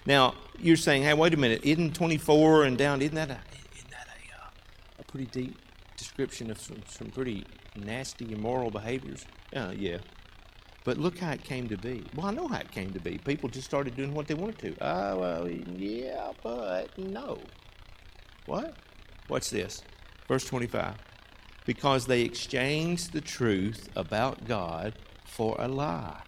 Now, 0.05 0.35
you're 0.59 0.77
saying, 0.77 1.03
hey, 1.03 1.13
wait 1.13 1.33
a 1.33 1.37
minute, 1.37 1.61
isn't 1.63 1.95
24 1.95 2.65
and 2.65 2.77
down, 2.77 3.01
isn't 3.01 3.15
that 3.15 3.29
a, 3.29 3.39
isn't 3.75 3.89
that 3.89 4.07
a, 4.07 4.41
uh, 4.41 4.49
a 4.99 5.03
pretty 5.03 5.25
deep 5.27 5.57
description 5.97 6.51
of 6.51 6.59
some, 6.59 6.81
some 6.87 7.09
pretty 7.09 7.45
nasty, 7.75 8.31
immoral 8.31 8.71
behaviors? 8.71 9.25
Uh, 9.55 9.73
yeah. 9.75 9.97
But 10.83 10.97
look 10.97 11.17
how 11.19 11.31
it 11.31 11.43
came 11.43 11.69
to 11.69 11.77
be. 11.77 12.03
Well, 12.15 12.27
I 12.27 12.31
know 12.31 12.47
how 12.47 12.59
it 12.59 12.71
came 12.71 12.91
to 12.91 12.99
be. 12.99 13.17
People 13.17 13.47
just 13.47 13.65
started 13.65 13.95
doing 13.95 14.13
what 14.13 14.27
they 14.27 14.33
wanted 14.33 14.59
to. 14.59 14.75
Oh, 14.81 15.17
well, 15.17 15.49
yeah, 15.49 16.31
but 16.41 16.97
no. 16.97 17.39
What? 18.45 18.75
What's 19.29 19.49
this. 19.49 19.81
Verse 20.27 20.45
25. 20.45 20.95
Because 21.65 22.05
they 22.05 22.21
exchanged 22.21 23.13
the 23.13 23.21
truth 23.21 23.89
about 23.95 24.45
God 24.45 24.93
for 25.25 25.55
a 25.59 25.67
lie 25.67 26.21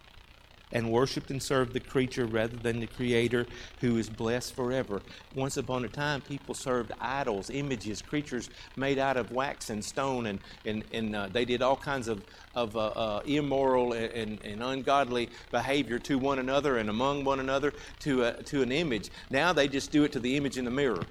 and 0.72 0.92
worshiped 0.92 1.32
and 1.32 1.42
served 1.42 1.74
the 1.74 1.80
creature 1.80 2.26
rather 2.26 2.58
than 2.58 2.80
the 2.80 2.88
Creator 2.88 3.46
who 3.80 3.98
is 3.98 4.10
blessed 4.10 4.54
forever. 4.54 5.02
Once 5.34 5.58
upon 5.58 5.86
a 5.86 5.88
time, 5.88 6.22
people 6.22 6.54
served 6.54 6.92
idols, 7.00 7.50
images, 7.50 8.02
creatures 8.02 8.50
made 8.76 8.98
out 8.98 9.16
of 9.16 9.32
wax 9.32 9.70
and 9.70 9.84
stone, 9.84 10.26
and, 10.26 10.40
and, 10.66 10.84
and 10.92 11.16
uh, 11.16 11.28
they 11.32 11.46
did 11.46 11.62
all 11.62 11.78
kinds 11.78 12.08
of, 12.08 12.24
of 12.56 12.76
uh, 12.76 12.88
uh, 12.88 13.22
immoral 13.26 13.94
and, 13.94 14.12
and, 14.12 14.40
and, 14.44 14.64
ungodly 14.64 15.30
behavior 15.52 16.00
to 16.00 16.18
one 16.18 16.40
another 16.40 16.78
and 16.78 16.90
among 16.90 17.24
one 17.24 17.40
another 17.40 17.74
to, 18.00 18.24
a, 18.24 18.34
to 18.44 18.62
an 18.62 18.72
image. 18.72 19.10
Now 19.30 19.54
they 19.54 19.68
just 19.68 19.92
do 19.92 20.04
it 20.04 20.12
to 20.14 20.20
the 20.20 20.36
image 20.36 20.58
in 20.58 20.66
the 20.66 20.72
mirror. 20.72 21.04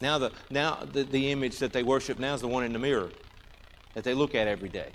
Now, 0.00 0.18
the, 0.18 0.32
now 0.50 0.86
the, 0.92 1.04
the 1.04 1.32
image 1.32 1.58
that 1.58 1.72
they 1.72 1.82
worship 1.82 2.18
now 2.18 2.34
is 2.34 2.40
the 2.40 2.48
one 2.48 2.64
in 2.64 2.72
the 2.72 2.78
mirror 2.78 3.10
that 3.94 4.04
they 4.04 4.14
look 4.14 4.34
at 4.34 4.46
every 4.46 4.68
day. 4.68 4.90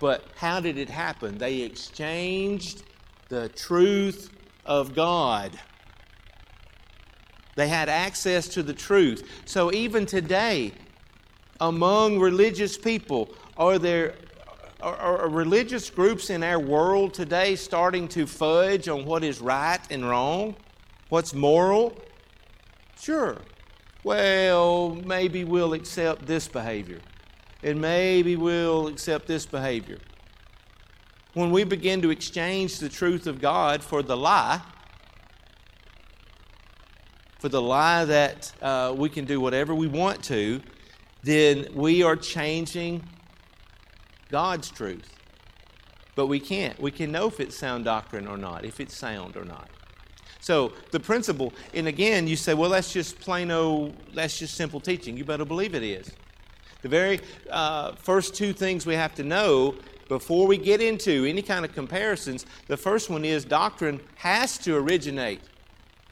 But 0.00 0.24
how 0.36 0.60
did 0.60 0.76
it 0.76 0.90
happen? 0.90 1.38
They 1.38 1.60
exchanged 1.60 2.82
the 3.28 3.48
truth 3.50 4.30
of 4.66 4.94
God. 4.94 5.58
They 7.54 7.68
had 7.68 7.88
access 7.88 8.48
to 8.48 8.62
the 8.62 8.74
truth. 8.74 9.28
So 9.44 9.72
even 9.72 10.06
today, 10.06 10.72
among 11.60 12.18
religious 12.18 12.76
people, 12.76 13.30
are 13.56 13.78
there 13.78 14.16
are, 14.80 14.96
are, 14.96 15.28
religious 15.28 15.88
groups 15.88 16.28
in 16.28 16.42
our 16.42 16.58
world 16.58 17.14
today 17.14 17.56
starting 17.56 18.06
to 18.08 18.26
fudge 18.26 18.86
on 18.86 19.06
what 19.06 19.24
is 19.24 19.40
right 19.40 19.80
and 19.90 20.06
wrong? 20.06 20.56
What's 21.08 21.32
moral? 21.32 21.96
Sure. 23.00 23.38
Well, 24.04 24.94
maybe 24.94 25.44
we'll 25.44 25.72
accept 25.72 26.26
this 26.26 26.46
behavior 26.46 27.00
and 27.62 27.80
maybe 27.80 28.36
we'll 28.36 28.86
accept 28.88 29.26
this 29.26 29.46
behavior. 29.46 29.98
When 31.32 31.50
we 31.50 31.64
begin 31.64 32.02
to 32.02 32.10
exchange 32.10 32.78
the 32.78 32.90
truth 32.90 33.26
of 33.26 33.40
God 33.40 33.82
for 33.82 34.02
the 34.02 34.16
lie, 34.16 34.60
for 37.38 37.48
the 37.48 37.62
lie 37.62 38.04
that 38.04 38.52
uh, 38.60 38.94
we 38.94 39.08
can 39.08 39.24
do 39.24 39.40
whatever 39.40 39.74
we 39.74 39.86
want 39.86 40.22
to, 40.24 40.60
then 41.22 41.66
we 41.72 42.02
are 42.02 42.14
changing 42.14 43.02
God's 44.30 44.70
truth. 44.70 45.10
But 46.14 46.26
we 46.26 46.40
can't. 46.40 46.78
We 46.78 46.90
can 46.90 47.10
know 47.10 47.26
if 47.28 47.40
it's 47.40 47.56
sound 47.56 47.86
doctrine 47.86 48.26
or 48.26 48.36
not, 48.36 48.66
if 48.66 48.78
it's 48.78 48.94
sound 48.94 49.36
or 49.36 49.44
not. 49.44 49.70
So 50.44 50.74
the 50.90 51.00
principle, 51.00 51.54
and 51.72 51.88
again, 51.88 52.28
you 52.28 52.36
say, 52.36 52.52
well, 52.52 52.68
that's 52.68 52.92
just 52.92 53.18
plain 53.18 53.50
old, 53.50 53.94
that's 54.12 54.38
just 54.38 54.54
simple 54.54 54.78
teaching. 54.78 55.16
You 55.16 55.24
better 55.24 55.46
believe 55.46 55.74
it 55.74 55.82
is. 55.82 56.12
The 56.82 56.88
very 56.90 57.20
uh, 57.50 57.92
first 57.92 58.34
two 58.34 58.52
things 58.52 58.84
we 58.84 58.92
have 58.92 59.14
to 59.14 59.24
know 59.24 59.74
before 60.06 60.46
we 60.46 60.58
get 60.58 60.82
into 60.82 61.24
any 61.24 61.40
kind 61.40 61.64
of 61.64 61.72
comparisons 61.74 62.44
the 62.66 62.76
first 62.76 63.08
one 63.08 63.24
is 63.24 63.46
doctrine 63.46 63.98
has 64.16 64.58
to 64.58 64.76
originate 64.76 65.40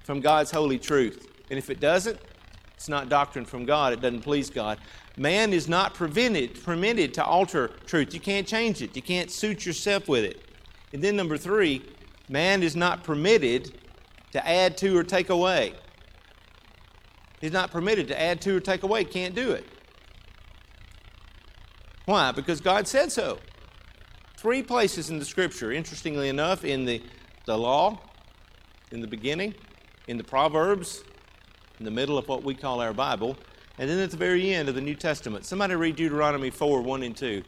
from 0.02 0.22
God's 0.22 0.50
holy 0.50 0.78
truth. 0.78 1.28
And 1.50 1.58
if 1.58 1.68
it 1.68 1.78
doesn't, 1.78 2.18
it's 2.74 2.88
not 2.88 3.10
doctrine 3.10 3.44
from 3.44 3.66
God. 3.66 3.92
It 3.92 4.00
doesn't 4.00 4.22
please 4.22 4.48
God. 4.48 4.78
Man 5.18 5.52
is 5.52 5.68
not 5.68 5.92
prevented, 5.92 6.64
permitted 6.64 7.12
to 7.14 7.22
alter 7.22 7.68
truth. 7.84 8.14
You 8.14 8.20
can't 8.20 8.46
change 8.46 8.80
it, 8.80 8.96
you 8.96 9.02
can't 9.02 9.30
suit 9.30 9.66
yourself 9.66 10.08
with 10.08 10.24
it. 10.24 10.40
And 10.94 11.04
then, 11.04 11.16
number 11.16 11.36
three, 11.36 11.82
man 12.30 12.62
is 12.62 12.74
not 12.74 13.04
permitted 13.04 13.78
to 14.32 14.48
add 14.48 14.76
to 14.78 14.96
or 14.96 15.04
take 15.04 15.30
away. 15.30 15.74
He's 17.40 17.52
not 17.52 17.70
permitted 17.70 18.08
to 18.08 18.20
add 18.20 18.40
to 18.42 18.56
or 18.56 18.60
take 18.60 18.82
away, 18.82 19.04
can't 19.04 19.34
do 19.34 19.52
it. 19.52 19.66
Why? 22.04 22.32
Because 22.32 22.60
God 22.60 22.86
said 22.86 23.12
so. 23.12 23.38
Three 24.36 24.62
places 24.62 25.10
in 25.10 25.18
the 25.18 25.24
scripture, 25.24 25.70
interestingly 25.70 26.28
enough, 26.28 26.64
in 26.64 26.84
the, 26.84 27.02
the 27.46 27.56
law, 27.56 28.00
in 28.90 29.00
the 29.00 29.06
beginning, 29.06 29.54
in 30.08 30.18
the 30.18 30.24
Proverbs, 30.24 31.04
in 31.78 31.84
the 31.84 31.90
middle 31.90 32.18
of 32.18 32.28
what 32.28 32.42
we 32.42 32.54
call 32.54 32.80
our 32.80 32.92
Bible, 32.92 33.36
and 33.78 33.88
then 33.88 33.98
at 33.98 34.10
the 34.10 34.16
very 34.16 34.52
end 34.52 34.68
of 34.68 34.74
the 34.74 34.80
New 34.80 34.94
Testament. 34.94 35.44
Somebody 35.44 35.74
read 35.74 35.96
Deuteronomy 35.96 36.50
4 36.50 36.82
1 36.82 37.02
and 37.02 37.16
2. 37.16 37.42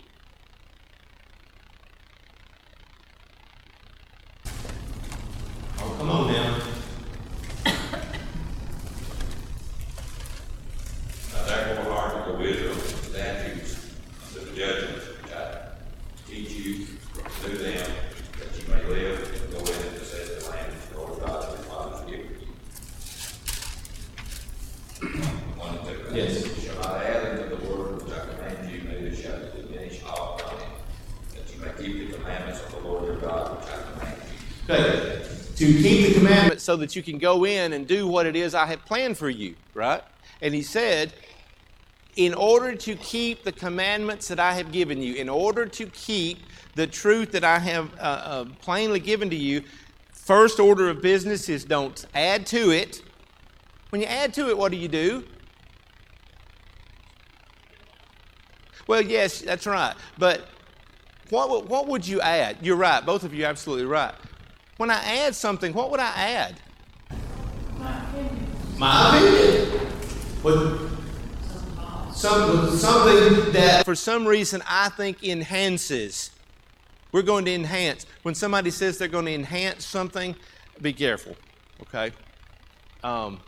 Oh, 5.79 5.95
come 5.99 6.11
on 6.11 6.33
now. 6.33 6.74
So 36.65 36.77
that 36.77 36.97
you 36.97 37.03
can 37.03 37.19
go 37.19 37.45
in 37.45 37.75
and 37.75 37.87
do 37.87 38.09
what 38.09 38.27
it 38.27 38.35
is 38.35 38.55
I 38.55 38.67
have 38.67 38.85
planned 38.85 39.19
for 39.19 39.29
you, 39.29 39.55
right? 39.75 40.03
And 40.41 40.55
he 40.55 40.63
said, 40.63 41.13
in 42.17 42.33
order 42.33 42.75
to 42.75 42.95
keep 42.97 43.45
the 43.45 43.53
commandments 43.53 44.29
that 44.29 44.41
I 44.41 44.55
have 44.55 44.73
given 44.73 45.03
you, 45.03 45.15
in 45.15 45.29
order 45.29 45.67
to 45.67 45.87
keep 45.87 46.39
the 46.75 46.87
truth 46.87 47.33
that 47.33 47.45
I 47.45 47.59
have 47.59 47.93
uh, 47.95 48.03
uh, 48.03 48.45
plainly 48.61 49.01
given 49.01 49.31
to 49.31 49.37
you, 49.37 49.63
first 50.13 50.59
order 50.59 50.89
of 50.89 51.03
business 51.03 51.49
is 51.49 51.65
don't 51.65 52.05
add 52.15 52.47
to 52.47 52.71
it. 52.71 53.03
When 53.91 54.01
you 54.01 54.07
add 54.07 54.33
to 54.35 54.49
it, 54.49 54.57
what 54.57 54.73
do 54.73 54.79
you 54.79 54.89
do? 54.89 55.25
Well, 58.87 59.03
yes, 59.03 59.41
that's 59.41 59.67
right. 59.67 59.95
But 60.19 60.49
what, 61.31 61.69
what 61.69 61.89
would 61.89 62.07
you 62.07 62.21
add? 62.21 62.59
You're 62.63 62.77
right. 62.77 63.05
Both 63.05 63.25
of 63.25 63.35
you 63.35 63.45
absolutely 63.45 63.87
right. 63.87 64.15
When 64.77 64.91
I 64.91 65.03
add 65.21 65.35
something, 65.35 65.73
what 65.73 65.91
would 65.91 66.01
I 66.01 66.13
add? 66.17 66.61
My 68.77 69.19
opinion. 69.19 69.81
But 70.43 70.89
some, 72.13 72.71
something 72.77 73.53
that. 73.53 73.85
For 73.85 73.95
some 73.95 74.27
reason, 74.27 74.63
I 74.69 74.89
think 74.89 75.23
enhances. 75.23 76.31
We're 77.13 77.23
going 77.23 77.45
to 77.45 77.53
enhance. 77.55 78.07
When 78.23 78.35
somebody 78.35 78.71
says 78.71 78.99
they're 78.99 79.07
going 79.07 79.27
to 79.27 79.35
enhance 79.35 79.85
something, 79.87 80.35
be 80.83 80.93
careful, 80.93 81.37
okay? 81.83 82.13
Um, 83.05 83.41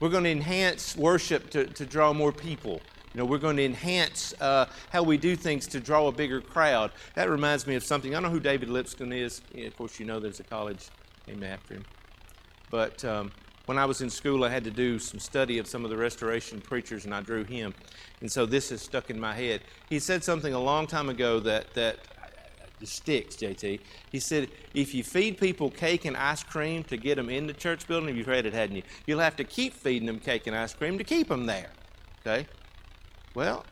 we're 0.00 0.08
going 0.08 0.24
to 0.24 0.30
enhance 0.30 0.96
worship 0.96 1.50
to, 1.50 1.66
to 1.66 1.84
draw 1.84 2.12
more 2.14 2.32
people. 2.32 2.80
You 3.14 3.18
know, 3.18 3.24
we're 3.26 3.38
going 3.38 3.56
to 3.56 3.64
enhance 3.64 4.32
uh, 4.40 4.66
how 4.90 5.02
we 5.02 5.18
do 5.18 5.36
things 5.36 5.66
to 5.68 5.80
draw 5.80 6.08
a 6.08 6.12
bigger 6.12 6.40
crowd. 6.40 6.92
That 7.14 7.28
reminds 7.28 7.66
me 7.66 7.74
of 7.74 7.84
something. 7.84 8.12
I 8.12 8.14
don't 8.14 8.24
know 8.24 8.30
who 8.30 8.40
David 8.40 8.70
Lipscomb 8.70 9.12
is. 9.12 9.42
Yeah, 9.54 9.66
of 9.66 9.76
course, 9.76 10.00
you 10.00 10.06
know 10.06 10.18
there's 10.18 10.40
a 10.40 10.44
college 10.44 10.88
named 11.26 11.44
after 11.44 11.74
him. 11.74 11.84
But 12.70 13.04
um, 13.04 13.30
when 13.66 13.76
I 13.76 13.84
was 13.84 14.00
in 14.00 14.08
school, 14.08 14.44
I 14.44 14.48
had 14.48 14.64
to 14.64 14.70
do 14.70 14.98
some 14.98 15.20
study 15.20 15.58
of 15.58 15.66
some 15.66 15.84
of 15.84 15.90
the 15.90 15.96
restoration 15.96 16.62
preachers, 16.62 17.04
and 17.04 17.14
I 17.14 17.20
drew 17.20 17.44
him. 17.44 17.74
And 18.22 18.32
so 18.32 18.46
this 18.46 18.72
is 18.72 18.80
stuck 18.80 19.10
in 19.10 19.20
my 19.20 19.34
head. 19.34 19.60
He 19.90 19.98
said 19.98 20.24
something 20.24 20.54
a 20.54 20.60
long 20.60 20.86
time 20.86 21.10
ago 21.10 21.38
that, 21.40 21.74
that 21.74 21.98
sticks, 22.82 23.36
JT. 23.36 23.78
He 24.10 24.20
said, 24.20 24.48
if 24.74 24.94
you 24.94 25.04
feed 25.04 25.38
people 25.38 25.70
cake 25.70 26.06
and 26.06 26.16
ice 26.16 26.42
cream 26.42 26.82
to 26.84 26.96
get 26.96 27.16
them 27.16 27.28
in 27.28 27.46
the 27.46 27.52
church 27.52 27.86
building, 27.86 28.16
you've 28.16 28.26
read 28.26 28.46
it, 28.46 28.54
hadn't 28.54 28.76
you? 28.76 28.82
You'll 29.06 29.20
have 29.20 29.36
to 29.36 29.44
keep 29.44 29.74
feeding 29.74 30.06
them 30.06 30.18
cake 30.18 30.46
and 30.46 30.56
ice 30.56 30.74
cream 30.74 30.96
to 30.98 31.04
keep 31.04 31.28
them 31.28 31.46
there. 31.46 31.70
Okay? 32.26 32.46
Well, 33.34 33.64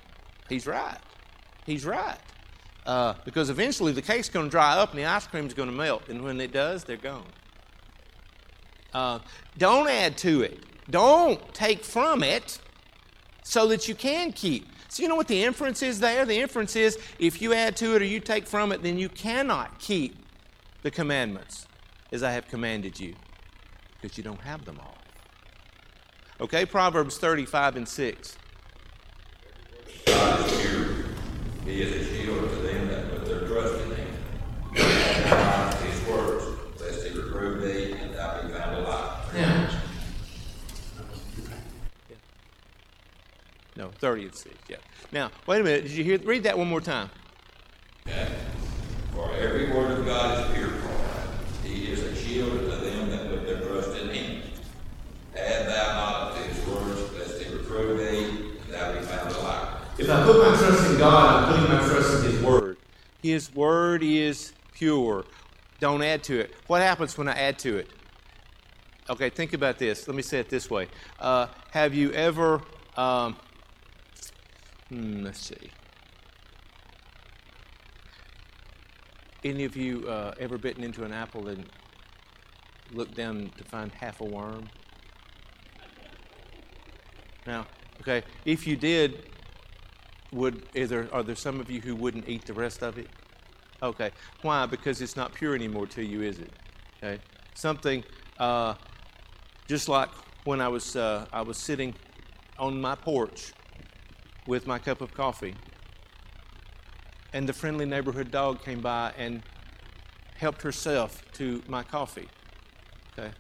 he's 0.49 0.67
right. 0.67 0.99
He's 1.67 1.85
right. 1.85 2.19
Uh, 2.87 3.15
because 3.25 3.51
eventually 3.51 3.93
the 3.93 4.03
cake's 4.03 4.29
going 4.29 4.47
to 4.47 4.51
dry 4.51 4.77
up 4.77 4.91
and 4.91 4.99
the 4.99 5.05
ice 5.05 5.27
cream's 5.27 5.55
going 5.55 5.69
to 5.69 5.75
melt. 5.75 6.09
And 6.09 6.25
when 6.25 6.41
it 6.41 6.53
does, 6.53 6.85
they're 6.85 6.97
gone. 6.97 7.27
Uh, 8.93 9.19
don't 9.59 9.89
add 9.89 10.17
to 10.19 10.43
it. 10.43 10.65
Don't 10.91 11.53
take 11.55 11.85
from 11.85 12.23
it 12.23 12.59
so 13.43 13.69
that 13.69 13.87
you 13.89 13.95
can 13.95 14.33
keep. 14.33 14.67
So, 14.89 15.03
you 15.03 15.09
know 15.09 15.15
what 15.15 15.29
the 15.29 15.45
inference 15.45 15.83
is 15.83 16.01
there? 16.01 16.25
The 16.25 16.41
inference 16.41 16.75
is 16.75 16.99
if 17.19 17.41
you 17.41 17.55
add 17.55 17.77
to 17.77 17.95
it 17.95 18.03
or 18.03 18.05
you 18.05 18.19
take 18.19 18.47
from 18.47 18.73
it, 18.73 18.83
then 18.83 18.99
you 18.99 19.09
cannot 19.09 19.79
keep 19.79 20.17
the 20.83 20.91
commandments 20.91 21.67
as 22.11 22.23
I 22.25 22.33
have 22.33 22.49
commanded 22.49 22.99
you 22.99 23.15
because 24.01 24.19
you 24.19 24.25
don't 24.25 24.41
have 24.41 24.65
them 24.65 24.81
all. 24.81 24.99
Okay, 26.41 26.65
Proverbs 26.65 27.19
35 27.19 27.77
and 27.77 27.89
6. 27.89 28.37
God 30.11 30.45
is 30.45 30.61
here. 30.61 31.05
He 31.65 31.83
is 31.83 31.93
a 31.95 32.05
shield 32.05 32.51
to 32.51 32.57
them 32.57 32.89
that 32.89 33.11
put 33.11 33.25
their 33.27 33.47
trust 33.47 33.75
in 33.85 33.91
him. 33.95 34.09
His 34.75 36.09
words, 36.09 36.45
lest 36.81 37.07
he 37.07 37.17
reprove 37.17 37.63
thee 37.63 37.93
and 37.93 38.13
thou 38.15 38.43
be 38.43 38.49
found 38.53 38.77
alive. 38.77 39.35
Yeah. 39.35 39.81
No, 43.77 43.91
30 43.91 44.25
and 44.25 44.35
6, 44.35 44.55
yeah. 44.69 44.77
Now, 45.13 45.31
wait 45.47 45.61
a 45.61 45.65
minute. 45.65 45.83
Did 45.85 45.93
you 45.93 46.05
hear? 46.05 46.19
Read 46.19 46.43
that 46.43 46.59
one 46.59 46.69
more 46.69 46.81
time. 46.81 47.09
Okay. 48.07 48.29
For 49.15 49.33
every 49.35 49.71
word 49.73 49.93
of 49.99 50.05
God 50.05 50.41
is 50.41 50.57
pure. 50.57 50.73
He 51.63 51.91
is 51.93 52.03
a 52.03 52.15
shield 52.17 52.51
to 52.51 52.77
them 52.77 53.11
that 53.11 53.29
put 53.29 53.47
their 53.47 53.61
trust 53.61 53.97
in 53.97 54.09
him. 54.11 54.43
Add 55.37 55.67
thou 55.69 55.93
not 55.95 56.35
to 56.35 56.43
his 56.43 56.67
words, 56.67 57.13
lest 57.17 57.41
he 57.41 57.55
reprove 57.55 57.99
thee, 57.99 58.59
and 58.65 58.75
thou 58.75 58.93
be 58.93 59.01
found 59.07 59.31
a 59.33 59.39
liar. 59.39 59.77
If 59.99 60.00
I 60.11 60.25
put 60.25 60.39
my 60.39 60.57
trust 60.57 60.91
in 60.91 60.99
God, 60.99 61.45
I'm 61.45 61.55
putting 61.55 61.77
my 61.77 61.89
trust 61.89 62.25
in 62.25 62.33
His 62.33 62.43
Word. 62.43 62.77
His 63.23 63.55
word 63.55 64.03
is 64.03 64.53
pure. 64.73 65.25
Don't 65.79 66.03
add 66.03 66.23
to 66.25 66.41
it. 66.41 66.55
What 66.67 66.83
happens 66.83 67.17
when 67.17 67.29
I 67.29 67.33
add 67.33 67.59
to 67.61 67.77
it? 67.79 67.89
Okay, 69.09 69.31
think 69.31 69.53
about 69.53 69.79
this. 69.79 70.07
Let 70.09 70.17
me 70.17 70.23
say 70.23 70.39
it 70.41 70.49
this 70.49 70.71
way. 70.71 70.89
Uh, 71.19 71.49
have 71.71 71.95
you 71.95 72.13
ever, 72.13 72.63
um, 72.97 73.37
hmm, 74.89 75.23
let's 75.23 75.41
see. 75.41 75.71
Any 79.45 79.65
of 79.65 79.77
you 79.77 80.07
uh, 80.09 80.35
ever 80.39 80.59
bitten 80.59 80.85
into 80.85 81.05
an 81.05 81.13
apple 81.13 81.49
and 81.49 81.67
looked 82.93 83.15
down 83.15 83.51
to 83.57 83.65
find 83.65 83.91
half 83.93 84.21
a 84.21 84.25
worm? 84.25 84.69
Now, 87.47 87.67
okay, 88.01 88.23
if 88.45 88.67
you 88.67 88.77
did, 88.77 89.30
would 90.33 90.63
is 90.75 90.91
there 90.91 91.09
are 91.13 91.23
there 91.23 91.35
some 91.35 91.61
of 91.61 91.71
you 91.71 91.81
who 91.81 91.95
wouldn't 91.95 92.29
eat 92.29 92.47
the 92.47 92.55
rest 92.55 92.83
of 92.83 92.99
it? 92.99 93.09
Okay, 93.83 94.11
why? 94.43 94.67
Because 94.67 95.01
it's 95.01 95.17
not 95.17 95.33
pure 95.33 95.55
anymore 95.55 95.87
to 95.89 96.05
you, 96.05 96.23
is 96.23 96.39
it? 96.39 96.53
Okay, 96.99 97.21
something 97.55 98.05
uh, 98.39 98.75
just 99.67 99.89
like 99.89 100.11
when 100.45 100.61
I 100.61 100.69
was 100.69 100.97
uh, 100.97 101.27
I 101.33 101.43
was 101.43 101.57
sitting 101.57 101.95
on 102.59 102.81
my 102.81 102.95
porch 102.95 103.53
with 104.47 104.67
my 104.67 104.79
cup 104.79 105.01
of 105.01 105.15
coffee, 105.15 105.55
and 107.33 107.49
the 107.49 107.53
friendly 107.53 107.87
neighborhood 107.87 108.31
dog 108.31 108.63
came 108.63 108.81
by 108.81 109.13
and 109.17 109.43
helped 110.37 110.63
herself 110.63 111.23
to 111.35 111.63
my 111.69 111.83
coffee. 111.83 112.29
Okay, 113.13 113.31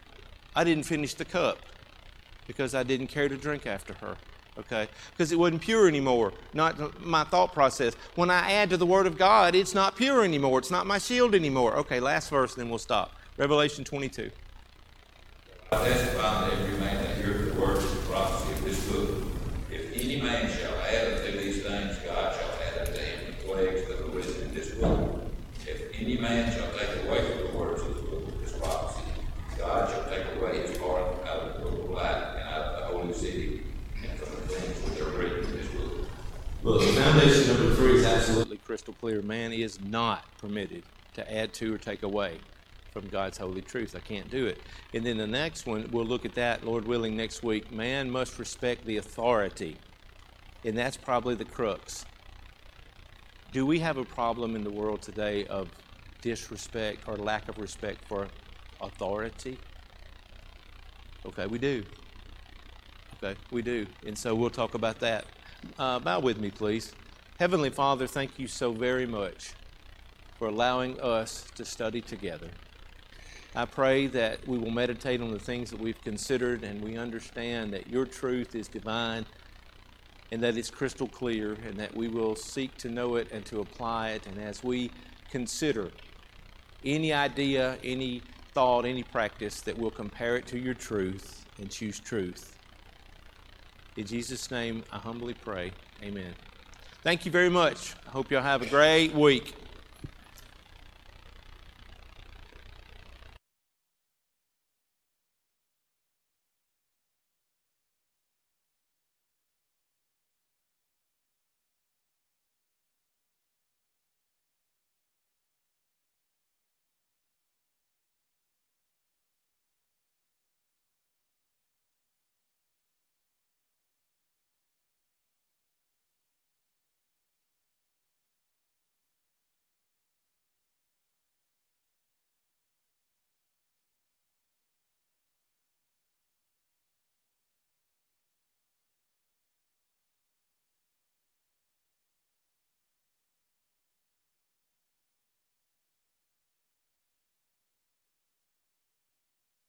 I 0.56 0.64
didn't 0.64 0.84
finish 0.84 1.14
the 1.14 1.24
cup 1.24 1.58
because 2.46 2.74
I 2.74 2.82
didn't 2.82 3.06
care 3.06 3.28
to 3.28 3.36
drink 3.36 3.66
after 3.66 3.94
her. 3.94 4.16
Okay, 4.60 4.88
because 5.12 5.32
it 5.32 5.38
wasn't 5.38 5.62
pure 5.62 5.88
anymore. 5.88 6.32
Not 6.54 7.00
my 7.00 7.24
thought 7.24 7.52
process. 7.52 7.94
When 8.14 8.30
I 8.30 8.52
add 8.52 8.70
to 8.70 8.76
the 8.76 8.86
Word 8.86 9.06
of 9.06 9.16
God, 9.16 9.54
it's 9.54 9.74
not 9.74 9.96
pure 9.96 10.22
anymore. 10.22 10.58
It's 10.58 10.70
not 10.70 10.86
my 10.86 10.98
shield 10.98 11.34
anymore. 11.34 11.76
Okay, 11.76 11.98
last 11.98 12.30
verse, 12.30 12.54
then 12.54 12.68
we'll 12.68 12.78
stop. 12.78 13.14
Revelation 13.36 13.84
22. 13.84 14.30
I 15.72 15.76
testify 15.84 16.50
that 16.50 16.58
every 16.58 16.78
man 16.78 17.02
that 17.02 17.16
heareth 17.16 17.54
the 17.54 17.60
words 17.60 17.84
of 17.84 17.94
the 17.94 18.12
prophecy 18.12 18.52
of 18.52 18.64
this 18.64 18.90
book, 18.90 19.10
if 19.70 19.92
any 19.94 20.20
man 20.20 20.50
shall 20.50 20.74
add 20.80 21.14
unto 21.14 21.38
these 21.38 21.62
things, 21.62 21.96
God 22.04 22.34
shall 22.34 22.50
add 22.60 22.88
unto 22.88 23.00
him 23.00 23.18
the 23.28 23.44
plagues 23.44 23.88
that 23.88 24.00
are 24.00 24.10
written 24.10 24.42
in 24.42 24.54
this 24.54 24.74
book. 24.74 25.22
If 25.66 26.00
any 26.00 26.18
man 26.18 26.52
shall 26.52 26.70
take 26.72 27.04
away 27.06 27.20
from 27.30 27.52
the 27.52 27.58
words 27.58 27.82
of 27.82 27.94
the 27.94 28.02
book 28.02 28.28
of 28.28 28.40
this 28.40 28.52
prophecy, 28.58 29.04
God 29.56 29.88
shall 29.90 30.04
take 30.10 30.26
away 30.36 30.60
his 30.66 30.76
part 30.76 31.24
out 31.24 31.36
of 31.36 31.54
the 31.54 31.60
book 31.60 31.84
of 31.84 31.90
life 31.90 32.24
and 32.36 32.48
out 32.48 32.62
of 32.62 32.80
the 32.80 32.98
holy 32.98 33.14
city, 33.14 33.62
and 34.02 34.18
from 34.18 34.34
the 34.34 34.48
things 34.48 34.90
which 34.90 35.00
are 35.00 35.10
written 35.10 35.44
in 35.44 35.52
this 35.52 35.68
book. 35.68 36.08
Look, 36.64 36.82
foundation 36.82 37.46
number 37.46 37.74
three 37.76 37.94
is 37.94 38.04
absolutely 38.04 38.40
Absolutely 38.40 38.58
crystal 38.58 38.89
clear. 39.00 39.22
Man 39.22 39.52
is 39.52 39.80
not 39.80 40.24
permitted 40.38 40.82
to 41.14 41.32
add 41.32 41.52
to 41.54 41.74
or 41.74 41.78
take 41.78 42.02
away 42.02 42.38
from 42.92 43.08
God's 43.08 43.38
holy 43.38 43.62
truth. 43.62 43.96
I 43.96 44.00
can't 44.00 44.30
do 44.30 44.46
it. 44.46 44.60
And 44.94 45.04
then 45.04 45.16
the 45.16 45.26
next 45.26 45.66
one, 45.66 45.88
we'll 45.90 46.04
look 46.04 46.24
at 46.24 46.34
that, 46.34 46.64
Lord 46.64 46.86
willing, 46.86 47.16
next 47.16 47.42
week. 47.42 47.72
Man 47.72 48.10
must 48.10 48.38
respect 48.38 48.84
the 48.84 48.98
authority. 48.98 49.76
And 50.64 50.76
that's 50.76 50.96
probably 50.96 51.34
the 51.34 51.44
crux. 51.44 52.04
Do 53.52 53.64
we 53.64 53.78
have 53.80 53.96
a 53.96 54.04
problem 54.04 54.54
in 54.54 54.62
the 54.62 54.70
world 54.70 55.02
today 55.02 55.46
of 55.46 55.68
disrespect 56.20 57.08
or 57.08 57.16
lack 57.16 57.48
of 57.48 57.58
respect 57.58 58.04
for 58.06 58.28
authority? 58.80 59.58
Okay, 61.24 61.46
we 61.46 61.58
do. 61.58 61.84
Okay, 63.22 63.38
we 63.50 63.62
do. 63.62 63.86
And 64.06 64.16
so 64.16 64.34
we'll 64.34 64.50
talk 64.50 64.74
about 64.74 65.00
that. 65.00 65.24
Uh, 65.78 65.98
bow 65.98 66.20
with 66.20 66.38
me, 66.38 66.50
please. 66.50 66.92
Heavenly 67.40 67.70
Father, 67.70 68.06
thank 68.06 68.38
you 68.38 68.46
so 68.46 68.70
very 68.70 69.06
much 69.06 69.54
for 70.38 70.48
allowing 70.48 71.00
us 71.00 71.46
to 71.54 71.64
study 71.64 72.02
together. 72.02 72.50
I 73.56 73.64
pray 73.64 74.08
that 74.08 74.46
we 74.46 74.58
will 74.58 74.70
meditate 74.70 75.22
on 75.22 75.30
the 75.30 75.38
things 75.38 75.70
that 75.70 75.80
we've 75.80 75.98
considered 76.02 76.64
and 76.64 76.84
we 76.84 76.98
understand 76.98 77.72
that 77.72 77.88
your 77.88 78.04
truth 78.04 78.54
is 78.54 78.68
divine 78.68 79.24
and 80.30 80.42
that 80.42 80.58
it's 80.58 80.68
crystal 80.68 81.08
clear 81.08 81.54
and 81.66 81.80
that 81.80 81.96
we 81.96 82.08
will 82.08 82.36
seek 82.36 82.76
to 82.76 82.90
know 82.90 83.16
it 83.16 83.32
and 83.32 83.42
to 83.46 83.60
apply 83.60 84.10
it. 84.10 84.26
And 84.26 84.38
as 84.38 84.62
we 84.62 84.90
consider 85.30 85.90
any 86.84 87.10
idea, 87.14 87.78
any 87.82 88.20
thought, 88.52 88.84
any 88.84 89.02
practice, 89.02 89.62
that 89.62 89.78
we'll 89.78 89.90
compare 89.90 90.36
it 90.36 90.46
to 90.48 90.58
your 90.58 90.74
truth 90.74 91.46
and 91.56 91.70
choose 91.70 92.00
truth. 92.00 92.58
In 93.96 94.04
Jesus' 94.04 94.50
name, 94.50 94.84
I 94.92 94.98
humbly 94.98 95.32
pray. 95.32 95.72
Amen. 96.02 96.34
Thank 97.02 97.24
you 97.24 97.32
very 97.32 97.48
much. 97.48 97.94
I 98.06 98.10
hope 98.10 98.30
y'all 98.30 98.42
have 98.42 98.60
a 98.60 98.66
great 98.66 99.14
week. 99.14 99.54